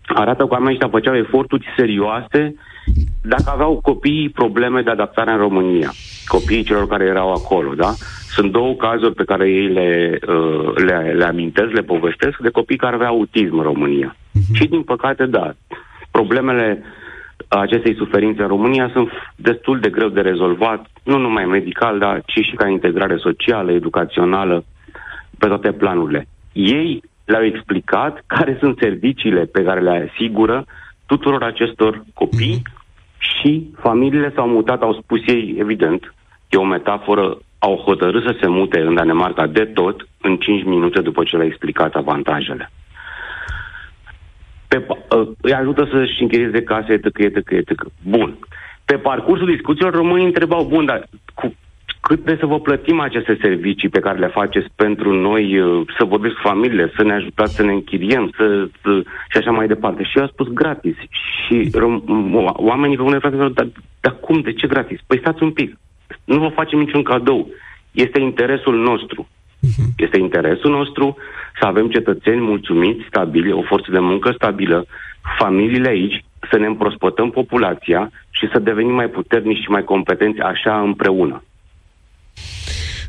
arată 0.07 0.43
că 0.43 0.53
oamenii 0.53 0.73
ăștia 0.73 0.89
făceau 0.89 1.15
eforturi 1.15 1.73
serioase 1.77 2.55
dacă 3.27 3.49
aveau 3.51 3.79
copiii 3.81 4.29
probleme 4.29 4.81
de 4.81 4.89
adaptare 4.89 5.31
în 5.31 5.37
România, 5.37 5.91
copiii 6.27 6.63
celor 6.63 6.87
care 6.87 7.05
erau 7.05 7.31
acolo, 7.31 7.73
da? 7.73 7.93
Sunt 8.29 8.51
două 8.51 8.75
cazuri 8.75 9.13
pe 9.13 9.23
care 9.23 9.49
ei 9.49 9.67
le, 9.67 10.19
uh, 10.27 10.73
le, 10.75 11.13
le 11.17 11.25
amintesc, 11.25 11.71
le 11.71 11.81
povestesc, 11.81 12.37
de 12.37 12.49
copii 12.49 12.77
care 12.77 12.95
aveau 12.95 13.15
autism 13.15 13.57
în 13.57 13.63
România. 13.63 14.15
Și, 14.53 14.67
din 14.67 14.83
păcate, 14.83 15.25
da, 15.25 15.53
problemele 16.11 16.83
acestei 17.47 17.95
suferințe 17.95 18.41
în 18.41 18.47
România 18.47 18.89
sunt 18.93 19.09
destul 19.35 19.79
de 19.79 19.89
greu 19.89 20.09
de 20.09 20.21
rezolvat, 20.21 20.85
nu 21.03 21.17
numai 21.17 21.45
medical, 21.45 21.99
dar 21.99 22.23
ci 22.25 22.45
și 22.45 22.55
ca 22.55 22.67
integrare 22.67 23.17
socială, 23.17 23.71
educațională, 23.71 24.65
pe 25.37 25.47
toate 25.47 25.71
planurile. 25.71 26.27
Ei 26.51 27.01
le-au 27.25 27.43
explicat 27.43 28.23
care 28.27 28.57
sunt 28.59 28.77
serviciile 28.79 29.45
pe 29.45 29.63
care 29.63 29.81
le 29.81 30.09
asigură 30.11 30.65
tuturor 31.05 31.43
acestor 31.43 32.03
copii 32.13 32.61
și 33.17 33.69
familiile 33.79 34.31
s-au 34.35 34.47
mutat, 34.47 34.81
au 34.81 34.93
spus 34.93 35.19
ei, 35.27 35.55
evident, 35.59 36.13
e 36.49 36.57
o 36.57 36.63
metaforă, 36.63 37.37
au 37.59 37.75
hotărât 37.75 38.23
să 38.23 38.37
se 38.41 38.47
mute 38.47 38.79
în 38.79 38.93
Danemarca 38.93 39.47
de 39.47 39.65
tot 39.65 40.07
în 40.21 40.37
5 40.37 40.63
minute 40.63 41.01
după 41.01 41.23
ce 41.23 41.37
le-a 41.37 41.45
explicat 41.45 41.95
avantajele. 41.95 42.71
Pe, 44.67 44.81
pa- 44.81 45.17
uh, 45.17 45.27
îi 45.41 45.53
ajută 45.53 45.89
să-și 45.91 46.21
închirieze 46.21 46.63
case, 46.63 46.93
etc., 46.93 47.17
etc., 47.17 47.51
etc. 47.51 47.83
Bun. 48.03 48.37
Pe 48.85 48.97
parcursul 48.97 49.47
discuțiilor, 49.47 49.93
românii 49.93 50.25
întrebau, 50.25 50.65
bun, 50.65 50.85
dar 50.85 51.07
cu 51.33 51.55
cât 52.07 52.25
de 52.25 52.37
să 52.39 52.45
vă 52.45 52.59
plătim 52.59 52.99
aceste 52.99 53.37
servicii 53.41 53.89
pe 53.89 53.99
care 53.99 54.19
le 54.19 54.27
faceți 54.27 54.67
pentru 54.75 55.13
noi, 55.13 55.59
uh, 55.59 55.87
să 55.97 56.05
vorbesc 56.05 56.33
cu 56.33 56.47
familiile, 56.47 56.91
să 56.95 57.03
ne 57.03 57.13
ajutați 57.13 57.55
să 57.55 57.63
ne 57.63 57.71
închiriem, 57.71 58.31
să, 58.37 58.67
să, 58.81 59.01
și 59.31 59.37
așa 59.37 59.51
mai 59.51 59.67
departe. 59.67 60.03
Și 60.03 60.17
eu 60.17 60.23
am 60.23 60.29
spus 60.33 60.47
gratis. 60.47 60.95
Și 61.09 61.71
rom- 61.77 62.03
o- 62.33 62.53
oamenii 62.55 62.95
români 62.95 63.19
frate, 63.19 63.35
dar, 63.35 63.67
dar 63.99 64.15
cum, 64.21 64.41
de 64.41 64.53
ce 64.53 64.67
gratis? 64.67 64.99
Păi 65.07 65.19
stați 65.19 65.43
un 65.43 65.51
pic. 65.51 65.77
Nu 66.23 66.39
vă 66.39 66.47
facem 66.47 66.79
niciun 66.79 67.03
cadou. 67.03 67.49
Este 67.91 68.19
interesul 68.19 68.77
nostru. 68.77 69.27
Este 69.97 70.19
interesul 70.19 70.71
nostru 70.71 71.17
să 71.59 71.65
avem 71.67 71.89
cetățeni 71.89 72.41
mulțumiți, 72.41 73.05
stabili, 73.07 73.51
o 73.51 73.61
forță 73.61 73.91
de 73.91 73.99
muncă 73.99 74.31
stabilă, 74.31 74.85
familiile 75.39 75.89
aici, 75.89 76.23
să 76.51 76.57
ne 76.57 76.65
împrospătăm 76.65 77.29
populația 77.29 78.11
și 78.29 78.49
să 78.51 78.59
devenim 78.59 78.93
mai 78.93 79.07
puternici 79.07 79.63
și 79.63 79.69
mai 79.69 79.83
competenți 79.83 80.39
așa 80.39 80.79
împreună. 80.81 81.41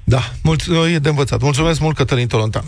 Da, 0.08 0.32
mulț- 0.42 0.68
e 0.92 0.98
de 0.98 1.08
învățat. 1.08 1.40
Mulțumesc 1.40 1.80
mult, 1.80 1.96
Cătălin 1.96 2.26
Tolontan. 2.26 2.64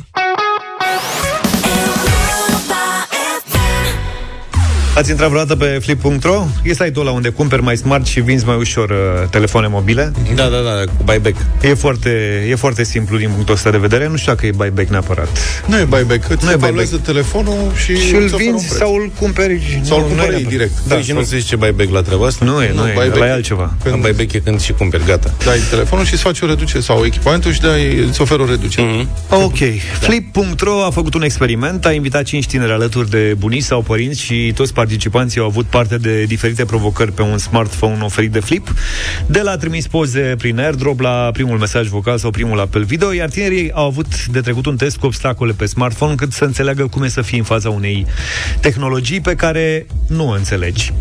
Ați 4.97 5.11
intrat 5.11 5.29
vreodată 5.29 5.57
pe 5.57 5.79
flip.ro? 5.83 6.47
E 6.63 6.73
site-ul 6.73 7.07
ăla 7.07 7.11
unde 7.11 7.29
cumperi 7.29 7.63
mai 7.63 7.77
smart 7.77 8.07
și 8.07 8.21
vinzi 8.21 8.47
mai 8.47 8.57
ușor 8.57 8.91
uh, 8.91 9.29
telefoane 9.31 9.67
mobile. 9.67 10.13
Da, 10.35 10.43
da, 10.49 10.57
da, 10.61 10.85
cu 10.97 11.03
buyback. 11.05 11.37
E 11.63 11.75
foarte, 11.75 12.11
e 12.49 12.55
foarte 12.55 12.85
simplu 12.85 13.17
din 13.19 13.29
punctul 13.35 13.55
ăsta 13.55 13.71
de 13.71 13.77
vedere. 13.79 14.09
Nu 14.09 14.17
știu 14.17 14.33
dacă 14.33 14.47
e 14.47 14.51
buyback 14.57 14.89
neapărat. 14.89 15.29
Nu 15.67 15.79
e 15.79 15.85
buyback, 15.85 16.31
îți 16.31 16.45
Nu 16.45 16.51
e 16.51 16.55
evaluează 16.55 16.91
buyback. 16.97 17.07
telefonul 17.13 17.73
și 17.85 17.97
Și 17.97 18.15
îl 18.15 18.23
îți 18.23 18.35
oferă 18.35 18.49
un 18.51 18.57
vinzi 18.57 18.67
preț. 18.67 18.79
sau 18.79 18.95
îl 18.95 19.11
cumperi. 19.19 19.81
Sau 19.83 19.97
îl 19.97 20.03
Nu, 20.03 20.09
cumpără 20.09 20.31
nu 20.31 20.37
e 20.37 20.37
ei 20.37 20.43
neapărat. 20.43 20.51
direct. 20.51 20.73
Da, 20.89 20.95
Da, 20.95 21.01
și 21.01 21.13
nu 21.13 21.23
se 21.23 21.39
zice 21.39 21.57
buyback 21.57 21.91
la 21.93 22.03
treaba 22.03 22.27
asta? 22.27 22.45
Nu 22.45 22.63
e, 22.63 22.73
nu, 22.75 22.81
Nu, 22.83 22.89
e, 22.89 22.93
buyback 22.93 23.15
ăla 23.17 23.27
e 23.27 23.29
e- 23.29 23.33
altceva. 23.33 23.67
Când 23.83 23.95
Când 23.95 24.03
buyback 24.03 24.33
e 24.33 24.39
când 24.39 24.61
și 24.61 24.73
cumperi, 24.73 25.05
gata. 25.07 25.35
dai 25.45 25.59
telefonul 25.71 26.05
și 26.05 26.13
îți 26.13 26.23
faci 26.23 26.41
o 26.41 26.47
reducere 26.47 26.81
sau 26.81 27.05
echipamentul 27.05 27.53
și 27.53 27.61
dai, 27.61 27.97
îți 28.09 28.21
oferă 28.21 28.43
o 28.43 28.47
reducere. 28.47 28.87
Mm-hmm. 28.87 29.29
Ok. 29.45 29.59
Flip.ro 30.01 30.85
a 30.85 30.91
făcut 30.91 31.15
un 31.15 31.23
experiment, 31.23 31.87
a 31.87 31.93
invitat 31.93 32.23
5 32.25 32.47
tineri 32.47 32.73
alături 32.73 33.11
de 33.11 33.35
bunici 33.39 33.63
sau 33.63 33.81
părinți 33.83 34.21
și 34.21 34.53
toți 34.55 34.73
participanții 34.81 35.41
au 35.41 35.47
avut 35.47 35.67
parte 35.67 35.97
de 35.97 36.23
diferite 36.23 36.65
provocări 36.65 37.13
pe 37.13 37.23
un 37.23 37.39
smartphone 37.39 38.03
oferit 38.03 38.33
de 38.33 38.41
Flip. 38.41 38.75
De 39.27 39.41
la 39.41 39.57
trimis 39.57 39.87
poze 39.87 40.35
prin 40.39 40.59
airdrop 40.59 41.01
la 41.01 41.31
primul 41.33 41.59
mesaj 41.59 41.89
vocal 41.89 42.19
sau 42.19 42.31
primul 42.31 42.61
apel 42.61 42.85
video, 42.85 43.13
iar 43.13 43.29
tinerii 43.29 43.73
au 43.73 43.87
avut 43.87 44.27
de 44.27 44.41
trecut 44.41 44.67
un 44.67 44.77
test 44.77 44.97
cu 44.97 45.07
obstacole 45.07 45.53
pe 45.53 45.67
smartphone 45.67 46.15
cât 46.15 46.33
să 46.33 46.45
înțeleagă 46.45 46.87
cum 46.87 47.03
e 47.03 47.09
să 47.09 47.23
fii 47.23 47.39
în 47.39 47.45
faza 47.45 47.71
unei 47.71 48.07
tehnologii 48.61 49.21
pe 49.21 49.35
care 49.35 49.87
nu 50.07 50.29
o 50.29 50.33
înțelegi. 50.33 50.93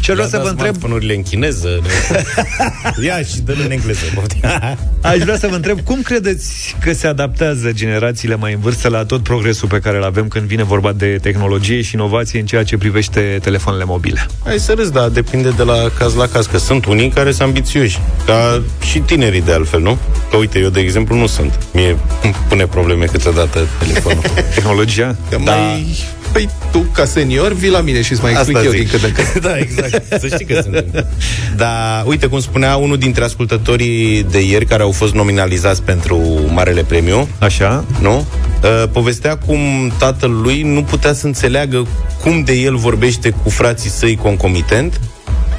Și 0.00 0.10
aș 0.10 0.16
vrea 0.16 0.28
să 0.28 0.38
vă 0.42 0.48
întreb 0.48 0.66
Smartphone-urile 0.66 1.14
în 1.14 1.22
chineză. 1.22 1.68
ne- 1.82 3.04
Ia 3.06 3.18
și 3.22 3.40
dă 3.40 3.54
în 3.64 3.70
engleză. 3.70 4.00
poftim. 4.14 4.40
Aș 5.12 5.18
vrea 5.18 5.36
să 5.38 5.46
vă 5.46 5.54
întreb 5.54 5.80
cum 5.80 6.02
credeți 6.02 6.76
că 6.80 6.92
se 6.92 7.06
adaptează 7.06 7.72
generațiile 7.72 8.34
mai 8.36 8.52
în 8.52 8.60
vârstă 8.60 8.88
la 8.88 9.04
tot 9.04 9.22
progresul 9.22 9.68
pe 9.68 9.78
care 9.78 9.96
îl 9.96 10.02
avem 10.04 10.28
când 10.28 10.46
vine 10.46 10.62
vorba 10.62 10.92
de 10.92 11.18
tehnologie 11.22 11.82
și 11.82 11.94
inovație 11.94 12.40
în 12.40 12.46
ceea 12.46 12.64
ce 12.64 12.76
privește 12.76 13.20
telefoanele 13.42 13.84
mobile? 13.84 14.26
Hai 14.44 14.58
să 14.58 14.72
râzi, 14.72 14.92
dar 14.92 15.08
depinde 15.08 15.50
de 15.50 15.62
la 15.62 15.90
caz 15.98 16.14
la 16.14 16.26
caz, 16.26 16.46
că 16.46 16.58
sunt 16.58 16.84
unii 16.86 17.08
care 17.08 17.30
sunt 17.30 17.42
ambițioși, 17.42 17.98
ca 18.26 18.62
și 18.80 18.98
tinerii 18.98 19.40
de 19.42 19.52
altfel, 19.52 19.80
nu? 19.80 19.98
Că 20.30 20.36
uite, 20.36 20.58
eu 20.58 20.68
de 20.68 20.80
exemplu 20.80 21.16
nu 21.16 21.26
sunt. 21.26 21.58
Mie 21.72 21.96
îmi 22.22 22.34
pune 22.48 22.66
probleme 22.66 23.04
câteodată 23.04 23.66
telefonul. 23.78 24.22
Tehnologia? 24.54 25.16
Că 25.30 25.38
Da. 25.44 25.52
mai, 25.54 25.96
Păi 26.34 26.48
tu, 26.72 26.78
ca 26.78 27.04
senior, 27.04 27.52
vii 27.52 27.70
la 27.70 27.80
mine 27.80 28.02
și 28.02 28.12
îți 28.12 28.22
mai 28.22 28.30
explic 28.30 28.56
Asta 28.56 28.68
eu 28.68 28.74
zic. 28.74 28.90
din 28.90 29.00
când 29.00 29.04
în 29.04 29.12
când. 29.32 29.44
da, 29.44 29.58
exact. 29.58 30.20
Să 30.20 30.26
știi 30.26 30.44
că 30.46 30.60
sunt. 30.62 31.06
Dar, 31.56 32.04
uite, 32.06 32.26
cum 32.26 32.40
spunea 32.40 32.76
unul 32.76 32.98
dintre 32.98 33.24
ascultătorii 33.24 34.22
de 34.30 34.40
ieri 34.40 34.66
care 34.66 34.82
au 34.82 34.90
fost 34.90 35.14
nominalizați 35.14 35.82
pentru 35.82 36.20
Marele 36.52 36.82
Premiu, 36.82 37.28
Așa. 37.38 37.84
nu? 38.00 38.16
Uh, 38.62 38.88
povestea 38.92 39.36
cum 39.36 39.58
tatăl 39.98 40.40
lui 40.42 40.62
nu 40.62 40.82
putea 40.82 41.12
să 41.12 41.26
înțeleagă 41.26 41.86
cum 42.22 42.42
de 42.42 42.52
el 42.52 42.76
vorbește 42.76 43.30
cu 43.42 43.50
frații 43.50 43.90
săi 43.90 44.16
concomitent 44.22 45.00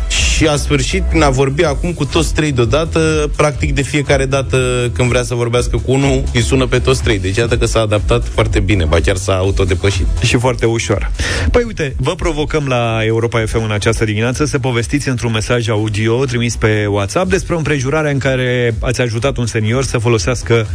și 0.08 0.48
a 0.48 0.56
sfârșit 0.56 1.04
prin 1.04 1.22
a 1.22 1.30
vorbi 1.30 1.64
acum 1.64 1.94
cu 1.94 2.06
toți 2.06 2.34
trei 2.34 2.52
deodată, 2.52 3.32
practic 3.36 3.74
de 3.74 3.82
fiecare 3.82 4.26
dată 4.26 4.90
când 4.94 5.10
vrea 5.10 5.24
să 5.24 5.36
vorbească 5.36 5.78
cu 5.78 5.92
unul, 5.92 6.24
îi 6.34 6.42
sună 6.42 6.66
pe 6.66 6.80
toți 6.80 7.04
trei. 7.04 7.20
Deci 7.20 7.38
iată 7.38 7.58
că 7.58 7.66
s-a 7.66 7.80
adaptat 7.80 8.28
foarte 8.34 8.60
bine, 8.60 8.86
ba 8.86 8.98
chiar 9.00 9.16
s-a 9.16 9.36
autodepășit. 9.36 10.06
Și 10.24 10.38
foarte 10.38 10.66
ușor. 10.66 11.12
Păi 11.52 11.64
uite, 11.66 11.96
vă 11.98 12.16
provocăm 12.16 12.66
la 12.68 13.00
Europa 13.04 13.44
FM 13.46 13.64
în 13.64 13.72
această 13.72 14.06
dimineață 14.06 14.46
să 14.46 14.60
povestiți 14.60 15.10
într-un 15.10 15.32
mesaj 15.32 15.70
audio 15.70 16.26
trimis 16.26 16.56
pe 16.56 16.86
WhatsApp 16.90 17.30
despre 17.30 17.54
o 17.54 17.58
împrejurare 17.58 18.12
în 18.12 18.18
care 18.18 18.76
ați 18.80 19.02
ajutat 19.02 19.38
un 19.38 19.46
senior 19.46 19.84
să 19.84 19.98
folosească 19.98 20.68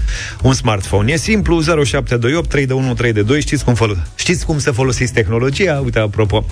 un 0.43 0.53
smartphone. 0.53 1.13
E 1.13 1.17
simplu, 1.17 1.61
0728 1.63 2.49
321 2.49 2.95
322, 2.95 3.41
știți 3.41 3.65
cum, 3.65 3.75
fol- 3.75 4.07
știți 4.15 4.45
cum 4.47 4.59
să 4.59 4.71
folosiți 4.71 5.13
tehnologia? 5.13 5.81
Uite, 5.85 5.99
apropo. 5.99 6.45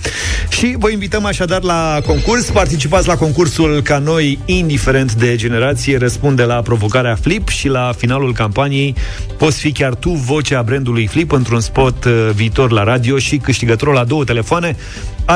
Și 0.49 0.75
vă 0.77 0.89
invităm 0.89 1.25
așadar 1.25 1.61
la 1.63 2.01
concurs. 2.05 2.49
Participați 2.69 3.07
la 3.07 3.17
concursul 3.17 3.81
ca 3.81 3.97
noi, 3.97 4.39
indiferent 4.45 5.13
de 5.13 5.35
generație, 5.35 5.97
răspunde 5.97 6.43
la 6.43 6.61
provocarea 6.61 7.15
Flip 7.15 7.47
și 7.47 7.67
la 7.67 7.91
finalul 7.97 8.33
campaniei 8.33 8.95
poți 9.37 9.59
fi 9.59 9.71
chiar 9.71 9.95
tu 9.95 10.09
vocea 10.09 10.61
brandului 10.61 11.07
Flip 11.07 11.31
într-un 11.31 11.59
spot 11.59 12.05
uh, 12.05 12.29
viitor 12.33 12.71
la 12.71 12.83
radio 12.83 13.17
și 13.17 13.37
câștigătorul 13.37 13.93
la 13.93 14.03
două 14.03 14.23
telefoane 14.23 14.75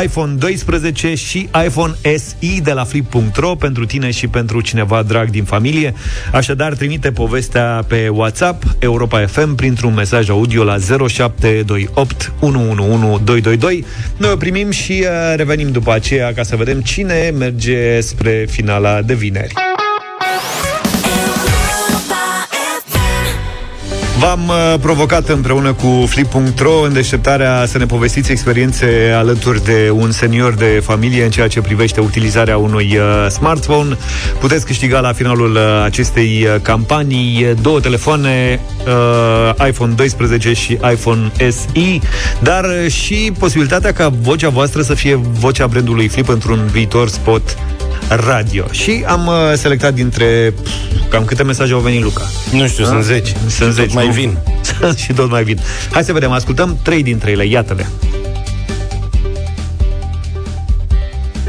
iPhone 0.02 0.34
12 0.34 1.16
și 1.16 1.50
iPhone 1.66 1.94
SE 2.02 2.60
de 2.64 2.72
la 2.72 2.84
flip.ro 2.84 3.56
pentru 3.56 3.86
tine 3.86 4.12
și 4.12 4.28
pentru 4.28 4.62
cineva 4.62 5.04
drag 5.04 5.30
din 5.30 5.44
familie. 5.44 5.94
Așadar, 6.32 6.74
trimite 6.74 7.12
povestea 7.12 7.84
pe 7.88 8.08
WhatsApp 8.08 8.64
Europa 8.80 9.26
FM 9.26 9.56
printr-un 9.56 9.94
mesaj 9.94 10.30
audio 10.30 10.64
la 10.64 10.78
0728 11.08 12.34
111222. 12.40 13.86
Noi 14.18 14.32
o 14.32 14.36
primim 14.36 14.72
și 14.72 14.92
uh, 14.92 15.34
revenim 15.36 15.72
după 15.72 15.94
aceea 15.94 16.34
ca 16.34 16.44
să 16.44 16.56
vedem 16.56 16.82
cine 16.82 17.34
merge 17.38 18.00
spre 18.00 18.46
finala 18.50 19.02
de 19.02 19.14
vineri. 19.14 19.73
V-am 24.24 24.48
uh, 24.48 24.80
provocat 24.82 25.30
împreună 25.30 25.74
cu 25.74 26.06
Flip.ro 26.08 26.82
în 26.82 26.94
deșteptarea 26.94 27.66
să 27.66 27.78
ne 27.78 27.86
povestiți 27.86 28.32
experiențe 28.32 29.14
alături 29.16 29.64
de 29.64 29.90
un 29.94 30.12
senior 30.12 30.54
de 30.54 30.82
familie 30.84 31.24
în 31.24 31.30
ceea 31.30 31.48
ce 31.48 31.62
privește 31.62 32.00
utilizarea 32.00 32.58
unui 32.58 32.98
uh, 32.98 33.28
smartphone. 33.30 33.98
Puteți 34.40 34.66
câștiga 34.66 35.00
la 35.00 35.14
finalul 35.14 35.56
uh, 35.56 35.82
acestei 35.84 36.48
uh, 36.48 36.62
campanii 36.62 37.46
uh, 37.46 37.52
două 37.62 37.80
telefoane 37.80 38.60
uh, 39.58 39.68
iPhone 39.68 39.94
12 39.94 40.54
și 40.54 40.78
iPhone 40.92 41.32
SE, 41.38 42.00
dar 42.42 42.64
uh, 42.64 42.92
și 42.92 43.32
posibilitatea 43.40 43.94
ca 43.94 44.10
vocea 44.22 44.50
voastră 44.50 44.82
să 44.82 44.94
fie 44.94 45.16
vocea 45.16 45.68
brandului 45.68 46.08
Flip 46.08 46.28
într-un 46.28 46.70
viitor 46.72 47.08
spot 47.08 47.58
radio. 48.16 48.66
Și 48.72 49.04
am 49.08 49.28
uh, 49.28 49.34
selectat 49.56 49.94
dintre 49.94 50.54
pf, 50.64 50.70
cam 51.10 51.26
câte 51.26 51.44
mesaje 51.44 51.74
au 51.74 51.80
venit 51.80 52.02
Luca. 52.02 52.30
Nu 52.52 52.68
știu, 52.68 52.86
sunt 52.86 53.04
zeci. 53.04 53.28
Sunt 53.28 53.52
Și 53.52 53.60
tot 53.60 53.72
zeci, 53.74 53.94
mai 53.94 54.06
nu? 54.06 54.12
vin. 54.12 54.38
și 55.04 55.14
tot 55.14 55.30
mai 55.30 55.44
vin. 55.44 55.60
Hai 55.92 56.04
să 56.04 56.14
vedem, 56.14 56.32
ascultăm 56.32 56.80
trei 56.84 57.04
dintre 57.04 57.32
ele, 57.32 57.46
iată-le. 57.46 57.88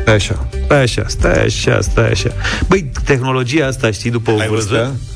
Stai 0.03 0.15
așa, 0.15 0.47
stai 0.67 0.83
așa, 0.83 1.05
stai 1.07 1.45
așa, 1.45 1.79
stai 1.81 2.11
așa. 2.11 2.31
Băi, 2.69 2.91
tehnologia 3.05 3.67
asta, 3.67 3.91
știi, 3.91 4.11
după 4.11 4.31
o 4.31 4.39
Ai 4.39 4.49
vârstă, 4.49 4.75
văzut? 4.75 5.14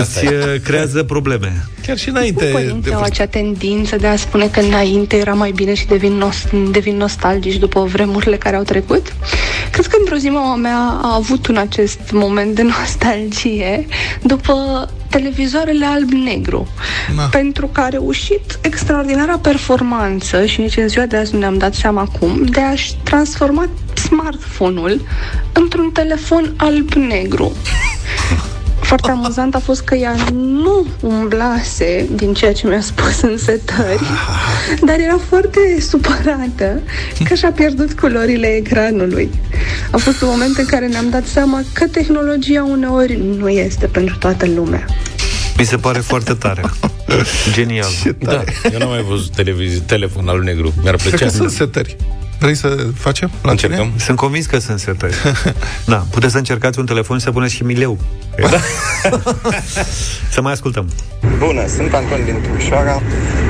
Îți 0.00 0.24
uh, 0.26 0.32
creează 0.64 1.02
probleme. 1.02 1.64
Chiar 1.86 1.98
și 1.98 2.08
înainte 2.08 2.44
Părinții 2.44 2.80
de 2.80 2.92
au 2.92 2.98
vârstă. 3.00 3.22
acea 3.22 3.26
tendință 3.30 3.96
de 3.96 4.06
a 4.06 4.16
spune 4.16 4.46
că 4.48 4.60
înainte 4.60 5.16
era 5.16 5.32
mai 5.32 5.50
bine 5.50 5.74
și 5.74 5.86
devin, 5.86 6.12
nos- 6.12 6.70
devin 6.70 6.96
nostalgici 6.96 7.56
după 7.56 7.80
vremurile 7.84 8.36
care 8.36 8.56
au 8.56 8.62
trecut. 8.62 9.12
Cred 9.70 9.86
că 9.86 9.96
într-o 10.00 10.16
zi 10.16 10.28
mama 10.28 10.54
mea 10.56 10.98
a 11.02 11.14
avut 11.14 11.46
un 11.46 11.56
acest 11.56 12.00
moment 12.12 12.54
de 12.54 12.62
nostalgie 12.78 13.86
după 14.22 14.88
televizoarele 15.10 15.84
alb-negru, 15.86 16.68
Na. 17.16 17.22
pentru 17.22 17.66
că 17.66 17.80
a 17.80 17.88
reușit 17.88 18.58
extraordinara 18.62 19.38
performanță 19.38 20.46
și 20.46 20.60
nici 20.60 20.76
în 20.76 20.88
ziua 20.88 21.04
de 21.06 21.16
azi 21.16 21.32
nu 21.32 21.38
ne-am 21.38 21.58
dat 21.58 21.74
seama 21.74 22.04
cum, 22.18 22.44
de 22.44 22.60
a-și 22.60 22.94
transforma 23.02 23.68
smartphone-ul 23.94 25.00
într-un 25.52 25.90
telefon 25.90 26.54
alb-negru. 26.56 27.52
Foarte 28.86 29.10
amuzant 29.10 29.54
a 29.54 29.58
fost 29.58 29.82
că 29.84 29.94
ea 29.94 30.14
nu 30.32 30.86
umblase 31.00 32.06
din 32.14 32.34
ceea 32.34 32.52
ce 32.52 32.66
mi-a 32.68 32.80
spus 32.80 33.20
în 33.20 33.38
setări, 33.38 34.00
dar 34.86 34.98
era 34.98 35.18
foarte 35.28 35.58
supărată 35.80 36.80
că 37.28 37.34
și-a 37.34 37.50
pierdut 37.50 37.92
culorile 38.00 38.46
ecranului. 38.46 39.30
A 39.90 39.96
fost 39.96 40.20
un 40.22 40.28
moment 40.30 40.56
în 40.56 40.64
care 40.64 40.86
ne-am 40.86 41.08
dat 41.10 41.26
seama 41.26 41.62
că 41.72 41.86
tehnologia 41.86 42.64
uneori 42.64 43.20
nu 43.36 43.48
este 43.48 43.86
pentru 43.86 44.16
toată 44.18 44.46
lumea. 44.46 44.84
Mi 45.58 45.64
se 45.64 45.76
pare 45.76 45.98
foarte 45.98 46.34
tare. 46.34 46.62
Genial. 47.52 47.88
Da, 48.18 48.44
eu 48.72 48.78
n-am 48.78 48.88
mai 48.88 49.04
văzut 49.08 49.30
televizi- 49.42 49.80
telefon 49.86 50.28
al 50.28 50.40
negru. 50.40 50.72
Mi-ar 50.82 50.94
Cred 50.96 51.08
plăcea. 51.08 51.24
că 51.26 51.30
sunt 51.30 51.50
setări. 51.50 51.96
Vrei 52.38 52.54
să 52.54 52.86
facem? 52.94 53.30
La 53.42 53.50
Încercăm? 53.50 53.84
tine? 53.86 53.98
Sunt 53.98 54.16
convins 54.16 54.46
că 54.46 54.58
sunt 54.58 54.78
setări. 54.78 55.14
Da, 55.92 56.06
puteți 56.10 56.32
să 56.32 56.38
încercați 56.38 56.78
un 56.78 56.86
telefon 56.86 57.18
și 57.18 57.24
să 57.24 57.30
puneți 57.30 57.54
și 57.54 57.62
mileu. 57.64 57.98
Da. 58.50 58.58
să 60.30 60.40
mai 60.40 60.52
ascultăm. 60.52 60.88
Bună, 61.38 61.66
sunt 61.76 61.94
Anton 61.94 62.24
din 62.24 62.36
Timișoara 62.42 63.02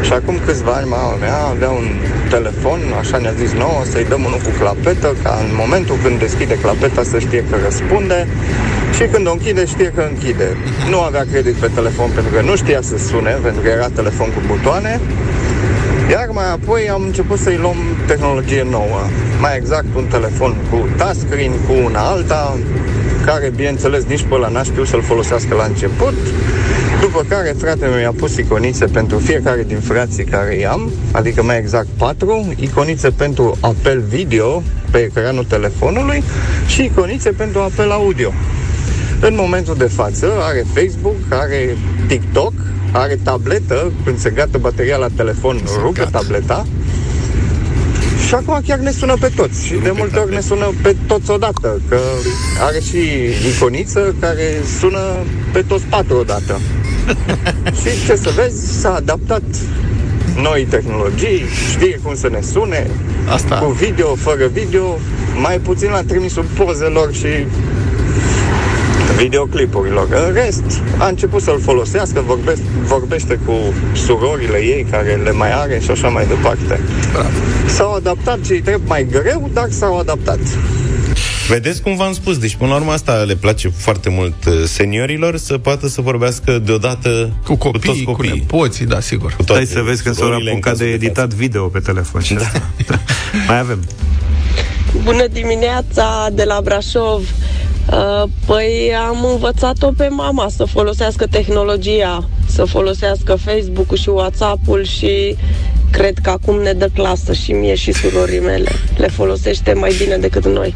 și 0.03 0.13
acum 0.13 0.41
câțiva 0.47 0.73
ani 0.73 0.89
mama 0.89 1.15
mea 1.15 1.37
avea 1.37 1.69
un 1.69 1.87
telefon, 2.29 2.81
așa 3.01 3.17
ne-a 3.19 3.33
zis 3.33 3.53
nouă, 3.53 3.83
să-i 3.91 4.05
dăm 4.05 4.25
unul 4.25 4.39
cu 4.39 4.51
clapetă, 4.59 5.15
ca 5.23 5.39
în 5.49 5.51
momentul 5.63 5.97
când 6.03 6.19
deschide 6.19 6.55
clapeta 6.55 7.03
să 7.03 7.19
știe 7.19 7.45
că 7.51 7.57
răspunde 7.65 8.27
și 8.97 9.05
când 9.13 9.27
o 9.27 9.31
închide 9.31 9.67
știe 9.67 9.93
că 9.97 10.03
închide. 10.11 10.57
Nu 10.91 11.01
avea 11.01 11.25
credit 11.31 11.55
pe 11.55 11.71
telefon 11.75 12.11
pentru 12.15 12.33
că 12.35 12.41
nu 12.41 12.57
știa 12.57 12.81
să 12.83 12.97
sune, 13.09 13.31
pentru 13.31 13.61
că 13.63 13.69
era 13.69 13.89
telefon 13.89 14.29
cu 14.35 14.41
butoane, 14.47 15.01
iar 16.11 16.29
mai 16.33 16.51
apoi 16.53 16.89
am 16.89 17.03
început 17.03 17.39
să-i 17.39 17.57
luăm 17.57 17.77
tehnologie 18.07 18.67
nouă. 18.71 19.01
Mai 19.41 19.57
exact 19.57 19.87
un 19.97 20.05
telefon 20.05 20.57
cu 20.71 20.89
touchscreen, 20.97 21.53
cu 21.67 21.73
una 21.85 22.01
alta, 22.01 22.59
care, 23.25 23.53
bineînțeles, 23.55 24.05
nici 24.05 24.23
pe 24.29 24.35
ăla 24.35 24.49
n-a 24.49 24.63
știut 24.63 24.87
să-l 24.87 25.03
folosească 25.03 25.55
la 25.55 25.65
început. 25.65 26.15
După 27.01 27.25
care 27.29 27.55
fratele 27.59 27.91
meu 27.91 28.01
i-a 28.01 28.13
pus 28.17 28.37
iconițe 28.37 28.85
pentru 28.85 29.19
fiecare 29.19 29.63
din 29.63 29.81
frații 29.81 30.25
care 30.25 30.55
i-am, 30.55 30.91
adică 31.13 31.43
mai 31.43 31.59
exact 31.59 31.87
patru, 31.97 32.55
iconițe 32.57 33.11
pentru 33.11 33.57
apel 33.61 34.01
video 34.09 34.63
pe 34.91 34.99
ecranul 34.99 35.45
telefonului 35.45 36.23
și 36.67 36.85
iconițe 36.85 37.31
pentru 37.31 37.61
apel 37.61 37.91
audio. 37.91 38.33
În 39.21 39.35
momentul 39.35 39.75
de 39.75 39.85
față 39.85 40.33
are 40.41 40.65
Facebook, 40.75 41.17
are 41.29 41.77
TikTok, 42.07 42.53
are 42.93 43.19
tabletă, 43.23 43.93
când 44.05 44.19
se 44.19 44.31
gata 44.31 44.59
bateria 44.59 44.97
la 44.97 45.09
telefon, 45.17 45.61
rupe 45.81 45.99
gata. 45.99 46.19
tableta. 46.19 46.67
Și 48.27 48.35
acum 48.35 48.61
chiar 48.67 48.79
ne 48.79 48.91
sună 48.91 49.15
pe 49.21 49.33
toți. 49.37 49.67
Și 49.67 49.75
de 49.75 49.93
multe 49.97 50.19
ori 50.19 50.35
ne 50.35 50.41
sună 50.41 50.73
pe 50.83 50.97
toți 51.07 51.31
odată, 51.31 51.81
că 51.89 51.99
are 52.61 52.81
și 52.81 52.99
iconiță 53.55 54.15
care 54.21 54.63
sună 54.79 55.01
pe 55.53 55.63
toți 55.63 55.85
patru 55.85 56.17
odată. 56.17 56.61
și 57.81 58.07
ce 58.07 58.17
să 58.17 58.31
vezi, 58.37 58.81
s-a 58.81 58.95
adaptat 58.95 59.43
noi 60.37 60.67
tehnologii, 60.71 61.45
știe 61.71 62.01
cum 62.03 62.15
să 62.15 62.29
ne 62.29 62.41
sune, 62.41 62.91
Asta. 63.29 63.57
cu 63.57 63.71
video, 63.71 64.15
fără 64.15 64.47
video, 64.47 64.99
mai 65.41 65.59
puțin 65.59 65.91
la 65.91 66.03
trimisul 66.03 66.45
pozelor 66.57 67.13
și 67.13 67.47
videoclipurilor. 69.17 70.09
În 70.27 70.33
rest, 70.35 70.63
a 70.99 71.07
început 71.07 71.43
să-l 71.43 71.61
folosească, 71.61 72.21
vorbește, 72.27 72.63
vorbește 72.83 73.39
cu 73.47 73.53
surorile 73.93 74.59
ei 74.59 74.87
care 74.91 75.21
le 75.25 75.31
mai 75.33 75.53
are 75.53 75.81
și 75.83 75.91
așa 75.91 76.09
mai 76.09 76.27
departe. 76.27 76.81
Bravo. 77.13 77.29
S-au 77.67 77.93
adaptat 77.95 78.39
și 78.45 78.53
îi 78.53 78.61
trebuie 78.61 78.87
mai 78.89 79.07
greu, 79.11 79.51
dar 79.53 79.67
s-au 79.71 79.99
adaptat. 79.99 80.39
Vedeți 81.49 81.83
cum 81.83 81.97
v-am 81.97 82.13
spus, 82.13 82.39
deci 82.39 82.55
până 82.57 82.71
la 82.71 82.77
urmă 82.77 82.93
asta 82.93 83.13
le 83.15 83.35
place 83.35 83.69
foarte 83.69 84.09
mult 84.11 84.45
uh, 84.47 84.53
seniorilor 84.65 85.37
să 85.37 85.59
poată 85.59 85.89
să 85.89 86.01
vorbească 86.01 86.59
deodată 86.59 87.33
Cu 87.45 87.55
copii, 87.57 87.81
cu 87.81 87.87
toți 87.87 88.03
cu, 88.03 88.13
copiii. 88.13 88.33
nepoții, 88.33 88.87
da, 88.87 89.01
sigur. 89.01 89.33
Cu 89.37 89.43
toate 89.43 89.65
Stai 89.65 89.77
să 89.77 89.83
vezi 89.89 90.03
când 90.03 90.15
s-au 90.15 90.25
surorile 90.25 90.51
în 90.51 90.57
apucat 90.57 90.73
cazul 90.73 90.87
de 90.87 90.93
față. 90.93 91.05
editat 91.05 91.35
video 91.35 91.67
pe 91.67 91.79
telefon. 91.79 92.21
Și 92.21 92.35
asta. 92.35 92.63
mai 93.49 93.59
avem. 93.59 93.85
Bună 95.03 95.27
dimineața 95.33 96.29
de 96.33 96.45
la 96.45 96.61
Brașov. 96.65 97.29
Uh, 97.93 98.23
Păi 98.47 98.93
am 99.09 99.25
învățat-o 99.33 99.91
pe 99.97 100.09
mama 100.09 100.49
să 100.49 100.65
folosească 100.65 101.27
tehnologia, 101.27 102.29
să 102.47 102.65
folosească 102.65 103.35
Facebook-ul 103.35 103.97
și 103.97 104.09
WhatsApp-ul 104.09 104.85
și 104.85 105.37
cred 105.91 106.19
că 106.19 106.31
acum 106.31 106.63
ne 106.63 106.73
dă 106.73 106.89
clasă 106.95 107.33
și 107.33 107.53
mie 107.53 107.75
și 107.75 107.93
surorii 107.93 108.41
mele. 108.41 108.71
Le 108.97 109.09
folosește 109.09 109.73
mai 109.73 109.95
bine 109.99 110.17
decât 110.17 110.47
noi. 110.47 110.75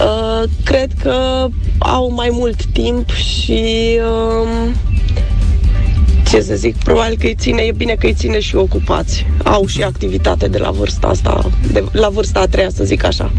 Uh, 0.00 0.42
cred 0.64 0.90
că 1.02 1.46
au 1.78 2.12
mai 2.12 2.28
mult 2.32 2.64
timp 2.64 3.10
și 3.10 3.98
um, 4.00 4.74
ce 6.28 6.40
să 6.40 6.54
zic, 6.54 6.76
probabil 6.76 7.16
că 7.18 7.26
îi 7.26 7.34
ține, 7.38 7.62
e 7.62 7.72
bine 7.72 7.94
că 7.94 8.06
îi 8.06 8.14
ține 8.14 8.40
și 8.40 8.56
ocupați. 8.56 9.26
Au 9.44 9.66
și 9.66 9.82
activitate 9.82 10.48
de 10.48 10.58
la 10.58 10.70
vârsta 10.70 11.06
asta, 11.06 11.50
de, 11.72 11.84
la 11.92 12.08
vârsta 12.08 12.40
a 12.40 12.46
treia, 12.46 12.70
să 12.70 12.84
zic 12.84 13.04
așa. 13.04 13.32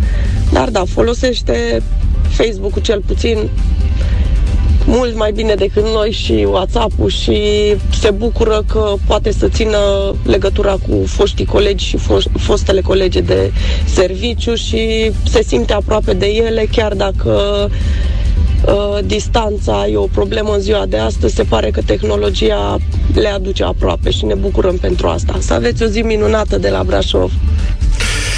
Dar 0.52 0.70
da, 0.70 0.84
folosește 0.86 1.82
Facebook-ul 2.30 2.82
cel 2.82 3.02
puțin 3.06 3.50
mult 4.86 5.16
mai 5.16 5.32
bine 5.32 5.54
decât 5.54 5.84
noi 5.84 6.12
și 6.12 6.48
WhatsApp-ul 6.50 7.10
și 7.10 7.42
se 8.00 8.10
bucură 8.12 8.64
că 8.68 8.94
poate 9.08 9.32
să 9.32 9.48
țină 9.48 9.78
legătura 10.24 10.72
cu 10.88 11.04
foștii 11.06 11.46
colegi 11.46 11.86
și 11.86 11.98
foș- 11.98 12.32
fostele 12.38 12.82
colege 12.82 13.22
de 13.22 13.52
serviciu 13.86 14.56
și 14.56 15.12
se 15.26 15.42
simte 15.44 15.74
aproape 15.74 16.14
de 16.14 16.26
ele, 16.26 16.68
chiar 16.72 16.94
dacă 16.94 17.70
uh, 18.66 19.00
distanța 19.06 19.88
e 19.92 19.96
o 19.98 20.08
problemă 20.14 20.54
în 20.54 20.60
ziua 20.60 20.86
de 20.86 20.98
astăzi, 20.98 21.36
se 21.36 21.44
pare 21.44 21.70
că 21.70 21.82
tehnologia 21.86 22.78
le 23.14 23.28
aduce 23.28 23.64
aproape 23.64 24.10
și 24.10 24.26
ne 24.26 24.36
bucurăm 24.36 24.78
pentru 24.78 25.08
asta. 25.08 25.36
Să 25.40 25.54
aveți 25.54 25.84
o 25.84 25.86
zi 25.86 26.02
minunată 26.02 26.58
de 26.58 26.70
la 26.70 26.84
Brașov! 26.84 27.32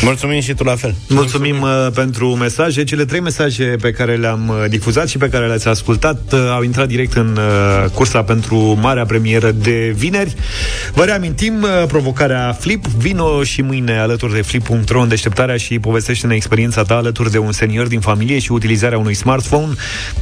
Mulțumim 0.04 0.42
și 0.42 0.54
tu 0.54 0.64
la 0.64 0.76
fel. 0.76 0.96
Mulțumim, 1.08 1.56
Mulțumim 1.56 1.86
uh, 1.86 1.92
pentru 1.94 2.36
mesaje. 2.36 2.84
Cele 2.84 3.06
trei 3.06 3.20
mesaje 3.20 3.76
pe 3.82 3.92
care 3.92 4.16
le-am 4.16 4.48
uh, 4.48 4.70
difuzat 4.70 5.08
și 5.08 5.18
pe 5.18 5.30
care 5.30 5.48
le-ați 5.48 5.68
ascultat 5.68 6.34
uh, 6.34 6.40
au 6.52 6.64
intrat 6.64 6.88
direct 6.88 7.14
în 7.14 7.38
uh, 7.38 7.90
cursa 7.90 8.24
pentru 8.24 8.78
marea 8.82 9.06
premieră 9.06 9.52
de 9.52 9.94
vineri. 9.96 10.36
Vă 10.94 11.04
reamintim 11.04 11.62
uh, 11.62 11.70
provocarea 11.88 12.58
Flip. 12.60 12.86
Vino 12.86 13.44
și 13.44 13.62
mâine 13.62 14.00
alături 14.00 14.34
de 14.34 14.42
Flip.ro 14.42 15.02
în 15.02 15.08
deșteptarea 15.08 15.58
și 15.58 15.80
povestește-ne 15.80 16.36
experiența 16.36 16.84
ta 16.84 16.96
alături 16.96 17.32
de 17.32 17.38
un 17.38 17.52
senior 17.52 17.88
din 17.88 18.00
familie 18.00 18.40
și 18.40 18.52
utilizarea 18.52 18.98
unui 18.98 19.14
smartphone. 19.14 19.74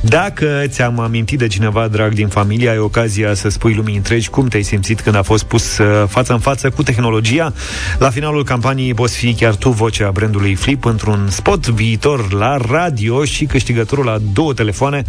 Dacă 0.02 0.64
ți-am 0.66 1.00
amintit 1.00 1.38
de 1.38 1.48
cineva 1.48 1.88
drag 1.88 2.14
din 2.14 2.28
familie, 2.28 2.70
ai 2.70 2.78
ocazia 2.78 3.34
să 3.34 3.50
spui 3.50 3.74
lumii 3.74 3.96
întregi 3.96 4.30
cum 4.30 4.48
te-ai 4.48 4.64
simțit 4.64 5.02
când 5.02 5.16
a 5.16 5.22
fost 5.22 5.44
pus 5.44 5.78
uh, 5.78 5.86
față 6.08 6.34
în 6.34 6.40
față 6.40 6.70
cu 6.70 6.84
tehnologia. 6.84 7.54
La 7.98 8.10
finalul 8.10 8.44
campaniei 8.44 8.94
poți 8.94 9.18
fi 9.18 9.34
chiar 9.34 9.56
tu 9.56 9.69
vocea 9.72 10.12
brandului 10.12 10.56
Flip 10.56 10.86
într-un 10.86 11.28
spot 11.30 11.68
viitor 11.68 12.34
la 12.34 12.58
radio 12.58 13.26
și 13.26 13.46
câștigătorul 13.46 14.06
la 14.06 14.18
două 14.34 14.54
telefoane 14.54 15.04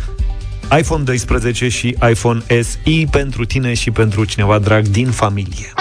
iPhone 0.78 1.02
12 1.02 1.68
și 1.68 1.96
iPhone 2.10 2.42
SE 2.48 3.04
pentru 3.10 3.44
tine 3.44 3.74
și 3.74 3.90
pentru 3.90 4.24
cineva 4.24 4.58
drag 4.58 4.86
din 4.86 5.10
familie. 5.10 5.72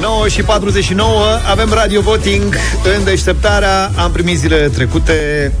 9 0.00 0.28
și 0.28 0.42
49 0.42 1.24
avem 1.50 1.72
radio 1.72 2.00
voting 2.00 2.56
în 2.96 3.04
deșteptarea. 3.04 3.90
Am 3.96 4.12
primit 4.12 4.38
zilele 4.38 4.68
trecute 4.68 5.52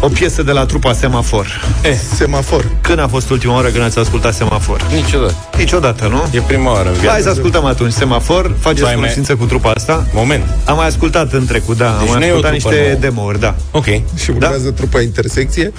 o 0.00 0.08
piesă 0.08 0.42
de 0.42 0.52
la 0.52 0.64
trupa 0.66 0.92
Semafor. 0.92 1.60
Eh, 1.82 1.94
Semafor. 2.14 2.64
Când 2.80 2.98
a 2.98 3.08
fost 3.08 3.30
ultima 3.30 3.54
oară 3.54 3.68
când 3.68 3.84
ați 3.84 3.98
ascultat 3.98 4.34
Semafor? 4.34 4.86
Niciodată. 4.94 5.34
Niciodată, 5.56 6.06
nu? 6.06 6.28
E 6.32 6.40
prima 6.40 6.72
oară 6.72 6.88
în 6.88 6.94
viață. 6.94 7.08
Hai 7.08 7.20
să 7.20 7.28
ascultăm 7.28 7.64
atunci 7.64 7.92
Semafor. 7.92 8.54
Faceți 8.60 8.82
Vai, 8.82 8.94
cunoștință 8.94 9.34
cu 9.36 9.44
trupa 9.44 9.70
asta? 9.70 10.06
Moment. 10.12 10.44
Am 10.64 10.76
mai 10.76 10.86
ascultat 10.86 11.32
în 11.32 11.46
trecut, 11.46 11.76
da. 11.76 11.96
Deci 12.00 12.08
am 12.08 12.14
nu 12.14 12.18
mai 12.18 12.28
e 12.28 12.32
o 12.32 12.34
ascultat 12.34 12.58
trupă 12.60 12.74
niște 12.74 12.88
nouă. 12.88 13.00
demo-uri, 13.00 13.40
da. 13.40 13.54
Ok. 13.70 13.84
Și 14.22 14.30
urmează 14.30 14.70
trupa 14.70 15.00
Intersecție. 15.00 15.72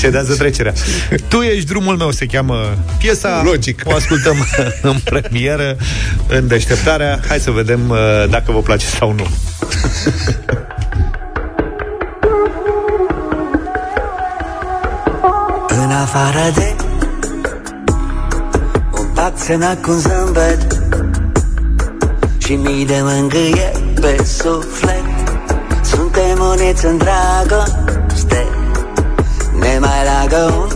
Cedează 0.00 0.34
trecerea. 0.34 0.72
Tu 1.28 1.40
ești 1.40 1.66
drumul 1.66 1.96
meu, 1.96 2.10
se 2.10 2.26
cheamă 2.26 2.78
piesa. 2.98 3.42
Logic. 3.44 3.82
O 3.84 3.94
ascultăm 3.94 4.46
în 4.82 4.96
premieră, 5.04 5.76
în 6.28 6.46
deșteptarea. 6.46 7.20
Hai 7.28 7.38
să 7.38 7.50
vedem 7.50 7.80
uh, 7.88 7.98
dacă 8.30 8.52
vă 8.52 8.60
place 8.60 8.86
sau 8.86 9.12
nu. 9.12 9.26
afară 16.00 16.50
de 16.54 16.74
Un 18.98 19.06
pact 19.14 19.38
semnat 19.38 19.82
cu 19.82 19.90
un 19.90 19.98
zâmbet 19.98 20.78
Și 22.38 22.54
mii 22.54 22.86
de 22.86 23.00
mângâie 23.02 23.72
pe 24.00 24.24
suflet. 24.24 25.04
Suntem 25.82 26.38
uniți 26.40 26.84
în 26.86 26.96
dragoste. 26.98 28.46
Ne 29.58 29.78
mai 29.78 30.02
leagă 30.04 30.54
un 30.58 30.70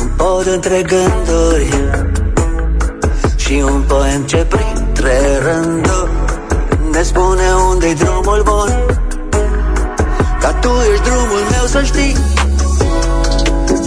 Un 0.00 0.10
pod 0.16 0.46
între 0.46 0.82
gânduri. 0.82 1.68
Și 3.36 3.62
un 3.64 3.84
poem 3.86 4.22
ce 4.22 4.46
printre 4.48 5.18
rânduri 5.42 6.10
Ne 6.92 7.02
spune 7.02 7.52
unde-i 7.70 7.94
drumul 7.94 8.42
bun. 8.44 8.98
Ca 10.40 10.52
tu 10.52 10.68
ești 10.92 11.04
drumul 11.04 11.42
meu 11.50 11.66
să 11.66 11.82
știi 11.82 12.39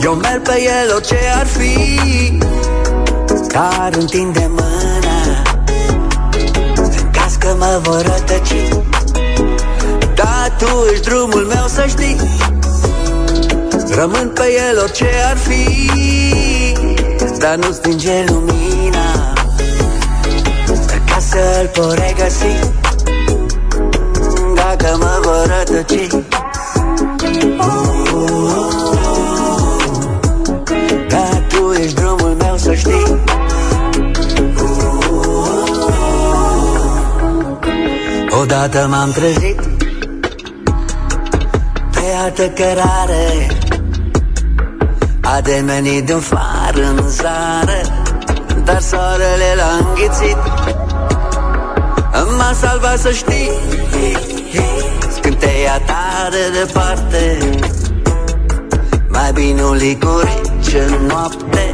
eu 0.03 0.15
merg 0.15 0.41
pe 0.41 0.61
el 0.61 0.93
orice 0.95 1.17
ar 1.39 1.45
fi 1.45 2.37
Dar 3.51 3.89
întinde 3.99 4.49
mâna. 4.49 5.41
În 6.75 7.11
caz 7.11 7.35
că 7.35 7.55
mă 7.57 7.79
vor 7.83 8.01
rătăci 8.01 8.69
Da, 10.15 10.47
tu 10.57 10.85
ești 10.91 11.05
drumul 11.09 11.45
meu 11.53 11.67
să 11.67 11.85
știi. 11.87 12.15
Rămân 13.95 14.31
pe 14.33 14.43
el 14.69 14.79
orice 14.79 15.09
ar 15.29 15.37
fi 15.37 15.91
Dar 17.39 17.55
nu 17.55 17.71
stinge 17.71 18.23
lumina. 18.27 19.33
Ca 21.05 21.19
să-l 21.19 21.67
pot 21.73 21.93
regăsi 21.93 22.59
Dacă 24.55 24.97
mă 24.99 25.19
vor 25.21 25.45
rătăci 25.57 26.07
Odată 38.63 38.87
m-am 38.87 39.11
trezit 39.11 39.59
Pe 41.91 42.01
altă 42.23 42.47
cărare 42.47 43.47
Ademenit 45.21 46.05
de 46.05 46.13
un 46.13 46.19
far 46.19 46.73
în 46.75 47.09
zare 47.09 47.81
Dar 48.63 48.81
soarele 48.81 49.53
l-a 49.55 49.87
înghițit. 49.87 50.37
M-a 52.37 52.53
salvat 52.61 52.99
să 52.99 53.11
știi 53.11 53.51
Scânteia 55.15 55.79
ta 55.85 56.29
de 56.31 56.59
departe. 56.59 57.37
Mai 59.09 59.31
bine 59.33 59.63
un 59.63 59.75
licurici 59.75 60.73
în 60.87 61.05
noapte 61.05 61.71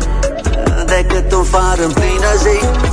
Decât 0.86 1.32
un 1.32 1.44
far 1.44 1.78
în 1.78 1.92
plină 1.92 2.34
zi 2.38 2.89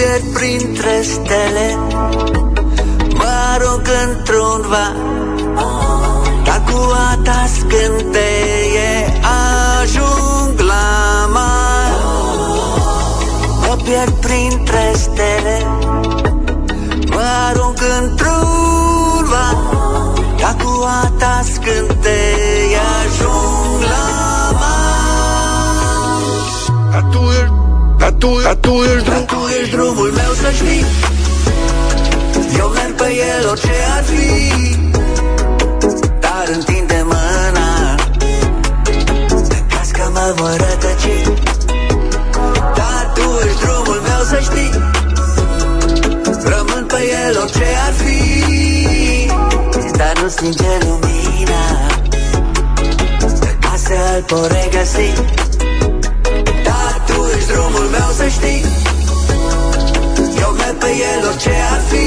pierd 0.00 0.32
printre 0.32 1.02
stele. 1.02 1.78
Mă 3.14 3.30
arunc 3.54 3.86
într-un 4.08 4.64
van 4.68 4.96
Dar 6.44 6.62
cu 6.70 6.92
a 6.92 7.18
ta 7.24 7.44
scânteie 7.56 9.20
Ajung 9.80 10.60
la 10.60 11.28
mar. 11.32 11.92
Mă 13.68 13.76
pierd 13.84 14.12
printre 14.12 14.92
stele. 14.94 15.66
Mă 17.10 17.24
arunc 17.48 17.78
într-un 18.00 19.24
van 19.30 19.56
Ca 20.40 20.56
cu 20.62 20.84
a 20.84 21.12
ta 21.18 21.40
scânteie 21.52 22.80
Ajung 23.02 23.82
la 23.92 24.50
mar. 24.60 24.90
Dar 26.90 27.04
tu 27.10 27.18
ești, 27.18 27.52
dar 27.52 27.59
tu, 28.20 28.40
dar 28.42 28.54
tu 28.54 28.72
ești 28.92 29.08
Dar 29.08 29.24
tu 29.30 29.38
ești 29.60 29.70
drumul 29.76 30.10
meu 30.20 30.32
să 30.42 30.50
știi. 30.58 30.84
Eu 32.58 32.68
merg 32.76 32.94
pe 32.94 33.08
el 33.30 33.48
orice 33.48 33.76
ar 33.96 34.04
fi. 34.10 34.26
Dar 36.24 36.46
întinde 36.56 37.00
mâna. 37.12 37.68
În 39.56 39.64
caz 39.72 39.88
că 39.96 40.04
mă 40.12 40.34
vor 40.36 40.56
rătăci 40.64 41.08
Dar 42.78 43.04
tu 43.14 43.26
ești 43.46 43.60
drumul 43.64 44.00
meu 44.08 44.22
să 44.30 44.38
știi. 44.48 44.72
Rămân 46.52 46.84
pe 46.86 47.00
el 47.26 47.38
orice 47.42 47.68
ar 47.86 47.92
fi. 48.00 48.18
Dar 49.96 50.12
nu 50.22 50.28
stinge 50.28 50.72
lumina. 50.84 51.62
Ca 53.60 53.74
să-l 53.76 54.22
pot 54.26 54.52
regăsi. 54.52 55.08
Dar 55.10 55.18
tu 55.20 55.28
ești 55.36 55.49
vreau 58.00 58.12
să 58.12 58.26
știi. 58.36 58.62
Eu 60.40 60.50
cred 60.58 60.74
pe 60.78 60.86
el 60.86 61.26
orice 61.28 61.54
ar 61.72 61.80
fi. 61.90 62.06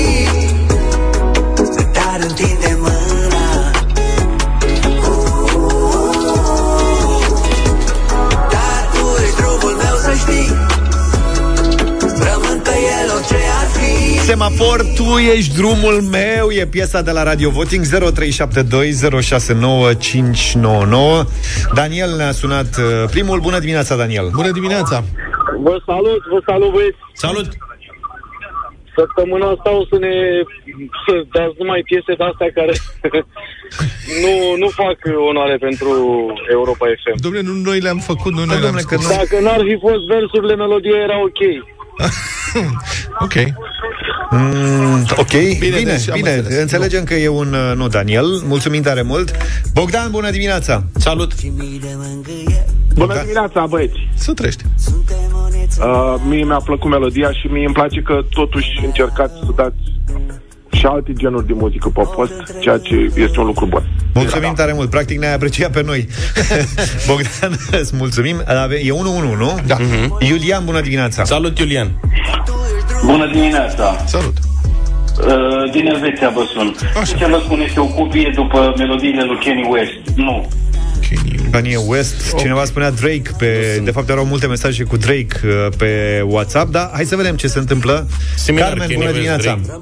Dar 1.94 2.20
întinde 2.28 2.78
mâna 2.80 3.72
Dar 8.54 8.82
tu 8.94 9.04
ești 9.24 9.36
drumul 9.36 9.74
meu 9.84 9.96
să 10.06 10.14
știi. 10.18 10.50
Rămân 12.02 12.60
pe 12.64 12.76
el 13.02 13.12
orice 13.16 13.40
ar 13.60 13.68
fi. 13.78 13.92
Semafor, 14.26 14.86
tu 14.96 15.18
ești 15.36 15.56
drumul 15.56 16.02
meu. 16.02 16.50
E 16.52 16.66
piesa 16.66 17.02
de 17.02 17.12
la 17.12 17.24
Radio 17.24 17.50
Voting 17.50 17.86
0372069599 17.86 17.90
Daniel 21.74 22.16
ne-a 22.18 22.32
sunat 22.32 22.78
uh, 22.78 22.84
primul. 23.10 23.40
Bună 23.40 23.60
dimineața, 23.60 23.96
Daniel! 23.96 24.30
Bună 24.34 24.52
dimineața! 24.52 25.04
Vă 25.68 25.76
salut, 25.86 26.22
vă 26.32 26.40
salut 26.46 26.72
băieți. 26.72 27.02
Salut! 27.14 27.48
Săptămâna 28.98 29.48
asta 29.56 29.70
o 29.80 29.84
să 29.92 29.98
ne 30.06 30.14
să 31.06 31.14
dați 31.36 31.56
numai 31.62 31.82
piese 31.90 32.14
de 32.20 32.24
astea 32.32 32.50
care 32.60 32.74
nu, 34.24 34.34
nu 34.62 34.68
fac 34.82 34.98
onoare 35.30 35.58
pentru 35.68 35.92
Europa 36.58 36.86
FM. 37.02 37.18
Domnule, 37.26 37.44
nu 37.50 37.54
noi 37.70 37.80
le-am 37.80 38.02
făcut, 38.12 38.32
nu 38.34 38.44
noi 38.46 38.60
le-am 38.60 38.78
scos. 38.78 39.08
Dacă 39.18 39.36
n-ar 39.40 39.62
fi 39.70 39.76
fost 39.88 40.04
versurile, 40.16 40.56
melodia 40.56 40.98
era 41.08 41.18
ok. 41.30 41.42
Ok. 43.20 43.34
Mm, 44.32 45.06
ok, 45.16 45.32
bine, 45.32 45.56
bine, 45.60 45.92
deci 45.92 46.12
bine, 46.12 46.12
am 46.12 46.18
bine. 46.18 46.34
înțeles. 46.34 46.60
înțelegem 46.60 47.04
că 47.04 47.14
e 47.14 47.28
un 47.28 47.54
uh, 47.54 47.76
nu 47.76 47.88
Daniel 47.88 48.26
Mulțumim 48.46 48.82
tare 48.82 49.02
mult 49.02 49.32
Bogdan, 49.74 50.12
bună 50.12 50.30
dimineața 50.30 50.84
Salut 50.96 51.32
Bună 52.96 53.20
dimineața, 53.22 53.66
băieți! 53.66 54.08
Să 54.16 54.34
trăiești. 54.34 54.64
Uh, 55.80 56.16
mie 56.28 56.44
mi-a 56.44 56.62
plăcut 56.66 56.90
melodia 56.90 57.32
și 57.32 57.48
mie 57.48 57.66
îmi 57.66 57.74
place 57.74 58.02
că 58.02 58.20
totuși 58.30 58.70
încercați 58.86 59.34
să 59.46 59.52
dați 59.56 59.76
și 60.72 60.86
alte 60.86 61.14
genuri 61.14 61.48
de 61.48 61.54
muzică 61.56 61.90
pe 61.90 62.02
post, 62.16 62.34
ceea 62.60 62.78
ce 62.78 62.96
este 63.16 63.40
un 63.40 63.46
lucru 63.46 63.66
bun. 63.66 63.84
Mulțumim 64.14 64.54
tare 64.56 64.74
mult, 64.74 64.90
practic 64.90 65.20
ne-ai 65.20 65.34
apreciat 65.34 65.72
pe 65.72 65.84
noi 65.86 66.08
Bogdan, 67.08 67.58
îți 67.82 67.96
mulțumim 67.96 68.36
Ave- 68.46 68.76
E 68.84 68.92
1-1, 68.92 69.38
nu? 69.38 69.60
Da 69.68 69.78
Iulian, 70.20 70.66
bună 70.66 70.82
dimineața 70.82 71.24
Salut, 71.24 71.60
Iulian 71.60 72.00
Bună 73.06 73.28
dimineața! 73.32 73.98
Salut! 74.06 74.34
Uh, 75.28 75.72
din 75.72 75.86
Elveția 75.88 76.30
vă 76.30 76.44
sun. 76.54 76.76
Ce 77.18 77.26
vă 77.26 77.42
spun 77.46 77.60
este 77.60 77.80
o 77.80 77.86
copie 77.86 78.32
după 78.36 78.74
melodiile 78.78 79.24
lui 79.24 79.38
Kenny 79.38 79.68
West. 79.72 80.16
Nu. 80.18 80.48
Kanye 81.52 81.78
West, 81.88 82.36
cineva 82.38 82.66
spunea 82.66 82.92
Drake 82.92 83.32
pe, 83.38 83.82
De 83.84 83.92
fapt 83.92 84.10
erau 84.10 84.26
multe 84.26 84.48
mesaje 84.48 84.84
cu 84.84 84.98
Drake 84.98 85.40
uh, 85.44 85.68
Pe 85.78 86.22
WhatsApp, 86.28 86.72
dar 86.72 86.90
hai 86.94 87.06
să 87.06 87.16
vedem 87.16 87.36
ce 87.36 87.48
se 87.48 87.60
întâmplă 87.60 88.08
Similar, 88.36 88.68
Carmen, 88.68 88.88
Kanye 88.88 88.96
bună 88.96 89.10
West, 89.10 89.22
dimineața 89.22 89.82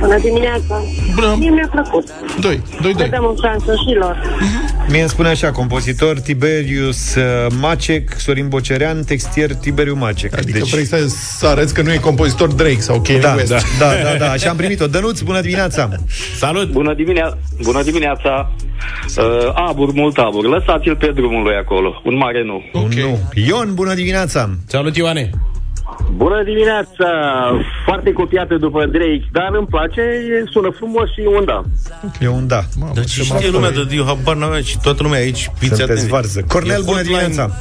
Bună 0.00 0.18
dimineața! 0.18 0.82
Bună! 1.14 1.36
Mie 1.38 1.50
mi-a 1.50 1.68
plăcut. 1.72 2.08
2, 2.40 2.62
2, 2.82 2.94
Să 2.98 3.06
dăm 3.10 3.24
o 3.24 3.34
șansă 3.42 3.72
și 3.72 3.94
lor. 3.98 4.16
Mie 4.88 5.00
îmi 5.00 5.08
spune 5.08 5.28
așa, 5.28 5.50
compozitor 5.50 6.20
Tiberius 6.20 7.14
uh, 7.14 7.22
Macek, 7.60 8.10
Sorin 8.18 8.48
Bocerean, 8.48 9.04
textier 9.04 9.54
Tiberiu 9.54 9.94
Macek. 9.94 10.36
Adică 10.38 10.64
vrei 10.64 10.84
să, 10.84 11.06
să 11.38 11.46
arăți 11.46 11.74
că 11.74 11.82
nu 11.82 11.92
e 11.92 11.96
compozitor 11.96 12.52
Drake 12.52 12.80
sau 12.80 13.00
Kanye 13.00 13.20
da, 13.20 13.34
West. 13.36 13.48
da, 13.48 13.58
da, 13.78 13.86
da, 14.02 14.16
da, 14.18 14.30
așa 14.30 14.50
am 14.50 14.56
primit-o. 14.56 14.86
Dănuț, 14.86 15.20
bună 15.20 15.40
dimineața! 15.40 15.88
Salut! 16.36 16.70
Bună, 16.70 16.94
dimine- 16.94 17.36
Bună 17.62 17.82
dimineața! 17.82 18.52
Uh, 19.16 19.24
abur, 19.54 19.92
mult 20.00 20.16
abur. 20.18 20.44
Lăsați-l 20.44 20.96
pe 20.96 21.06
drumul 21.14 21.42
lui 21.42 21.54
acolo. 21.62 22.00
Un 22.04 22.16
mare 22.16 22.42
nu. 22.44 22.62
Okay. 22.72 23.02
Nu. 23.02 23.18
Ion, 23.48 23.68
bună 23.74 23.94
dimineața! 23.94 24.40
Salut, 24.66 24.96
Ioane! 24.96 25.30
Bună 26.16 26.42
dimineața! 26.44 27.08
Foarte 27.84 28.12
copiată 28.12 28.54
după 28.56 28.86
Drake, 28.86 29.24
dar 29.32 29.48
îmi 29.58 29.66
place, 29.66 30.00
e- 30.00 30.44
sună 30.52 30.70
frumos 30.78 31.06
și 31.12 31.20
un 31.38 31.44
da. 31.44 31.62
E 32.20 32.28
un 32.28 32.46
da. 32.46 32.60
Dar 32.94 33.04
ce 33.04 33.22
știe 33.22 33.50
lumea 33.50 33.70
de 33.70 33.94
eu 33.96 34.04
habar 34.04 34.36
n-aveam 34.36 34.62
și 34.62 34.76
toată 34.82 35.02
lumea 35.02 35.18
aici 35.20 35.42
fiți 35.54 35.66
Sunteți 35.66 35.82
atenți. 35.82 36.08
varză. 36.08 36.40
Cornel, 36.48 36.80
E 36.80 36.84
bună 36.84 36.96
hotline. 36.96 37.18
dimineața! 37.18 37.54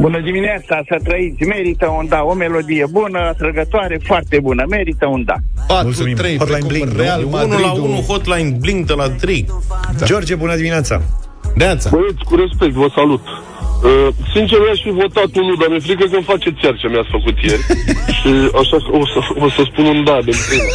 Bună 0.00 0.20
dimineața, 0.20 0.82
să 0.88 0.96
trăiți, 1.04 1.42
merită 1.42 1.86
un 1.98 2.06
da, 2.08 2.20
o 2.22 2.34
melodie 2.34 2.86
bună, 2.90 3.18
atrăgătoare, 3.18 4.00
foarte 4.04 4.38
bună, 4.42 4.64
merită 4.68 5.06
un 5.06 5.24
da. 5.24 5.34
4, 5.66 5.84
Mulțumim. 5.84 6.16
3, 6.16 6.38
Hotline 6.38 6.66
Bling, 6.66 6.88
nu? 6.88 7.00
Real 7.02 7.20
E 7.20 7.24
1 7.24 7.30
Madrid. 7.30 7.60
la 7.60 7.72
1 7.72 7.94
hotline 8.08 8.56
bling 8.60 8.84
de 8.86 8.92
la 8.94 9.08
Drake. 9.08 9.46
Da. 9.98 10.06
George, 10.06 10.34
bună 10.34 10.56
dimineața! 10.56 11.02
Neața. 11.54 11.90
Băieți, 11.92 12.24
cu 12.28 12.34
respect, 12.36 12.72
vă 12.72 12.88
salut. 12.94 13.24
Uh, 13.26 14.08
sincer, 14.34 14.58
eu 14.58 14.70
aș 14.74 14.80
fi 14.86 14.90
votat 14.90 15.30
unul, 15.42 15.56
dar 15.60 15.68
mi-e 15.68 15.78
frică 15.78 16.04
că 16.10 16.16
îmi 16.16 16.30
face 16.32 16.48
țear 16.60 16.74
ce 16.80 16.86
mi-ați 16.88 17.12
făcut 17.16 17.36
ieri. 17.46 17.64
și 18.18 18.30
așa 18.60 18.76
că 18.84 18.90
o 19.00 19.06
să, 19.12 19.18
o 19.44 19.48
să 19.56 19.62
spun 19.70 19.84
un 19.84 20.04
da 20.04 20.18
de 20.24 20.32
prima. 20.48 20.68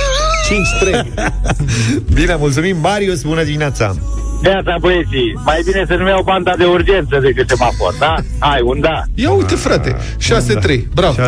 5-3. 1.01 2.13
Bine, 2.13 2.36
mulțumim! 2.36 2.77
Marius, 2.82 3.21
bună 3.23 3.43
dimineața! 3.43 3.95
Neața, 4.42 4.76
băieții, 4.80 5.40
mai 5.46 5.62
bine 5.66 5.84
să 5.88 5.96
numeau 5.96 6.22
banda 6.24 6.54
de 6.58 6.66
urgență 6.66 7.20
decât 7.22 7.50
semafor, 7.50 7.94
da? 8.00 8.16
Hai, 8.40 8.60
un 8.64 8.80
da. 8.80 9.02
Ia 9.16 9.32
uite, 9.32 9.56
frate. 9.56 9.96
6-3. 9.96 10.80
Bravo. 10.94 11.16
6-3. 11.22 11.26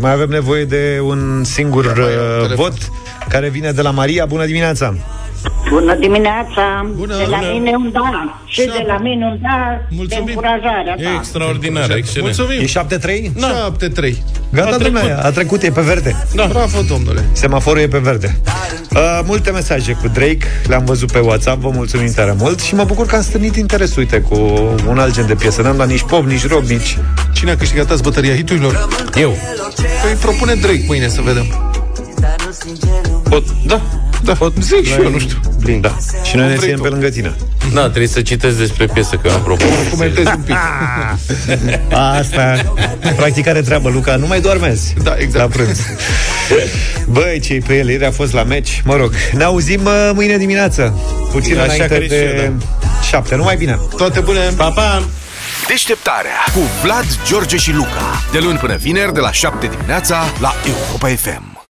Mai 0.00 0.12
avem 0.12 0.28
nevoie 0.28 0.64
de 0.64 1.00
un 1.04 1.44
singur 1.44 1.84
mai 1.84 1.94
am 1.94 2.00
uh, 2.00 2.42
telefon. 2.42 2.56
vot 2.56 2.74
care 3.28 3.48
vine 3.48 3.70
de 3.72 3.82
la 3.82 3.90
Maria. 3.90 4.24
Bună 4.26 4.44
dimineața! 4.46 4.94
Bună 5.70 5.94
dimineața! 5.94 6.86
Bună, 6.96 7.16
de 7.16 7.24
la 7.30 7.36
bună. 7.38 7.50
mine 7.52 7.70
un 7.76 7.90
da 7.92 8.40
și 8.46 8.64
de 8.64 8.84
la 8.86 8.98
mine 8.98 9.24
un 9.26 9.38
da 9.42 9.80
Mulțumim. 9.90 10.24
de 10.24 10.30
încurajarea 10.30 10.94
ta. 11.02 11.14
Extraordinar, 11.18 11.90
excelent. 11.96 12.36
Mulțumim. 12.36 12.60
E 12.60 13.28
7-3? 13.28 13.32
Da. 13.40 13.72
7-3. 14.10 14.14
Gata, 14.52 14.68
A 14.68 14.76
trecut. 14.76 14.92
domnule, 14.92 15.18
a 15.22 15.30
trecut, 15.30 15.62
e 15.62 15.70
pe 15.70 15.80
verde. 15.80 16.16
Da. 16.34 16.46
Bravo, 16.46 16.78
domnule. 16.88 17.24
Semaforul 17.32 17.80
e 17.80 17.88
pe 17.88 17.98
verde. 17.98 18.36
Uh, 18.94 19.20
multe 19.24 19.50
mesaje 19.50 19.92
cu 19.92 20.08
Drake, 20.08 20.46
le-am 20.66 20.84
văzut 20.84 21.12
pe 21.12 21.18
WhatsApp, 21.18 21.60
vă 21.60 21.70
mulțumim 21.74 22.12
tare 22.14 22.34
mult 22.38 22.51
și 22.60 22.74
mă 22.74 22.84
bucur 22.84 23.06
că 23.06 23.16
am 23.16 23.22
stârnit 23.22 23.56
interes, 23.56 23.96
uite, 23.96 24.20
cu 24.20 24.34
un 24.88 24.98
alt 24.98 25.14
gen 25.14 25.26
de 25.26 25.34
piesă. 25.34 25.62
N-am 25.62 25.76
dat 25.76 25.88
nici 25.88 26.02
pop, 26.02 26.24
nici 26.24 26.48
rock, 26.48 26.64
nici... 26.64 26.98
Cine 27.32 27.50
a 27.50 27.56
câștigat 27.56 27.90
azi 27.90 28.02
bătăria 28.02 28.34
hiturilor? 28.34 28.88
Eu. 29.14 29.36
Păi 30.02 30.12
propune 30.20 30.54
Drake 30.54 30.84
mâine 30.86 31.08
să 31.08 31.20
vedem. 31.20 31.46
Pot, 33.28 33.44
da. 33.66 33.82
Da, 34.24 34.32
pot. 34.32 34.52
zic 34.60 34.86
și 34.86 34.92
eu, 34.92 35.10
nu 35.10 35.18
știu. 35.18 35.38
Bling. 35.60 35.82
Da. 35.82 35.96
Și 36.22 36.36
noi 36.36 36.46
ne 36.46 36.54
vrei 36.54 36.64
ținem 36.64 36.76
tu. 36.76 36.82
pe 36.82 36.88
lângă 36.88 37.08
tine. 37.08 37.34
Da, 37.72 37.80
trebuie 37.80 38.06
să 38.06 38.22
citesc 38.22 38.56
despre 38.56 38.86
piesă, 38.86 39.16
că 39.16 39.28
eu 39.28 39.34
am 39.34 39.42
propus. 39.42 39.66
Comentezi 39.90 40.26
un 40.26 40.42
pic. 40.44 40.56
Asta, 42.18 42.74
practic 43.16 43.48
are 43.48 43.60
treabă, 43.60 43.88
Luca, 43.88 44.16
nu 44.16 44.26
mai 44.26 44.40
doarmezi. 44.40 44.94
Da, 45.02 45.14
exact. 45.18 45.56
La 45.56 45.62
prânz. 45.62 45.80
Băi, 47.06 47.40
ce 47.40 47.60
pe 47.66 47.76
el, 47.76 47.88
ieri 47.88 48.04
a 48.04 48.10
fost 48.10 48.32
la 48.32 48.42
meci. 48.42 48.82
Mă 48.84 48.96
rog, 48.96 49.12
ne 49.32 49.44
auzim 49.44 49.80
uh, 49.84 50.10
mâine 50.14 50.36
dimineață. 50.36 50.98
Puțin 51.32 51.52
Așa 51.58 51.62
înainte 51.62 51.86
cred 51.86 52.02
și 52.02 52.08
de 52.08 52.42
eu, 52.44 52.54
șapte. 53.08 53.36
Numai 53.36 53.56
bine. 53.56 53.78
Toate 53.96 54.20
bune. 54.20 54.40
Pa, 54.56 54.70
pa! 54.70 55.02
Deșteptarea 55.68 56.44
cu 56.54 56.60
Vlad, 56.82 57.06
George 57.26 57.56
și 57.56 57.72
Luca. 57.72 58.22
De 58.32 58.38
luni 58.38 58.58
până 58.58 58.76
vineri, 58.76 59.12
de 59.12 59.20
la 59.20 59.32
7 59.32 59.66
dimineața, 59.66 60.24
la 60.40 60.54
Europa 60.66 61.08
FM. 61.08 61.51